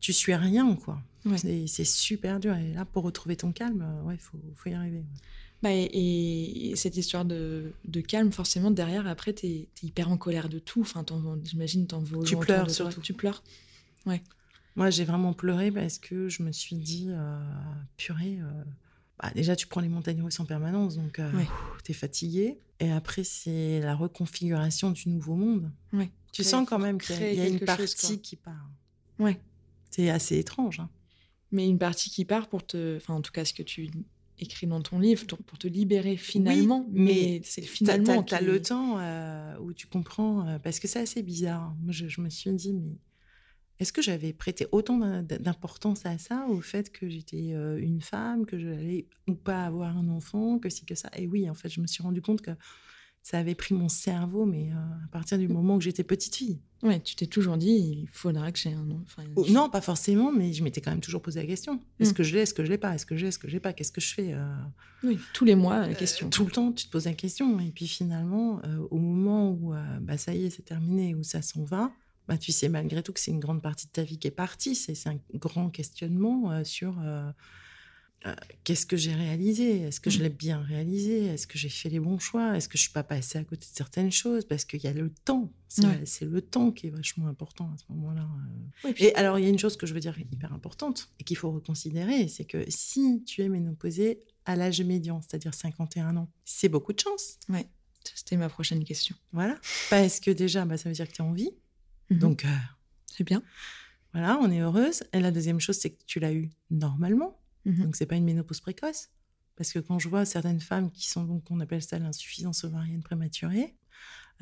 tu 0.00 0.12
suis 0.12 0.34
rien, 0.34 0.74
quoi. 0.76 1.00
Ouais. 1.24 1.38
C'est- 1.66 1.84
super 1.84 2.40
dur. 2.40 2.54
Et 2.56 2.74
là, 2.74 2.84
pour 2.84 3.04
retrouver 3.04 3.36
ton 3.36 3.52
calme, 3.52 3.80
euh, 3.82 4.02
ouais, 4.06 4.16
il 4.16 4.20
faut, 4.20 4.38
faut 4.54 4.68
y 4.68 4.74
arriver. 4.74 4.98
ouais. 4.98 5.04
Bah, 5.62 5.70
et, 5.72 6.70
et 6.70 6.76
cette 6.76 6.96
histoire 6.96 7.24
de, 7.26 7.72
de 7.84 8.00
calme, 8.00 8.32
forcément, 8.32 8.70
derrière, 8.70 9.06
après, 9.06 9.32
t'es 9.34 9.48
es 9.82 9.86
hyper 9.86 10.10
en 10.10 10.16
colère 10.16 10.48
de 10.48 10.58
tout. 10.58 10.80
Enfin, 10.80 11.04
j'imagine, 11.44 11.86
t'en 11.86 11.98
veux 12.00 12.22
Tu 12.24 12.36
pleures 12.36 12.62
de 12.66 12.72
toi. 12.72 12.90
surtout. 12.90 13.00
Tu 13.02 13.12
pleures? 13.12 13.42
Moi, 14.76 14.88
j'ai 14.90 15.04
vraiment 15.04 15.32
pleuré 15.34 15.70
parce 15.70 15.98
que 15.98 16.28
je 16.28 16.42
me 16.42 16.52
suis 16.52 16.76
dit, 16.76 17.06
euh, 17.10 17.38
purée, 17.96 18.38
euh, 18.40 18.64
bah, 19.20 19.30
déjà, 19.34 19.54
tu 19.56 19.66
prends 19.66 19.80
les 19.80 19.88
montagnes 19.88 20.22
russes 20.22 20.40
en 20.40 20.46
permanence, 20.46 20.96
donc 20.96 21.18
euh, 21.18 21.30
Ouais. 21.32 21.46
tu 21.84 21.90
es 21.90 21.94
fatigué. 21.94 22.58
Et 22.78 22.90
après, 22.90 23.24
c'est 23.24 23.80
la 23.80 23.94
reconfiguration 23.94 24.90
du 24.92 25.08
nouveau 25.10 25.34
monde. 25.34 25.70
Ouais. 25.92 26.08
Tu 26.32 26.42
sens 26.44 26.66
quand 26.66 26.78
même 26.78 26.98
qu'il 26.98 27.16
y 27.16 27.36
y 27.36 27.40
a 27.40 27.48
une 27.48 27.58
chose, 27.58 27.66
partie 27.66 28.20
qui 28.20 28.36
part. 28.36 28.70
Ouais. 29.18 29.38
C'est 29.90 30.08
assez 30.08 30.38
étrange. 30.38 30.80
hein. 30.80 30.88
Mais 31.52 31.68
une 31.68 31.78
partie 31.78 32.08
qui 32.08 32.24
part 32.24 32.48
pour 32.48 32.64
te. 32.64 32.96
Enfin, 32.96 33.12
en 33.14 33.20
tout 33.20 33.32
cas, 33.32 33.44
ce 33.44 33.52
que 33.52 33.64
tu 33.64 33.90
écris 34.40 34.66
dans 34.66 34.80
ton 34.82 34.98
livre, 34.98 35.26
pour 35.26 35.38
pour 35.38 35.58
te 35.58 35.68
libérer 35.68 36.16
finalement. 36.16 36.86
mais 36.90 37.04
mais 37.04 37.40
c'est 37.44 37.62
finalement. 37.62 38.22
Qui- 38.22 38.44
le 38.44 38.60
temps 38.62 38.98
euh, 38.98 39.56
où 39.60 39.72
tu 39.72 39.86
comprends, 39.86 40.46
euh, 40.48 40.58
parce 40.58 40.78
que 40.80 40.88
c'est 40.88 41.00
assez 41.00 41.22
bizarre. 41.22 41.74
Moi, 41.82 41.92
je, 41.92 42.08
je 42.08 42.20
me 42.20 42.28
suis 42.30 42.52
dit, 42.52 42.72
mais 42.72 42.98
est-ce 43.78 43.92
que 43.92 44.02
j'avais 44.02 44.32
prêté 44.34 44.66
autant 44.72 44.98
d'im- 44.98 45.22
d'importance 45.22 46.04
à 46.04 46.18
ça, 46.18 46.46
au 46.48 46.60
fait 46.60 46.90
que 46.90 47.08
j'étais 47.08 47.52
euh, 47.52 47.78
une 47.80 48.00
femme, 48.02 48.44
que 48.44 48.58
j'allais 48.58 49.06
ou 49.26 49.34
pas 49.34 49.64
avoir 49.64 49.96
un 49.96 50.08
enfant, 50.08 50.58
que 50.58 50.68
si, 50.68 50.84
que 50.84 50.94
ça? 50.94 51.10
Et 51.16 51.26
oui, 51.26 51.48
en 51.48 51.54
fait, 51.54 51.68
je 51.70 51.80
me 51.80 51.86
suis 51.86 52.02
rendu 52.02 52.20
compte 52.20 52.42
que 52.42 52.50
ça 53.22 53.38
avait 53.38 53.54
pris 53.54 53.74
mon 53.74 53.88
cerveau, 53.88 54.46
mais 54.46 54.70
euh, 54.72 55.04
à 55.04 55.08
partir 55.12 55.38
du 55.38 55.46
moment 55.48 55.76
que 55.78 55.84
j'étais 55.84 56.02
petite 56.04 56.34
fille. 56.36 56.58
Ouais, 56.82 56.98
tu 57.00 57.14
t'es 57.14 57.26
toujours 57.26 57.58
dit, 57.58 57.68
il 58.04 58.08
faudra 58.10 58.50
que 58.50 58.58
j'ai 58.58 58.72
un. 58.72 58.88
Enfin, 59.02 59.22
Ou- 59.36 59.46
non, 59.50 59.68
pas 59.68 59.82
forcément, 59.82 60.32
mais 60.32 60.54
je 60.54 60.64
m'étais 60.64 60.80
quand 60.80 60.90
même 60.90 61.00
toujours 61.02 61.20
posé 61.20 61.38
la 61.40 61.46
question. 61.46 61.78
Est-ce 61.98 62.10
Mm. 62.10 62.14
que 62.14 62.22
je 62.22 62.34
l'ai, 62.34 62.40
est-ce 62.40 62.54
que 62.54 62.64
je 62.64 62.70
l'ai 62.70 62.78
pas 62.78 62.94
Est-ce 62.94 63.04
que 63.04 63.16
je 63.16 63.22
l'ai, 63.22 63.28
est-ce 63.28 63.38
que 63.38 63.46
je 63.48 63.52
l'ai 63.52 63.60
pas 63.60 63.74
Qu'est-ce 63.74 63.92
que 63.92 64.00
je 64.00 64.14
fais 64.14 64.32
euh, 64.32 64.50
Oui, 65.04 65.18
tous 65.34 65.44
les 65.44 65.54
mois, 65.54 65.80
la 65.80 65.88
Euh, 65.88 65.94
question. 65.94 66.30
tout 66.30 66.46
le 66.46 66.50
temps, 66.50 66.72
tu 66.72 66.86
te 66.86 66.90
poses 66.90 67.04
la 67.04 67.12
question. 67.12 67.60
Et 67.60 67.70
puis 67.70 67.86
finalement, 67.86 68.62
euh, 68.64 68.78
au 68.90 68.96
moment 68.98 69.50
où 69.52 69.74
bah, 70.00 70.16
ça 70.16 70.34
y 70.34 70.46
est, 70.46 70.50
c'est 70.50 70.62
terminé, 70.64 71.14
où 71.14 71.22
ça 71.22 71.42
s'en 71.42 71.64
va, 71.64 71.92
bah, 72.26 72.38
tu 72.38 72.50
sais 72.52 72.70
malgré 72.70 73.02
tout 73.02 73.12
que 73.12 73.20
c'est 73.20 73.30
une 73.32 73.40
grande 73.40 73.60
partie 73.60 73.86
de 73.86 73.92
ta 73.92 74.02
vie 74.02 74.18
qui 74.18 74.28
est 74.28 74.30
partie. 74.30 74.74
C'est 74.74 74.96
un 75.06 75.18
grand 75.34 75.68
questionnement 75.68 76.64
sur 76.64 76.96
euh, 78.26 78.34
qu'est-ce 78.64 78.84
que 78.86 78.96
j'ai 78.96 79.14
réalisé? 79.14 79.80
Est-ce 79.80 80.00
que 80.00 80.10
je 80.10 80.18
Mhm. 80.18 80.22
l'ai 80.24 80.28
bien 80.30 80.60
réalisé? 80.62 81.24
Est-ce 81.26 81.46
que 81.46 81.56
j'ai 81.58 81.68
fait 81.70 81.88
les 81.88 82.00
bons 82.00 82.18
choix? 82.18 82.56
Est-ce 82.56 82.68
que 82.68 82.76
je 82.76 82.82
suis 82.82 82.92
pas 82.92 83.02
passée 83.02 83.38
à 83.38 83.44
côté 83.44 83.60
de 83.66 83.74
certaines 83.74 84.12
choses? 84.12 84.44
Parce 84.44 84.64
qu'il 84.66 84.82
y 84.82 84.86
a 84.88 84.92
le 84.92 85.10
temps. 85.24 85.50
C'est 85.68 85.86
Ouais. 85.86 86.04
le 86.28 86.40
temps 86.42 86.70
qui 86.72 86.88
est 86.88 86.90
vachement 86.90 87.28
important 87.28 87.70
à 87.72 87.76
ce 87.78 87.84
moment-là. 87.92 88.22
euh. 88.22 88.86
Ouais, 88.88 88.92
puis- 88.92 89.04
Et 89.04 89.14
alors, 89.14 89.38
il 89.38 89.44
y 89.44 89.46
a 89.46 89.50
une 89.50 89.58
chose 89.58 89.76
que 89.76 89.86
je 89.86 89.94
veux 89.94 90.00
dire 90.00 90.18
hyper 90.18 90.52
importante 90.52 91.10
et 91.18 91.24
qu'il 91.24 91.36
faut 91.36 91.50
reconsidérer, 91.50 92.28
c'est 92.28 92.44
que 92.44 92.64
si 92.68 93.22
tu 93.24 93.42
es 93.42 93.48
ménopausée 93.48 94.22
à 94.44 94.56
l'âge 94.56 94.80
médian, 94.82 95.22
c'est-à-dire 95.22 95.54
51 95.54 96.16
ans, 96.16 96.28
c'est 96.44 96.68
beaucoup 96.68 96.92
de 96.92 97.00
chance. 97.00 97.38
C'était 98.14 98.36
ma 98.36 98.48
prochaine 98.48 98.82
question. 98.84 99.14
Voilà. 99.32 99.58
Parce 99.90 100.20
que 100.20 100.30
déjà, 100.30 100.64
bah, 100.64 100.76
ça 100.76 100.88
veut 100.88 100.94
dire 100.94 101.06
que 101.08 101.12
tu 101.12 101.22
as 101.22 101.24
envie. 101.24 101.50
Mhm. 102.10 102.18
Donc, 102.18 102.44
euh, 102.44 102.48
c'est 103.06 103.24
bien. 103.24 103.42
voilà, 104.12 104.38
on 104.42 104.50
est 104.50 104.58
heureuse. 104.60 105.04
Et 105.12 105.20
la 105.20 105.30
deuxième 105.30 105.60
chose, 105.60 105.76
c'est 105.78 105.90
que 105.90 106.02
tu 106.06 106.18
l'as 106.18 106.32
eu 106.32 106.50
normalement. 106.70 107.39
Mhm. 107.64 107.84
Donc, 107.84 107.96
c'est 107.96 108.06
pas 108.06 108.16
une 108.16 108.24
ménopause 108.24 108.60
précoce. 108.60 109.10
Parce 109.56 109.72
que 109.72 109.78
quand 109.78 109.98
je 109.98 110.08
vois 110.08 110.24
certaines 110.24 110.60
femmes 110.60 110.90
qui 110.90 111.08
sont, 111.08 111.24
donc, 111.24 111.44
on 111.50 111.60
appelle 111.60 111.82
ça 111.82 111.98
l'insuffisance 111.98 112.64
ovarienne 112.64 113.02
prématurée, 113.02 113.76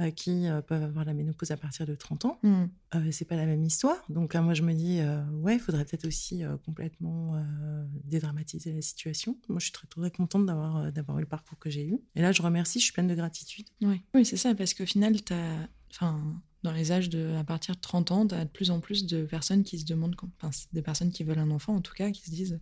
euh, 0.00 0.12
qui 0.12 0.46
euh, 0.46 0.60
peuvent 0.62 0.84
avoir 0.84 1.04
la 1.04 1.12
ménopause 1.12 1.50
à 1.50 1.56
partir 1.56 1.84
de 1.84 1.96
30 1.96 2.24
ans, 2.24 2.38
Mhm. 2.44 2.70
euh, 2.94 3.10
c'est 3.10 3.24
pas 3.24 3.34
la 3.34 3.46
même 3.46 3.64
histoire. 3.64 3.96
Donc 4.08 4.32
là, 4.32 4.42
moi, 4.42 4.54
je 4.54 4.62
me 4.62 4.72
dis, 4.72 5.00
euh, 5.00 5.24
ouais, 5.30 5.54
il 5.56 5.60
faudrait 5.60 5.84
peut-être 5.84 6.06
aussi 6.06 6.44
euh, 6.44 6.56
complètement 6.58 7.34
euh, 7.34 7.84
dédramatiser 8.04 8.72
la 8.72 8.80
situation. 8.80 9.36
Moi, 9.48 9.58
je 9.58 9.64
suis 9.64 9.72
très, 9.72 9.88
très 9.88 10.10
contente 10.12 10.46
d'avoir 10.46 10.76
euh, 10.76 10.90
d'avoir 10.92 11.18
eu 11.18 11.22
le 11.22 11.26
parcours 11.26 11.58
que 11.58 11.68
j'ai 11.68 11.84
eu. 11.84 11.98
Et 12.14 12.22
là, 12.22 12.30
je 12.30 12.40
remercie, 12.42 12.78
je 12.78 12.84
suis 12.84 12.92
pleine 12.92 13.08
de 13.08 13.14
gratitude. 13.16 13.66
Ouais. 13.82 14.00
Oui, 14.14 14.24
c'est 14.24 14.36
ça, 14.36 14.54
parce 14.54 14.72
qu'au 14.74 14.86
final, 14.86 15.20
t'as... 15.22 15.66
Enfin, 15.90 16.40
dans 16.62 16.70
les 16.72 16.92
âges 16.92 17.08
de... 17.08 17.34
À 17.34 17.42
partir 17.42 17.74
de 17.74 17.80
30 17.80 18.12
ans, 18.12 18.26
tu 18.28 18.34
as 18.36 18.44
de 18.44 18.50
plus 18.50 18.70
en 18.70 18.78
plus 18.78 19.04
de 19.06 19.24
personnes 19.24 19.64
qui 19.64 19.80
se 19.80 19.84
demandent... 19.84 20.14
Enfin, 20.40 20.50
des 20.72 20.82
personnes 20.82 21.10
qui 21.10 21.24
veulent 21.24 21.38
un 21.40 21.50
enfant, 21.50 21.74
en 21.74 21.80
tout 21.80 21.94
cas, 21.94 22.12
qui 22.12 22.22
se 22.22 22.30
disent... 22.30 22.60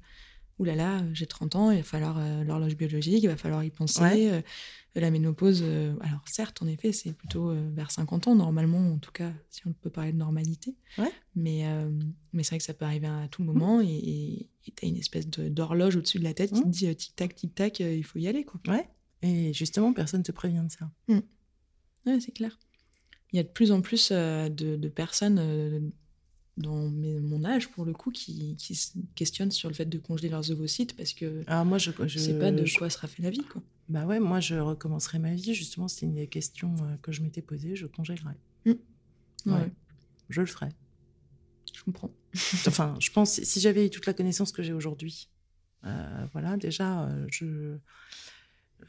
Ouh 0.58 0.64
là 0.64 0.74
là, 0.74 1.02
j'ai 1.12 1.26
30 1.26 1.54
ans, 1.56 1.70
il 1.70 1.78
va 1.78 1.82
falloir 1.82 2.16
euh, 2.18 2.42
l'horloge 2.42 2.76
biologique, 2.76 3.22
il 3.22 3.26
va 3.28 3.36
falloir 3.36 3.62
y 3.62 3.70
penser. 3.70 4.00
Ouais. 4.02 4.30
euh, 4.30 4.40
la 4.94 5.10
ménopause, 5.10 5.60
euh, 5.62 5.94
alors 6.00 6.22
certes, 6.26 6.62
en 6.62 6.66
effet, 6.66 6.92
c'est 6.92 7.12
plutôt 7.12 7.52
vers 7.74 7.90
50 7.90 8.28
ans, 8.28 8.34
normalement, 8.34 8.78
en 8.94 8.96
tout 8.98 9.12
cas, 9.12 9.30
si 9.50 9.66
on 9.66 9.74
peut 9.74 9.90
parler 9.90 10.12
de 10.12 10.16
normalité. 10.16 10.74
Ouais. 10.96 11.12
Mais, 11.34 11.64
mais 12.32 12.42
c'est 12.42 12.50
vrai 12.52 12.58
que 12.58 12.64
ça 12.64 12.72
peut 12.72 12.86
arriver 12.86 13.06
à 13.08 13.28
tout 13.30 13.42
moment 13.42 13.82
et 13.82 14.48
tu 14.62 14.72
as 14.82 14.88
une 14.88 14.96
espèce 14.96 15.28
d'horloge 15.28 15.96
au-dessus 15.96 16.18
de 16.18 16.24
la 16.24 16.32
tête 16.32 16.50
qui 16.52 16.62
te 16.62 16.66
Mm. 16.66 16.70
dit 16.70 16.96
tic-tac, 16.96 17.34
tic-tac, 17.34 17.80
il 17.80 18.04
faut 18.04 18.18
y 18.18 18.26
aller. 18.26 18.44
Quoi. 18.46 18.58
Ouais. 18.68 18.88
Et 19.20 19.52
justement, 19.52 19.92
personne 19.92 20.20
ne 20.20 20.24
te 20.24 20.32
prévient 20.32 20.64
de 20.66 20.72
ça. 20.72 20.90
Ouais, 22.06 22.18
c'est 22.20 22.32
clair. 22.32 22.58
Il 23.32 23.36
y 23.36 23.40
a 23.40 23.42
de 23.42 23.48
plus 23.48 23.72
en 23.72 23.82
plus 23.82 24.12
de, 24.12 24.48
de 24.76 24.88
personnes 24.88 25.92
dans 26.56 26.88
mes- 26.88 27.20
mon 27.20 27.44
âge, 27.44 27.68
pour 27.70 27.84
le 27.84 27.92
coup, 27.92 28.10
qui, 28.10 28.56
qui 28.56 28.74
se 28.74 28.92
questionnent 29.14 29.50
sur 29.50 29.68
le 29.68 29.74
fait 29.74 29.84
de 29.86 29.98
congeler 29.98 30.28
leurs 30.30 30.50
ovocytes 30.50 30.96
parce 30.96 31.12
que 31.12 31.42
Alors 31.46 31.64
moi, 31.66 31.78
je, 31.78 31.90
je 31.90 32.06
je 32.08 32.18
sais 32.18 32.38
pas 32.38 32.50
de 32.50 32.64
je- 32.64 32.78
quoi 32.78 32.88
sera 32.90 33.06
fait 33.08 33.22
la 33.22 33.30
vie. 33.30 33.44
Quoi. 33.44 33.62
Bah 33.88 34.04
ouais, 34.06 34.18
moi, 34.20 34.40
je 34.40 34.54
recommencerai 34.56 35.18
ma 35.18 35.34
vie. 35.34 35.54
Justement, 35.54 35.86
c'était 35.88 36.06
une 36.06 36.14
des 36.14 36.26
questions 36.26 36.74
euh, 36.82 36.96
que 37.02 37.12
je 37.12 37.22
m'étais 37.22 37.42
posée. 37.42 37.76
Je 37.76 37.86
congélerai. 37.86 38.34
Ouais, 38.64 38.76
Ouais. 39.46 39.72
Je 40.28 40.40
le 40.40 40.46
ferai. 40.46 40.68
je 41.74 41.82
comprends. 41.84 42.10
Enfin, 42.66 42.96
je 43.00 43.10
pense, 43.12 43.40
si 43.42 43.60
j'avais 43.60 43.86
eu 43.86 43.90
toute 43.90 44.06
la 44.06 44.12
connaissance 44.14 44.50
que 44.50 44.62
j'ai 44.62 44.72
aujourd'hui, 44.72 45.28
euh, 45.84 46.26
voilà, 46.32 46.56
déjà, 46.56 47.04
euh, 47.04 47.26
je, 47.30 47.76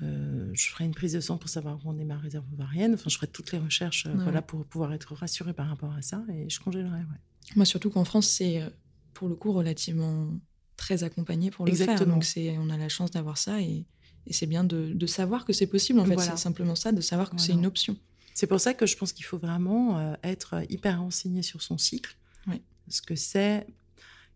euh, 0.02 0.50
je 0.54 0.70
ferai 0.70 0.86
une 0.86 0.94
prise 0.96 1.14
de 1.14 1.20
sang 1.20 1.38
pour 1.38 1.50
savoir 1.50 1.78
où 1.86 1.90
on 1.90 1.98
est 2.00 2.06
ma 2.06 2.18
réserve 2.18 2.46
ovarienne. 2.54 2.94
Enfin, 2.94 3.10
je 3.10 3.16
ferai 3.16 3.28
toutes 3.28 3.52
les 3.52 3.60
recherches 3.60 4.06
euh, 4.08 4.14
Ouais. 4.16 4.24
voilà, 4.24 4.42
pour 4.42 4.66
pouvoir 4.66 4.94
être 4.94 5.14
rassurée 5.14 5.54
par 5.54 5.68
rapport 5.68 5.94
à 5.94 6.02
ça 6.02 6.24
et 6.30 6.50
je 6.50 6.60
congélerai. 6.60 7.00
Ouais. 7.00 7.20
Moi, 7.56 7.66
surtout 7.66 7.90
qu'en 7.90 8.04
France, 8.06 8.28
c'est 8.28 8.62
euh, 8.62 8.70
pour 9.14 9.30
le 9.30 9.36
coup 9.36 9.52
relativement 9.54 10.30
très 10.76 11.04
accompagné 11.04 11.50
pour 11.52 11.66
le 11.66 11.72
faire. 11.74 11.82
Exactement. 11.90 12.16
Donc, 12.16 12.24
c'est, 12.24 12.58
on 12.58 12.70
a 12.70 12.78
la 12.78 12.90
chance 12.90 13.12
d'avoir 13.12 13.38
ça 13.38 13.62
et, 13.62 13.86
et 14.28 14.34
c'est 14.34 14.46
bien 14.46 14.64
de, 14.64 14.94
de 14.94 15.06
savoir 15.08 15.46
que 15.46 15.54
c'est 15.54 15.68
possible. 15.68 16.00
En 16.00 16.06
fait, 16.06 16.14
Voilà. 16.16 16.32
c'est 16.32 16.38
simplement 16.44 16.76
ça, 16.76 16.92
de 16.92 17.02
savoir 17.02 17.30
que 17.32 17.40
c'est 17.42 17.54
une 17.54 17.66
option. 17.66 17.98
C'est 18.34 18.48
pour 18.48 18.60
ça 18.60 18.74
que 18.76 18.86
je 18.86 18.96
pense 18.96 19.14
qu'il 19.14 19.26
faut 19.26 19.40
vraiment 19.40 19.98
euh, 19.98 20.14
être 20.24 20.64
hyper 20.70 21.00
renseigné 21.00 21.42
sur 21.42 21.62
son 21.64 21.78
cycle, 21.80 22.16
ce 22.90 23.02
que 23.02 23.16
c'est 23.16 23.66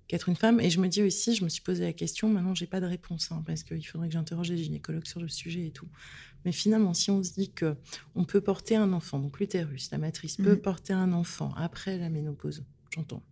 qu'être 0.08 0.28
une 0.28 0.36
femme. 0.36 0.60
Et 0.60 0.69
je 0.71 0.80
me 0.82 0.88
dis 0.88 1.04
aussi, 1.04 1.36
je 1.36 1.43
me 1.43 1.50
suis 1.50 1.62
posé 1.62 1.84
la 1.84 1.93
question, 1.93 2.28
maintenant 2.28 2.56
j'ai 2.56 2.65
pas 2.65 2.82
de 2.82 2.86
réponse, 2.88 3.32
hein, 3.32 3.43
parce 3.45 3.62
qu'il 3.63 3.86
faudrait 3.86 4.08
que 4.08 4.13
j'interroge 4.13 4.50
les 4.50 4.58
gynécologues 4.58 5.06
sur 5.06 5.21
le 5.21 5.28
sujet 5.30 5.67
et 5.67 5.71
tout. 5.71 5.88
Mais 6.43 6.52
finalement, 6.52 6.93
si 6.95 7.12
on 7.12 7.24
se 7.24 7.34
dit 7.34 7.52
que 7.52 7.76
on 8.15 8.26
peut 8.26 8.41
porter 8.41 8.76
un 8.76 8.91
enfant, 8.93 9.19
donc 9.19 9.39
l'utérus, 9.39 9.89
la 9.91 10.00
matrice 10.00 10.38
peut 10.38 10.54
Mhm. 10.56 10.62
porter 10.62 10.93
un 10.93 11.13
enfant 11.13 11.54
après 11.56 11.97
la 12.00 12.10
ménopause, 12.10 12.63
j'entends. 12.91 13.23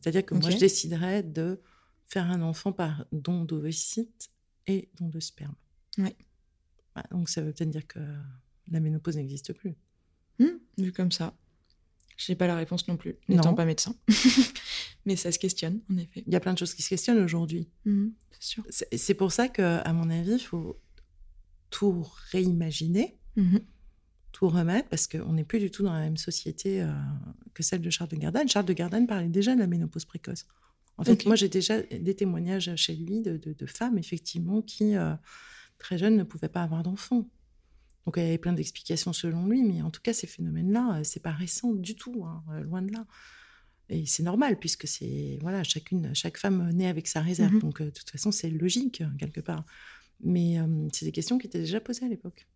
C'est-à-dire 0.00 0.24
que 0.26 0.34
moi, 0.34 0.50
je 0.50 0.58
déciderais 0.58 1.22
de 1.22 1.60
faire 2.06 2.30
un 2.30 2.42
enfant 2.42 2.72
par 2.72 3.06
don 3.12 3.44
d'ovocytes 3.44 4.30
et 4.66 4.90
don 4.98 5.08
de 5.08 5.20
sperme. 5.20 5.54
Bah, 6.94 7.02
donc 7.10 7.28
ça 7.28 7.42
veut 7.42 7.52
peut-être 7.52 7.70
dire 7.70 7.86
que 7.86 7.98
la 8.70 8.80
ménopause 8.80 9.16
n'existe 9.16 9.52
plus. 9.52 9.74
Hmm, 10.38 10.58
vu 10.78 10.92
comme 10.92 11.10
ça. 11.12 11.36
Je 12.16 12.30
n'ai 12.30 12.36
pas 12.36 12.46
la 12.46 12.54
réponse 12.56 12.86
non 12.86 12.96
plus, 12.96 13.16
n'étant 13.28 13.54
pas 13.54 13.64
médecin. 13.64 13.96
Mais 15.06 15.16
ça 15.16 15.32
se 15.32 15.38
questionne, 15.38 15.80
en 15.90 15.96
effet. 15.96 16.22
Il 16.26 16.32
y 16.32 16.36
a 16.36 16.40
plein 16.40 16.52
de 16.52 16.58
choses 16.58 16.72
qui 16.74 16.82
se 16.82 16.88
questionnent 16.88 17.18
aujourd'hui. 17.22 17.68
Mhm, 17.84 18.12
c'est 18.30 18.42
sûr. 18.42 18.64
C'est 18.70 19.14
pour 19.14 19.32
ça 19.32 19.48
que, 19.48 19.62
à 19.84 19.92
mon 19.92 20.08
avis, 20.10 20.32
il 20.34 20.38
faut 20.38 20.80
tout 21.70 22.06
réimaginer, 22.30 23.18
Mhm. 23.36 23.60
Tout 24.34 24.48
remettre, 24.48 24.88
parce 24.88 25.06
qu'on 25.06 25.32
n'est 25.32 25.44
plus 25.44 25.60
du 25.60 25.70
tout 25.70 25.84
dans 25.84 25.92
la 25.92 26.00
même 26.00 26.16
société 26.16 26.82
euh, 26.82 26.90
que 27.54 27.62
celle 27.62 27.80
de 27.80 27.88
Charles 27.88 28.10
de 28.10 28.16
Gardanne. 28.16 28.48
Charles 28.48 28.66
de 28.66 28.72
Gardanne 28.72 29.06
parlait 29.06 29.28
déjà 29.28 29.54
de 29.54 29.60
la 29.60 29.68
ménopause 29.68 30.04
précoce. 30.04 30.44
En 30.98 31.04
fait, 31.04 31.24
moi, 31.26 31.36
j'ai 31.36 31.48
déjà 31.48 31.80
des 31.82 32.14
témoignages 32.14 32.70
chez 32.76 32.94
lui 32.96 33.20
de, 33.20 33.36
de- 33.36 33.52
de 33.52 33.66
femmes, 33.66 33.96
effectivement, 33.96 34.60
qui, 34.60 34.96
euh, 34.96 35.14
très 35.78 35.98
jeunes, 35.98 36.16
ne 36.16 36.24
pouvaient 36.24 36.48
pas 36.48 36.62
avoir 36.62 36.82
d'enfants. 36.82 37.28
Donc, 38.06 38.14
il 38.16 38.22
y 38.22 38.26
avait 38.26 38.38
plein 38.38 38.52
d'explications 38.52 39.12
selon 39.12 39.46
lui, 39.46 39.62
mais 39.62 39.82
en 39.82 39.90
tout 39.90 40.00
cas, 40.02 40.12
ces 40.12 40.26
phénomènes-là, 40.26 40.98
euh, 40.98 41.04
c'est 41.04 41.20
pas 41.22 41.32
récent 41.32 41.72
du 41.72 41.94
tout, 41.96 42.24
hein, 42.24 42.42
loin 42.62 42.82
de 42.82 42.92
là. 42.92 43.06
Et 43.88 44.04
c'est 44.06 44.22
normal, 44.24 44.58
puisque 44.58 44.86
c'est 44.88 45.38
voilà, 45.42 45.62
chacune, 45.62 46.14
chaque 46.14 46.38
femme 46.38 46.70
naît 46.72 46.86
avec 46.88 47.06
sa 47.06 47.20
réserve. 47.20 47.54
Mhm. 47.54 47.60
Donc, 47.60 47.82
de 47.82 47.90
toute 47.90 48.10
façon, 48.10 48.30
c'est 48.32 48.50
logique, 48.50 49.02
quelque 49.18 49.40
part. 49.40 49.64
Mais 50.22 50.58
euh, 50.58 50.88
c'est 50.92 51.04
des 51.06 51.12
questions 51.12 51.38
qui 51.38 51.46
étaient 51.46 51.60
déjà 51.60 51.80
posées 51.80 52.04
à 52.06 52.08
l'époque. 52.08 52.46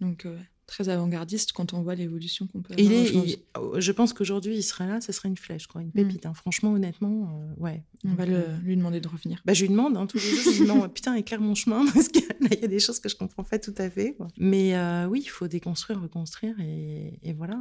Donc, 0.00 0.24
euh, 0.26 0.38
très 0.66 0.88
avant-gardiste 0.88 1.52
quand 1.52 1.72
on 1.74 1.82
voit 1.82 1.94
l'évolution 1.94 2.46
qu'on 2.48 2.60
peut 2.60 2.74
Il 2.76 2.86
avoir 2.86 3.00
est, 3.04 3.08
aujourd'hui. 3.10 3.32
il- 3.32 3.60
oh, 3.60 3.74
je 3.80 3.92
pense 3.92 4.12
qu'aujourd'hui, 4.12 4.56
il 4.56 4.62
serait 4.62 4.86
là, 4.86 5.00
ce 5.00 5.12
serait 5.12 5.28
une 5.28 5.36
flèche, 5.36 5.66
quoi, 5.68 5.80
une 5.82 5.92
pépite. 5.92 6.26
hein. 6.26 6.34
Franchement, 6.34 6.72
honnêtement, 6.72 7.40
euh, 7.58 7.62
ouais. 7.62 7.84
On 8.04 8.14
va 8.14 8.26
le- 8.26 8.34
euh, 8.36 8.56
lui 8.64 8.76
demander 8.76 9.00
de 9.00 9.06
revenir. 9.08 9.40
Bah, 9.44 9.52
je 9.54 9.62
lui 9.62 9.68
demande, 9.70 9.96
hein, 9.96 10.06
tous 10.06 10.18
les 10.18 10.24
jours, 10.24 10.52
je 10.52 10.62
lui 10.62 10.68
demande, 10.68 10.92
putain, 10.94 11.14
éclaire 11.14 11.40
mon 11.40 11.54
chemin, 11.54 11.84
parce 11.94 12.08
que 12.08 12.18
là, 12.18 12.48
il 12.52 12.60
y 12.60 12.64
a 12.64 12.68
des 12.68 12.80
choses 12.80 12.98
que 12.98 13.08
je 13.08 13.14
comprends 13.16 13.44
pas 13.44 13.58
tout 13.58 13.74
à 13.78 13.88
fait. 13.88 14.14
quoi. 14.14 14.26
Mais 14.38 14.76
euh, 14.76 15.06
oui, 15.06 15.20
il 15.24 15.28
faut 15.28 15.46
déconstruire, 15.48 16.00
reconstruire, 16.02 16.58
et, 16.60 17.18
et 17.22 17.32
voilà. 17.32 17.60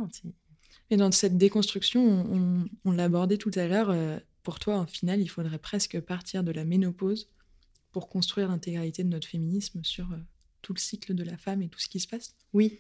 Et 0.89 0.97
dans 0.97 1.12
cette 1.12 1.38
déconstruction, 1.38 2.01
on, 2.03 2.38
on- 2.64 2.66
on 2.86 2.91
l'a 2.91 3.03
abordé 3.06 3.38
tout 3.38 3.51
à 3.56 3.68
l'heure, 3.68 3.89
euh, 3.91 4.18
pour 4.43 4.60
toi, 4.60 4.78
en 4.78 4.86
final, 4.88 5.22
il 5.22 5.28
faudrait 5.28 5.58
presque 5.60 5.99
partir 6.01 6.43
de 6.43 6.51
la 6.51 6.66
ménopause 6.66 7.30
pour 7.91 8.10
construire 8.10 8.49
l'intégralité 8.49 9.03
de 9.03 9.10
notre 9.10 9.28
féminisme 9.28 9.80
sur 9.84 10.08
tout 10.66 10.74
le 10.74 10.80
cycle 10.80 11.13
de 11.13 11.24
la 11.24 11.38
femme 11.38 11.61
et 11.61 11.70
tout 11.70 11.80
ce 11.80 11.88
qui 11.88 11.99
se 11.99 12.07
passe. 12.07 12.34
Oui, 12.53 12.80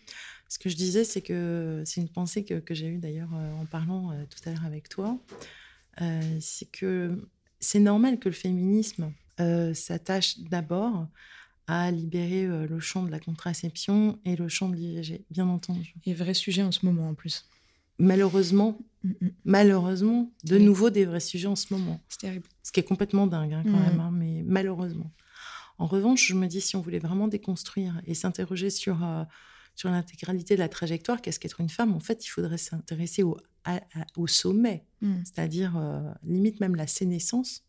ce 0.49 0.57
que 0.57 0.69
je 0.69 0.75
disais, 0.75 1.03
c'est 1.03 1.21
que 1.21 1.83
c'est 1.85 2.01
une 2.01 2.09
pensée 2.09 2.43
que, 2.43 2.55
que 2.59 2.73
j'ai 2.73 2.87
eue 2.87 2.97
d'ailleurs 2.97 3.29
euh, 3.35 3.61
en 3.61 3.65
parlant 3.65 4.11
euh, 4.11 4.23
tout 4.29 4.41
à 4.49 4.51
l'heure 4.51 4.65
avec 4.65 4.89
toi. 4.89 5.19
Euh, 6.01 6.37
c'est 6.41 6.69
que 6.71 7.29
c'est 7.59 7.79
normal 7.79 8.17
que 8.19 8.27
le 8.29 8.33
féminisme 8.35 9.13
euh, 9.39 9.73
s'attache 9.75 10.39
d'abord 10.39 11.07
à 11.67 11.91
libérer 11.91 12.45
euh, 12.45 12.67
le 12.67 12.79
champ 12.79 13.03
de 13.03 13.11
la 13.11 13.19
contraception 13.19 14.19
et 14.25 14.35
le 14.35 14.47
champ 14.49 14.69
de 14.69 14.75
l'IVG, 14.75 15.25
bien 15.29 15.47
entendu. 15.47 15.93
Et 16.05 16.13
vrai 16.15 16.33
sujet 16.33 16.63
en 16.63 16.71
ce 16.71 16.85
moment 16.87 17.09
en 17.09 17.13
plus. 17.13 17.45
Malheureusement, 17.99 18.77
Mm, 19.03 19.09
mm. 19.21 19.29
malheureusement, 19.45 20.31
de 20.45 20.57
Oui. 20.57 20.63
nouveau 20.63 20.89
des 20.89 21.05
vrais 21.05 21.19
sujets 21.19 21.47
en 21.47 21.55
ce 21.55 21.71
moment. 21.71 22.01
C'est 22.09 22.21
terrible. 22.21 22.47
Ce 22.63 22.71
qui 22.71 22.79
est 22.79 22.83
complètement 22.83 23.27
dingue 23.27 23.53
hein, 23.53 23.61
quand 23.63 23.69
Mhm. 23.79 23.83
même, 23.83 23.99
hein, 23.99 24.11
mais 24.11 24.41
malheureusement. 24.43 25.11
En 25.77 25.87
revanche, 25.87 26.25
je 26.27 26.33
me 26.35 26.47
dis, 26.47 26.61
si 26.61 26.75
on 26.75 26.81
voulait 26.81 26.99
vraiment 26.99 27.27
déconstruire 27.27 28.01
et 28.05 28.13
s'interroger 28.13 28.69
sur, 28.69 29.03
euh, 29.03 29.23
sur 29.75 29.89
l'intégralité 29.89 30.55
de 30.55 30.59
la 30.59 30.69
trajectoire, 30.69 31.21
qu'est-ce 31.21 31.39
qu'être 31.39 31.59
une 31.59 31.69
femme? 31.69 31.93
En 31.93 31.99
fait, 31.99 32.25
il 32.25 32.29
faudrait 32.29 32.57
s'intéresser 32.57 33.23
au, 33.23 33.37
à- 33.65 33.77
à- 33.77 34.05
au 34.15 34.27
sommet, 34.27 34.85
Mm. 35.01 35.15
c'est-à-dire 35.25 35.75
euh, 35.77 36.01
limite 36.23 36.59
même 36.61 36.75
la 36.75 36.87
sénescence. 36.87 37.63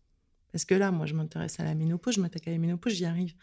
Parce 0.53 0.65
que 0.65 0.75
là, 0.75 0.91
moi, 0.93 1.07
je 1.07 1.15
m'intéresse 1.15 1.59
à 1.61 1.65
la 1.65 1.75
ménopause, 1.75 2.15
je 2.15 2.21
m'attaque 2.21 2.47
à 2.49 2.51
la 2.53 2.59
ménopause, 2.59 2.93
j'y 2.95 3.05
arrive. 3.05 3.35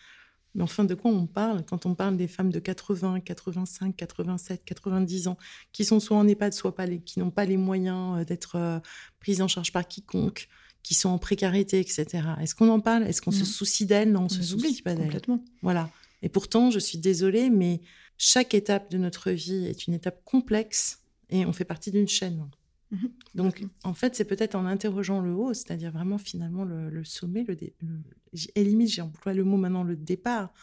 Mais 0.56 0.62
enfin, 0.64 0.84
de 0.86 0.94
quoi 0.96 1.12
on 1.12 1.26
parle? 1.28 1.66
Quand 1.66 1.86
on 1.88 1.96
parle 1.96 2.16
des 2.16 2.28
femmes 2.28 2.52
de 2.52 2.60
80, 2.60 3.20
85, 3.22 3.96
87, 3.96 4.64
90 4.64 5.28
ans, 5.28 5.38
qui 5.72 5.84
sont 5.84 6.00
soit 6.00 6.16
en 6.16 6.28
EHPAD, 6.28 6.54
soit 6.54 6.76
pas 6.76 6.86
les, 6.86 7.02
qui 7.02 7.20
n'ont 7.20 7.32
pas 7.32 7.46
les 7.46 7.58
moyens 7.58 8.20
euh, 8.20 8.24
d'être 8.24 8.56
euh, 8.56 8.80
prises 9.20 9.42
en 9.42 9.48
charge 9.48 9.72
par 9.74 9.86
quiconque, 9.88 10.48
qui 10.84 10.94
sont 10.94 11.10
en 11.10 11.18
précarité, 11.18 11.80
etc. 11.80 12.06
Est-ce 12.42 12.54
qu'on 12.56 12.70
en 12.70 12.80
parle? 12.82 13.04
Est-ce 13.04 13.22
qu'on 13.22 13.32
se 13.32 13.40
Non. 13.40 13.46
soucie 13.46 13.86
d'elles 13.86 14.12
Non, 14.12 14.22
on, 14.22 14.26
On 14.26 14.30
se 14.30 14.44
soucie 14.44 14.82
pas 14.82 14.94
d'elles. 14.94 15.06
complètement. 15.06 15.44
Voilà. 15.62 15.90
Et 16.22 16.30
pourtant, 16.30 16.70
je 16.72 16.80
suis 16.80 16.98
désolée, 16.98 17.50
mais 17.50 17.82
chaque 18.18 18.54
étape 18.54 18.92
de 18.92 18.98
notre 18.98 19.32
vie 19.32 19.66
est 19.66 19.88
une 19.88 19.94
étape 19.94 20.24
complexe 20.26 21.00
et 21.30 21.46
on 21.46 21.54
fait 21.54 21.66
partie 21.66 21.90
d'une 21.92 22.08
chaîne. 22.08 22.48
Mhm. 22.92 23.10
Donc, 23.34 23.66
en 23.84 23.94
fait, 23.94 24.16
c'est 24.16 24.26
peut-être 24.26 24.56
en 24.56 24.66
interrogeant 24.66 25.20
le 25.22 25.34
haut, 25.34 25.54
c'est-à-dire 25.54 25.92
vraiment 25.92 26.18
finalement 26.18 26.64
le, 26.64 26.90
le 26.90 27.04
sommet, 27.04 27.44
le, 27.48 27.56
dé- 27.56 27.74
le- 27.82 28.02
j- 28.34 28.52
et 28.56 28.64
limite, 28.64 28.90
j'ai 28.90 29.02
employé 29.02 29.36
le 29.38 29.44
mot 29.44 29.58
maintenant, 29.58 29.84
le 29.84 29.96
départ. 29.96 30.54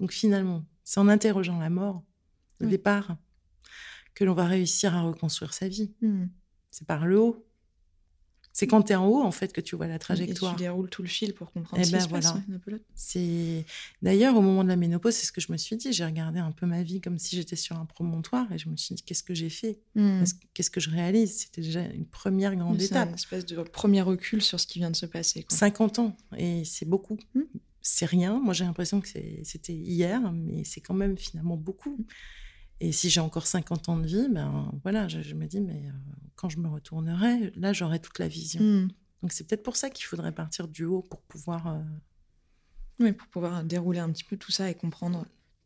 Donc 0.00 0.12
finalement, 0.12 0.64
c'est 0.82 0.98
en 1.00 1.08
interrogeant 1.08 1.58
la 1.58 1.68
mort, 1.70 2.02
le 2.60 2.66
Oui. 2.66 2.70
départ, 2.70 3.16
que 4.14 4.24
l'on 4.24 4.34
va 4.34 4.46
réussir 4.46 4.94
à 4.94 5.02
reconstruire 5.02 5.52
sa 5.52 5.68
vie. 5.68 5.92
Mm. 6.00 6.26
C'est 6.70 6.86
par 6.86 7.06
le 7.06 7.18
haut. 7.20 7.44
C'est 8.56 8.68
quand 8.68 8.82
tu 8.82 8.92
es 8.92 8.94
en 8.94 9.06
haut, 9.08 9.20
en 9.20 9.32
fait, 9.32 9.52
que 9.52 9.60
tu 9.60 9.74
vois 9.74 9.88
la 9.88 9.96
Et 9.96 9.98
trajectoire. 9.98 10.54
tu 10.54 10.62
déroules 10.62 10.88
tout 10.88 11.02
le 11.02 11.08
fil 11.08 11.34
pour 11.34 11.50
comprendre 11.50 11.82
Eh 11.82 11.84
ce 11.84 11.90
ben, 11.90 11.98
qui 11.98 12.04
se 12.04 12.08
passe. 12.08 12.24
voilà. 12.26 12.38
ouais, 12.38 12.44
Napoléon. 12.52 12.78
C'est 12.94 13.64
d'ailleurs 14.00 14.36
au 14.36 14.40
moment 14.42 14.62
de 14.62 14.68
la 14.68 14.76
ménopause, 14.76 15.12
c'est 15.12 15.26
ce 15.26 15.32
que 15.32 15.40
je 15.40 15.50
me 15.50 15.56
suis 15.56 15.74
dit. 15.76 15.92
J'ai 15.92 16.04
regardé 16.04 16.38
un 16.38 16.52
peu 16.52 16.64
ma 16.64 16.84
vie 16.84 17.00
comme 17.00 17.18
si 17.18 17.34
j'étais 17.34 17.56
sur 17.56 17.76
un 17.76 17.84
promontoire 17.84 18.50
et 18.52 18.58
je 18.58 18.68
me 18.68 18.76
suis 18.76 18.94
dit 18.94 19.02
qu'est-ce 19.02 19.24
que 19.24 19.34
j'ai 19.34 19.50
fait? 19.50 19.80
Mm. 19.96 20.22
Qu'est-ce- 20.54 20.70
que 20.70 20.80
je 20.80 20.88
réalise? 20.90 21.36
C'était 21.36 21.62
déjà 21.62 21.80
une 21.82 22.06
première 22.06 22.54
grande 22.54 22.78
C'est 22.78 22.86
étape. 22.86 23.08
une 23.08 23.14
espèce 23.16 23.44
de 23.44 23.60
premier 23.60 24.02
recul 24.02 24.40
sur 24.40 24.60
ce 24.60 24.68
qui 24.68 24.78
vient 24.78 24.90
de 24.92 24.96
se 24.96 25.06
passer. 25.06 25.42
quoi. 25.42 25.56
50 25.56 25.98
ans 25.98 26.16
et 26.36 26.64
c'est 26.64 26.86
beaucoup. 26.88 27.18
Mm. 27.34 27.40
C'est 27.82 28.06
rien. 28.06 28.38
Moi 28.40 28.54
j'ai 28.54 28.64
l'impression 28.64 29.00
que 29.00 29.08
c'est- 29.08 29.40
c'était 29.42 29.74
hier, 29.74 30.32
mais 30.32 30.62
c'est 30.62 30.80
quand 30.80 30.94
même 30.94 31.18
finalement 31.18 31.56
beaucoup. 31.56 31.98
Et 32.80 32.92
si 32.92 33.08
j'ai 33.10 33.20
encore 33.20 33.46
50 33.46 33.88
ans 33.88 33.96
de 33.96 34.06
vie, 34.06 34.28
ben 34.30 34.70
voilà, 34.82 35.08
je, 35.08 35.20
je 35.22 35.34
me 35.34 35.46
dis 35.46 35.60
mais 35.60 35.86
euh, 35.86 35.92
quand 36.36 36.48
je 36.48 36.58
me 36.58 36.68
retournerai, 36.68 37.52
là 37.56 37.72
j'aurai 37.72 38.00
toute 38.00 38.18
la 38.18 38.28
vision. 38.28 38.62
Mm. 38.62 38.88
Donc 39.22 39.32
c'est 39.32 39.46
peut-être 39.46 39.62
pour 39.62 39.76
ça 39.76 39.90
qu'il 39.90 40.04
faudrait 40.04 40.32
partir 40.32 40.68
du 40.68 40.84
haut 40.84 41.02
pour 41.02 41.22
pouvoir 41.22 41.66
euh, 41.68 41.80
Oui, 43.00 43.12
pour 43.12 43.28
pouvoir 43.28 43.64
dérouler 43.64 44.00
un 44.00 44.10
petit 44.10 44.24
peu 44.24 44.36
tout 44.36 44.52
ça 44.52 44.68
et 44.70 44.74
comprendre 44.74 45.24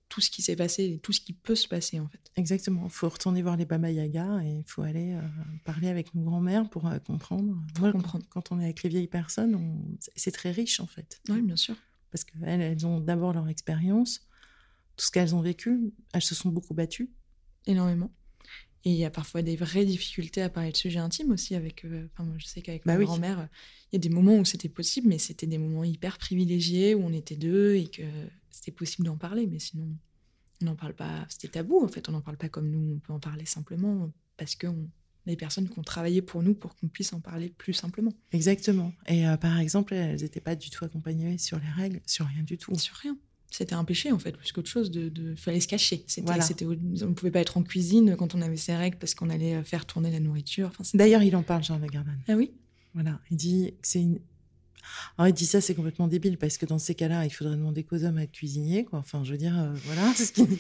tout 0.09 0.21
ce 0.23 0.31
qui 0.31 0.41
s'est 0.41 0.57
passé 0.57 0.85
et 0.85 0.99
tout 1.01 1.13
ce 1.13 1.21
qui 1.21 1.33
peut 1.35 1.55
se 1.55 1.69
passer 1.69 2.01
en 2.01 2.09
fait. 2.09 2.31
Exactement. 2.37 2.85
Il 2.85 2.91
faut 2.91 3.09
retourner 3.09 3.43
voir 3.43 3.57
les 3.57 3.67
Baba 3.67 3.91
Yaga 3.91 4.41
et 4.43 4.59
il 4.59 4.65
faut 4.67 4.83
aller 4.83 5.13
euh, 5.15 5.21
parler 5.65 5.89
avec 5.89 6.15
nos 6.15 6.23
grands-mères 6.23 6.71
pour 6.71 6.87
euh, 6.87 6.99
comprendre. 6.99 7.57
Moi, 7.81 7.93
comprendre. 7.93 8.25
Quand, 8.31 8.43
quand 8.43 8.57
on 8.57 8.61
est 8.61 8.65
avec 8.65 8.83
les 8.83 8.89
vieilles 8.89 9.09
personnes, 9.09 9.55
on- 9.55 9.99
c'est 10.17 10.31
très 10.31 10.51
riche 10.51 10.81
en 10.81 10.87
fait. 10.87 11.21
Oui, 11.29 11.43
bien 11.43 11.57
sûr. 11.57 11.75
Parce 12.11 12.25
qu'elles, 12.25 12.61
elles 12.63 12.87
ont 12.87 13.01
d'abord 13.01 13.35
leur 13.35 13.49
expérience, 13.49 14.21
tout 14.99 15.07
ce 15.07 15.11
qu'elles 15.11 15.35
ont 15.35 15.41
vécu. 15.41 15.81
Elles 16.13 16.21
se 16.23 16.35
sont 16.35 16.51
beaucoup 16.51 16.75
battues. 16.75 17.09
Énormément. 17.67 18.13
Et 18.85 18.91
il 18.91 18.97
y 18.97 19.05
a 19.05 19.11
parfois 19.11 19.43
des 19.43 19.57
vraies 19.57 19.85
difficultés 19.85 20.41
à 20.43 20.49
parler 20.49 20.71
de 20.73 20.77
sujets 20.77 20.99
intimes 21.01 21.31
aussi. 21.33 21.55
Avec, 21.55 21.85
euh, 21.85 22.07
enfin, 22.13 22.25
moi, 22.25 22.37
je 22.39 22.47
sais 22.47 22.61
qu'avec 22.63 22.85
Bah 22.85 22.93
ma 22.95 22.99
oui. 22.99 23.05
grand-mère, 23.07 23.41
euh, 23.41 23.47
il 23.93 23.95
y 23.95 23.97
a 23.97 23.99
des 24.01 24.09
moments 24.09 24.37
où 24.37 24.45
c'était 24.45 24.69
possible, 24.69 25.09
mais 25.09 25.19
c'était 25.19 25.47
des 25.47 25.59
moments 25.59 25.85
hyper 25.85 26.19
privilégiés 26.19 26.95
où 26.95 27.01
on 27.03 27.13
était 27.13 27.37
deux 27.37 27.75
et 27.75 27.89
que 27.89 28.03
c'était 28.51 28.71
possible 28.73 29.07
d'en 29.07 29.17
parler. 29.17 29.47
Mais 29.47 29.59
sinon, 29.59 29.89
on 30.63 30.65
n'en 30.67 30.77
parle 30.77 30.95
pas. 30.95 31.27
C'était 31.29 31.49
tabou 31.49 31.83
en 31.83 31.89
fait. 31.89 32.09
On 32.09 32.13
n'en 32.13 32.21
parle 32.21 32.37
pas 32.37 32.49
comme 32.49 32.71
nous. 32.71 32.95
On 32.97 32.99
peut 32.99 33.13
en 33.13 33.21
parler 33.21 33.47
simplement 33.47 34.11
parce 34.37 34.55
que 34.57 34.67
on- 34.67 34.91
les 35.27 35.37
personnes 35.37 35.69
qui 35.69 35.79
ont 35.79 35.83
travaillé 35.83 36.23
pour 36.23 36.43
nous 36.43 36.55
pour 36.55 36.75
qu'on 36.75 36.89
puisse 36.89 37.13
en 37.13 37.21
parler 37.21 37.51
plus 37.51 37.75
simplement. 37.75 38.15
Exactement. 38.33 38.93
Et 39.09 39.29
euh, 39.29 39.37
par 39.37 39.59
exemple, 39.59 39.93
elles 39.93 40.23
n'étaient 40.23 40.41
pas 40.41 40.57
du 40.57 40.71
tout 40.71 40.85
accompagnées 40.87 41.37
sur 41.37 41.59
les 41.59 41.69
règles, 41.69 42.01
sur 42.07 42.25
rien 42.27 42.43
du 42.45 42.57
tout. 42.57 42.75
Sur 42.79 42.95
rien. 42.95 43.19
C'était 43.51 43.75
un 43.75 43.85
péché 43.85 44.13
en 44.13 44.19
fait, 44.19 44.33
plus 44.37 44.53
qu'autre 44.53 44.69
chose. 44.69 44.91
De, 44.91 45.09
de... 45.09 45.35
fallait 45.35 45.61
se 45.61 45.69
cacher. 45.69 46.05
C'était, 46.07 46.27
Voilà. 46.27 46.43
c'était, 46.43 46.67
on 46.67 46.71
ne 46.71 47.15
pouvait 47.15 47.31
pas 47.31 47.41
être 47.41 47.57
en 47.57 47.63
cuisine 47.63 48.15
quand 48.17 48.35
on 48.35 48.43
avait 48.43 48.57
ses 48.59 48.77
règles 48.77 48.99
parce 48.99 49.15
qu'on 49.15 49.31
allait 49.31 49.55
euh, 49.55 49.65
faire 49.65 49.87
tourner 49.87 50.11
la 50.11 50.21
nourriture. 50.21 50.69
Enfin, 50.69 50.85
D'ailleurs, 50.95 51.23
il 51.23 51.35
en 51.35 51.43
parle, 51.43 51.63
Charles 51.65 51.81
Lagarde. 51.81 52.09
ah 52.29 52.35
oui? 52.35 52.51
Voilà, 52.95 53.21
il 53.31 53.37
dit 53.37 53.73
que 53.81 53.89
c'est 53.89 54.01
une. 54.03 54.19
Alors, 55.17 55.29
il 55.29 55.33
dit 55.35 55.47
ça, 55.47 55.61
c'est 55.61 55.75
complètement 55.75 56.09
débile 56.09 56.39
parce 56.39 56.59
que 56.59 56.67
dans 56.67 56.79
ces 56.79 56.95
cas-là, 56.95 57.25
il 57.25 57.31
faudrait 57.31 57.57
demander 57.57 57.83
qu'aux 57.83 58.05
hommes 58.05 58.19
à 58.19 58.23
être 58.23 58.33
cuisiniers, 58.33 58.85
quoi. 58.85 58.99
Enfin, 59.01 59.23
je 59.25 59.33
veux 59.33 59.39
dire, 59.39 59.59
euh, 59.59 59.73
voilà, 59.87 60.13
c'est 60.17 60.25
ce 60.27 60.33
qu'il 60.33 60.47
dit. 60.47 60.59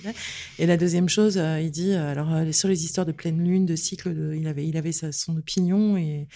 Et 0.59 0.67
la 0.67 0.77
deuxième 0.77 1.09
chose, 1.09 1.39
euh, 1.39 1.61
il 1.61 1.71
dit, 1.71 1.93
euh, 1.93 2.11
alors, 2.11 2.53
sur 2.55 2.69
les 2.69 2.85
histoires 2.85 3.07
de 3.07 3.13
pleine 3.13 3.43
lune, 3.43 3.67
de 3.67 3.77
cycle, 3.77 4.15
de- 4.15 4.35
il 4.35 4.47
avait, 4.47 4.67
il 4.67 4.77
avait 4.77 4.93
sa- 4.93 5.13
son 5.13 5.37
opinion 5.37 5.97
et 5.97 6.27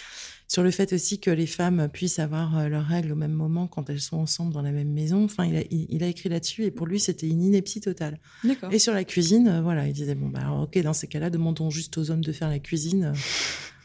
sur 0.49 0.63
le 0.63 0.71
fait 0.71 0.93
aussi 0.93 1.19
que 1.19 1.31
les 1.31 1.47
femmes 1.47 1.89
puissent 1.91 2.19
avoir 2.19 2.69
leurs 2.69 2.85
règles 2.87 3.13
au 3.13 3.17
même 3.17 3.33
moment 3.33 3.67
quand 3.67 3.89
elles 3.89 4.01
sont 4.03 4.19
ensemble 4.19 4.53
dans 4.53 4.61
la 4.61 4.71
même 4.73 4.93
maison. 4.93 5.25
Enfin, 5.25 5.47
il 5.47 5.57
a, 5.57 5.63
il, 5.71 5.87
il 5.89 6.05
a 6.05 6.09
écrit 6.09 6.29
là-dessus 6.29 6.65
et 6.65 6.71
pour 6.71 6.87
lui, 6.87 7.01
c'était 7.01 7.27
une 7.27 7.43
ineptie 7.43 7.81
totale. 7.81 8.19
D'accord. 8.45 8.71
Et 8.73 8.79
sur 8.79 8.93
la 8.93 9.05
cuisine, 9.05 9.61
voilà, 9.63 9.87
il 9.89 9.95
disait, 9.95 10.15
bon, 10.15 10.29
bah, 10.29 10.41
alors, 10.43 10.63
ok, 10.65 10.79
dans 10.83 10.93
ces 10.93 11.07
cas-là, 11.07 11.31
demandons 11.31 11.71
juste 11.71 11.97
aux 11.97 12.11
hommes 12.11 12.23
de 12.23 12.33
faire 12.33 12.51
la 12.51 12.59
cuisine. 12.59 13.15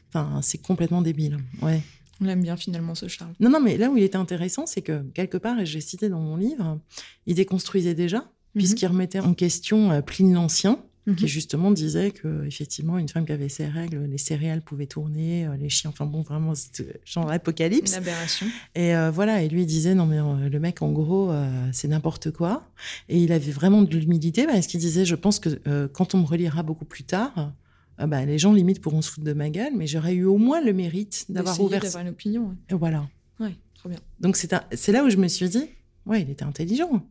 Enfin, 0.09 0.39
c'est 0.43 0.57
complètement 0.57 1.01
débile. 1.01 1.37
Ouais. 1.61 1.81
On 2.21 2.25
l'aime 2.25 2.41
bien 2.41 2.57
finalement 2.57 2.95
ce 2.95 3.07
Charles. 3.07 3.33
Non, 3.39 3.49
non, 3.49 3.59
mais 3.61 3.77
là 3.77 3.89
où 3.89 3.97
il 3.97 4.03
était 4.03 4.17
intéressant, 4.17 4.65
c'est 4.65 4.81
que 4.81 5.03
quelque 5.13 5.37
part, 5.37 5.59
et 5.59 5.65
j'ai 5.65 5.81
cité 5.81 6.09
dans 6.09 6.19
mon 6.19 6.35
livre, 6.37 6.79
il 7.25 7.35
déconstruisait 7.35 7.93
déjà, 7.95 8.29
puisqu'il 8.55 8.87
remettait 8.87 9.19
en 9.19 9.33
question 9.33 9.91
euh, 9.91 10.01
Pline 10.01 10.33
l'Ancien, 10.33 10.79
qui 11.15 11.23
Mhm. 11.23 11.27
justement 11.29 11.71
disait 11.71 12.11
que 12.11 12.45
effectivement, 12.45 12.97
une 12.97 13.07
femme 13.07 13.25
qui 13.25 13.31
avait 13.31 13.47
ses 13.47 13.65
règles, 13.65 14.03
les 14.09 14.17
céréales 14.17 14.61
pouvaient 14.61 14.87
tourner, 14.87 15.45
euh, 15.45 15.55
les 15.55 15.69
chiens, 15.69 15.89
enfin 15.89 16.05
bon, 16.05 16.21
vraiment, 16.21 16.53
c'était 16.53 16.99
genre 17.05 17.27
Une 17.27 17.31
apocalypse. 17.31 17.93
aberration. 17.93 18.45
Et 18.75 18.93
euh, 18.93 19.09
voilà, 19.09 19.41
et 19.41 19.47
lui 19.47 19.61
il 19.61 19.65
disait 19.67 19.95
non 19.95 20.05
mais 20.05 20.19
euh, 20.19 20.49
le 20.49 20.59
mec 20.59 20.81
en 20.81 20.91
gros 20.91 21.31
euh, 21.31 21.49
c'est 21.71 21.87
n'importe 21.87 22.31
quoi. 22.31 22.67
Et 23.07 23.23
il 23.23 23.31
avait 23.31 23.51
vraiment 23.53 23.83
de 23.83 23.97
l'humilité 23.97 24.47
parce 24.47 24.67
qu'il 24.67 24.81
disait 24.81 25.05
je 25.05 25.15
pense 25.15 25.39
que 25.39 25.87
quand 25.93 26.13
on 26.13 26.17
me 26.17 26.25
relira 26.25 26.61
beaucoup 26.61 26.83
plus 26.83 27.03
tard, 27.05 27.53
euh, 27.99 28.07
bah, 28.07 28.25
les 28.25 28.37
gens 28.39 28.53
limite 28.53 28.81
pourront 28.81 29.01
se 29.01 29.11
foutre 29.11 29.25
de 29.25 29.33
ma 29.33 29.49
gueule, 29.49 29.73
mais 29.75 29.87
j'aurais 29.87 30.13
eu 30.13 30.25
au 30.25 30.37
moins 30.37 30.61
le 30.61 30.73
mérite 30.73 31.25
d'avoir 31.29 31.59
ouvert. 31.61 31.81
d'avoir 31.81 32.03
une 32.03 32.09
opinion. 32.09 32.55
Et 32.69 32.73
voilà. 32.73 33.07
Ouais, 33.39 33.55
trop 33.75 33.89
bien. 33.89 33.99
Donc 34.19 34.35
c'est 34.37 34.53
un- 34.53 34.63
c'est 34.73 34.91
là 34.91 35.03
où 35.03 35.09
je 35.09 35.17
me 35.17 35.27
suis 35.27 35.49
dit 35.49 35.65
ouais 36.05 36.21
il 36.21 36.29
était 36.29 36.43
intelligent, 36.45 37.05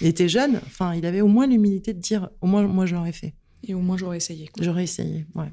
il 0.00 0.06
était 0.08 0.28
jeune, 0.28 0.56
enfin 0.66 0.94
il 0.94 1.06
avait 1.06 1.20
au 1.20 1.28
moins 1.28 1.46
l'humilité 1.46 1.94
de 1.94 2.00
dire 2.00 2.28
au 2.40 2.46
moins 2.46 2.66
moi 2.66 2.86
je 2.86 2.94
l'aurais 2.94 3.12
fait, 3.12 3.34
Et 3.62 3.72
au 3.74 3.80
moins 3.80 3.96
j'aurais 3.96 4.16
essayé. 4.16 4.50
j'aurais 4.60 4.84
essayé. 4.84 5.26
Ouais. 5.34 5.52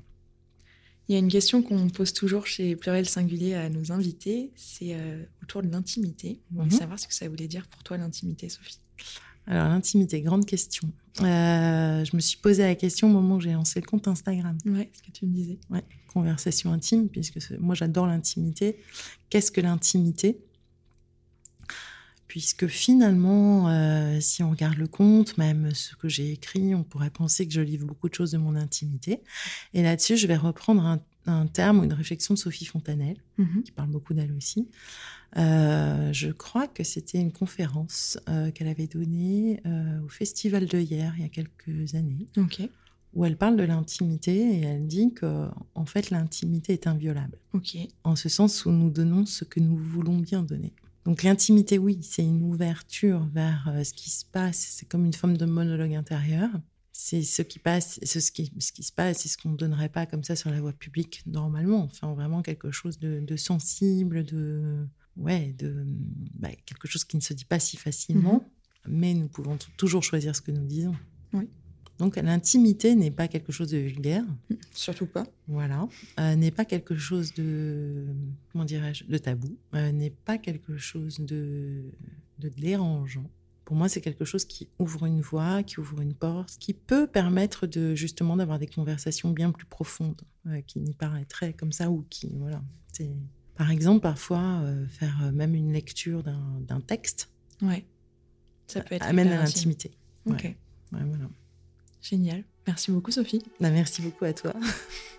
Il 1.08 1.14
y 1.14 1.16
a 1.16 1.20
une 1.20 1.28
question 1.30 1.64
qu'on 1.64 1.90
pose 1.90 2.14
toujours 2.14 2.46
chez 2.46 2.76
Pluriel 2.76 3.08
Singulier 3.10 3.56
à 3.56 3.68
nos 3.70 3.92
invités, 3.92 4.52
c'est 4.56 4.94
euh, 4.94 5.24
autour 5.42 5.64
de 5.64 5.68
l'intimité. 5.70 6.40
On 6.52 6.58
voulait 6.60 6.66
Mhm. 6.74 6.80
savoir 6.80 7.00
ce 7.00 7.08
que 7.08 7.14
ça 7.16 7.28
voulait 7.28 7.48
dire 7.48 7.68
pour 7.68 7.82
toi 7.84 7.98
l'intimité, 7.98 8.48
Sophie. 8.50 8.78
Alors 9.50 9.68
l'intimité, 9.68 10.22
grande 10.22 10.46
question. 10.46 10.88
Euh, 11.22 12.06
je 12.06 12.16
me 12.16 12.22
suis 12.22 12.38
posé 12.38 12.62
la 12.62 12.76
question 12.76 13.10
au 13.10 13.12
moment 13.12 13.36
où 13.36 13.42
j'ai 13.42 13.54
lancé 13.54 13.82
le 13.82 13.86
compte 13.88 14.08
Instagram. 14.08 14.56
Ouais, 14.68 14.92
ce 14.94 15.02
que 15.02 15.12
tu 15.12 15.26
me 15.26 15.34
disais. 15.34 15.58
Ouais, 15.72 15.84
conversation 16.14 16.72
intime, 16.72 17.10
puisque 17.10 17.40
moi 17.60 17.74
j'adore 17.74 18.06
l'intimité. 18.06 18.78
Qu'est-ce 19.32 19.52
que 19.52 19.60
l'intimité? 19.60 20.40
Puisque 22.28 22.68
finalement, 22.68 23.70
euh, 23.70 24.20
si 24.22 24.44
on 24.44 24.52
regarde 24.52 24.78
le 24.78 24.88
compte, 24.88 25.36
même 25.40 25.74
ce 25.74 25.96
que 25.96 26.08
j'ai 26.08 26.32
écrit, 26.32 26.76
on 26.76 26.84
pourrait 26.84 27.10
penser 27.10 27.48
que 27.48 27.52
je 27.52 27.62
livre 27.62 27.88
beaucoup 27.88 28.08
de 28.08 28.14
choses 28.14 28.32
de 28.32 28.38
mon 28.38 28.56
intimité. 28.56 29.24
Et 29.74 29.82
là-dessus, 29.82 30.16
je 30.16 30.28
vais 30.28 30.38
reprendre 30.38 30.86
un, 30.86 31.02
terme 31.48 31.80
ou 31.80 31.84
une 31.84 31.94
réflexion 31.94 32.34
de 32.34 32.40
Sophie 32.40 32.66
Fontanelle, 32.66 33.18
mhm. 33.38 33.64
qui 33.64 33.72
parle 33.72 33.90
beaucoup 33.90 34.14
d'elle 34.14 34.32
aussi. 34.34 34.68
Euh, 35.38 36.12
je 36.12 36.30
crois 36.32 36.68
que 36.68 36.84
c'était 36.84 37.20
une 37.20 37.32
conférence 37.32 38.18
euh, 38.30 38.52
qu'elle 38.52 38.68
avait 38.68 38.88
donnée 38.88 39.62
au 40.04 40.10
Festival 40.10 40.66
de 40.66 40.80
hier, 40.80 41.14
il 41.18 41.24
y 41.24 41.26
a 41.26 41.30
quelques 41.30 41.96
années. 41.96 42.28
Où 43.16 43.26
elle 43.26 43.38
parle 43.38 43.58
de 43.58 43.64
l'intimité 43.64 44.36
et 44.36 44.62
elle 44.62 44.86
dit 44.86 45.14
que 45.16 45.48
en 45.74 45.86
fait 45.86 46.12
l'intimité 46.12 46.74
est 46.74 46.86
inviolable. 46.86 47.40
En 48.04 48.16
ce 48.16 48.30
sens 48.30 48.66
où 48.66 48.72
nous 48.72 48.92
donnons 48.92 49.26
ce 49.26 49.46
que 49.46 49.60
nous 49.60 49.76
voulons 49.76 50.20
bien 50.20 50.44
donner. 50.44 50.74
Donc 51.06 51.24
l'intimité, 51.24 51.78
oui, 51.78 51.98
c'est 52.04 52.24
une 52.24 52.44
ouverture 52.44 53.26
vers 53.34 53.68
euh, 53.70 53.84
ce 53.84 53.94
qui 53.94 54.10
se 54.12 54.26
passe. 54.26 54.58
C'est 54.58 54.88
comme 54.88 55.06
une 55.06 55.14
forme 55.14 55.38
de 55.38 55.46
monologue 55.46 55.96
intérieur. 55.96 56.50
C'est 57.02 57.24
ce 57.24 57.42
qui 57.44 57.60
passe, 57.60 57.98
ce 58.04 58.20
qui, 58.30 58.52
ce 58.60 58.74
qui 58.74 58.84
se 58.84 58.92
passe, 58.92 59.20
c'est 59.20 59.30
ce 59.30 59.38
qu'on 59.38 59.52
ne 59.52 59.56
donnerait 59.56 59.88
pas 59.88 60.06
comme 60.06 60.26
ça 60.26 60.36
sur 60.36 60.52
la 60.52 60.60
voie 60.60 60.74
publique 60.74 61.24
normalement. 61.26 61.84
Enfin, 61.84 62.14
vraiment 62.14 62.42
quelque 62.42 62.72
chose 62.72 63.00
de, 63.00 63.38
sensible, 63.38 64.26
de 64.26 64.86
ouais, 65.16 65.56
de 65.58 65.86
bah, 66.34 66.50
quelque 66.66 66.90
chose 66.90 67.06
qui 67.06 67.16
ne 67.16 67.22
se 67.22 67.34
dit 67.34 67.46
pas 67.46 67.58
si 67.58 67.78
facilement. 67.78 68.46
Mm-hmm. 68.86 68.90
Mais 68.92 69.14
nous 69.14 69.30
pouvons 69.30 69.58
toujours 69.78 70.04
choisir 70.04 70.36
ce 70.36 70.42
que 70.42 70.52
nous 70.52 70.66
disons. 70.66 70.94
Oui. 71.32 71.48
Donc 72.00 72.18
l'intimité 72.18 72.96
n'est 72.96 73.12
pas 73.12 73.30
quelque 73.30 73.54
chose 73.54 73.70
de 73.70 73.78
vulgaire. 73.78 74.26
Surtout 74.74 75.06
pas. 75.06 75.26
Voilà. 75.48 75.88
Euh, 76.20 76.36
n'est 76.36 76.52
pas 76.52 76.66
quelque 76.66 76.98
chose 76.98 77.34
de, 77.34 78.08
comment 78.52 78.66
dirais-je, 78.66 79.06
de 79.06 79.18
tabou. 79.18 79.58
Euh, 79.74 79.94
n'est 79.94 80.10
pas 80.10 80.38
quelque 80.38 80.78
chose 80.78 81.22
de, 81.22 81.82
de 82.40 82.50
dérangeant. 82.50 83.30
Pour 83.70 83.78
moi, 83.78 83.88
c'est 83.88 84.02
quelque 84.02 84.26
chose 84.26 84.46
qui 84.46 84.68
ouvre 84.80 85.06
une 85.06 85.22
voie, 85.22 85.62
qui 85.62 85.80
ouvre 85.80 86.02
une 86.02 86.16
porte, 86.16 86.58
qui 86.60 86.74
peut 86.74 87.06
permettre 87.06 87.68
de 87.68 87.94
justement 87.94 88.36
d'avoir 88.36 88.58
des 88.58 88.66
conversations 88.66 89.30
bien 89.30 89.52
plus 89.52 89.68
profondes, 89.68 90.24
euh, 90.48 90.62
qui 90.62 90.80
n'y 90.80 90.96
paraîtraient 90.96 91.54
comme 91.54 91.72
ça 91.72 91.92
ou 91.92 92.04
qui, 92.10 92.32
voilà. 92.36 92.64
C'est, 92.92 93.12
par 93.54 93.70
exemple, 93.70 94.02
parfois 94.02 94.64
faire 94.88 95.32
même 95.34 95.54
une 95.54 95.72
lecture 95.72 96.24
d'un, 96.24 96.82
texte. 96.82 97.30
Ouais. 97.62 97.86
Ça 98.66 98.82
peut 98.82 98.96
être 98.96 99.06
amène 99.06 99.28
à 99.28 99.38
l'intimité. 99.38 99.92
Ok. 100.26 100.46
Ouais, 100.46 100.56
voilà. 100.92 101.30
Génial. 102.02 102.44
Merci 102.66 102.90
beaucoup, 102.90 103.12
Sophie. 103.12 103.44
Bah, 103.60 103.70
merci 103.70 104.02
beaucoup 104.02 104.26
à 104.26 104.34
toi. 104.34 104.56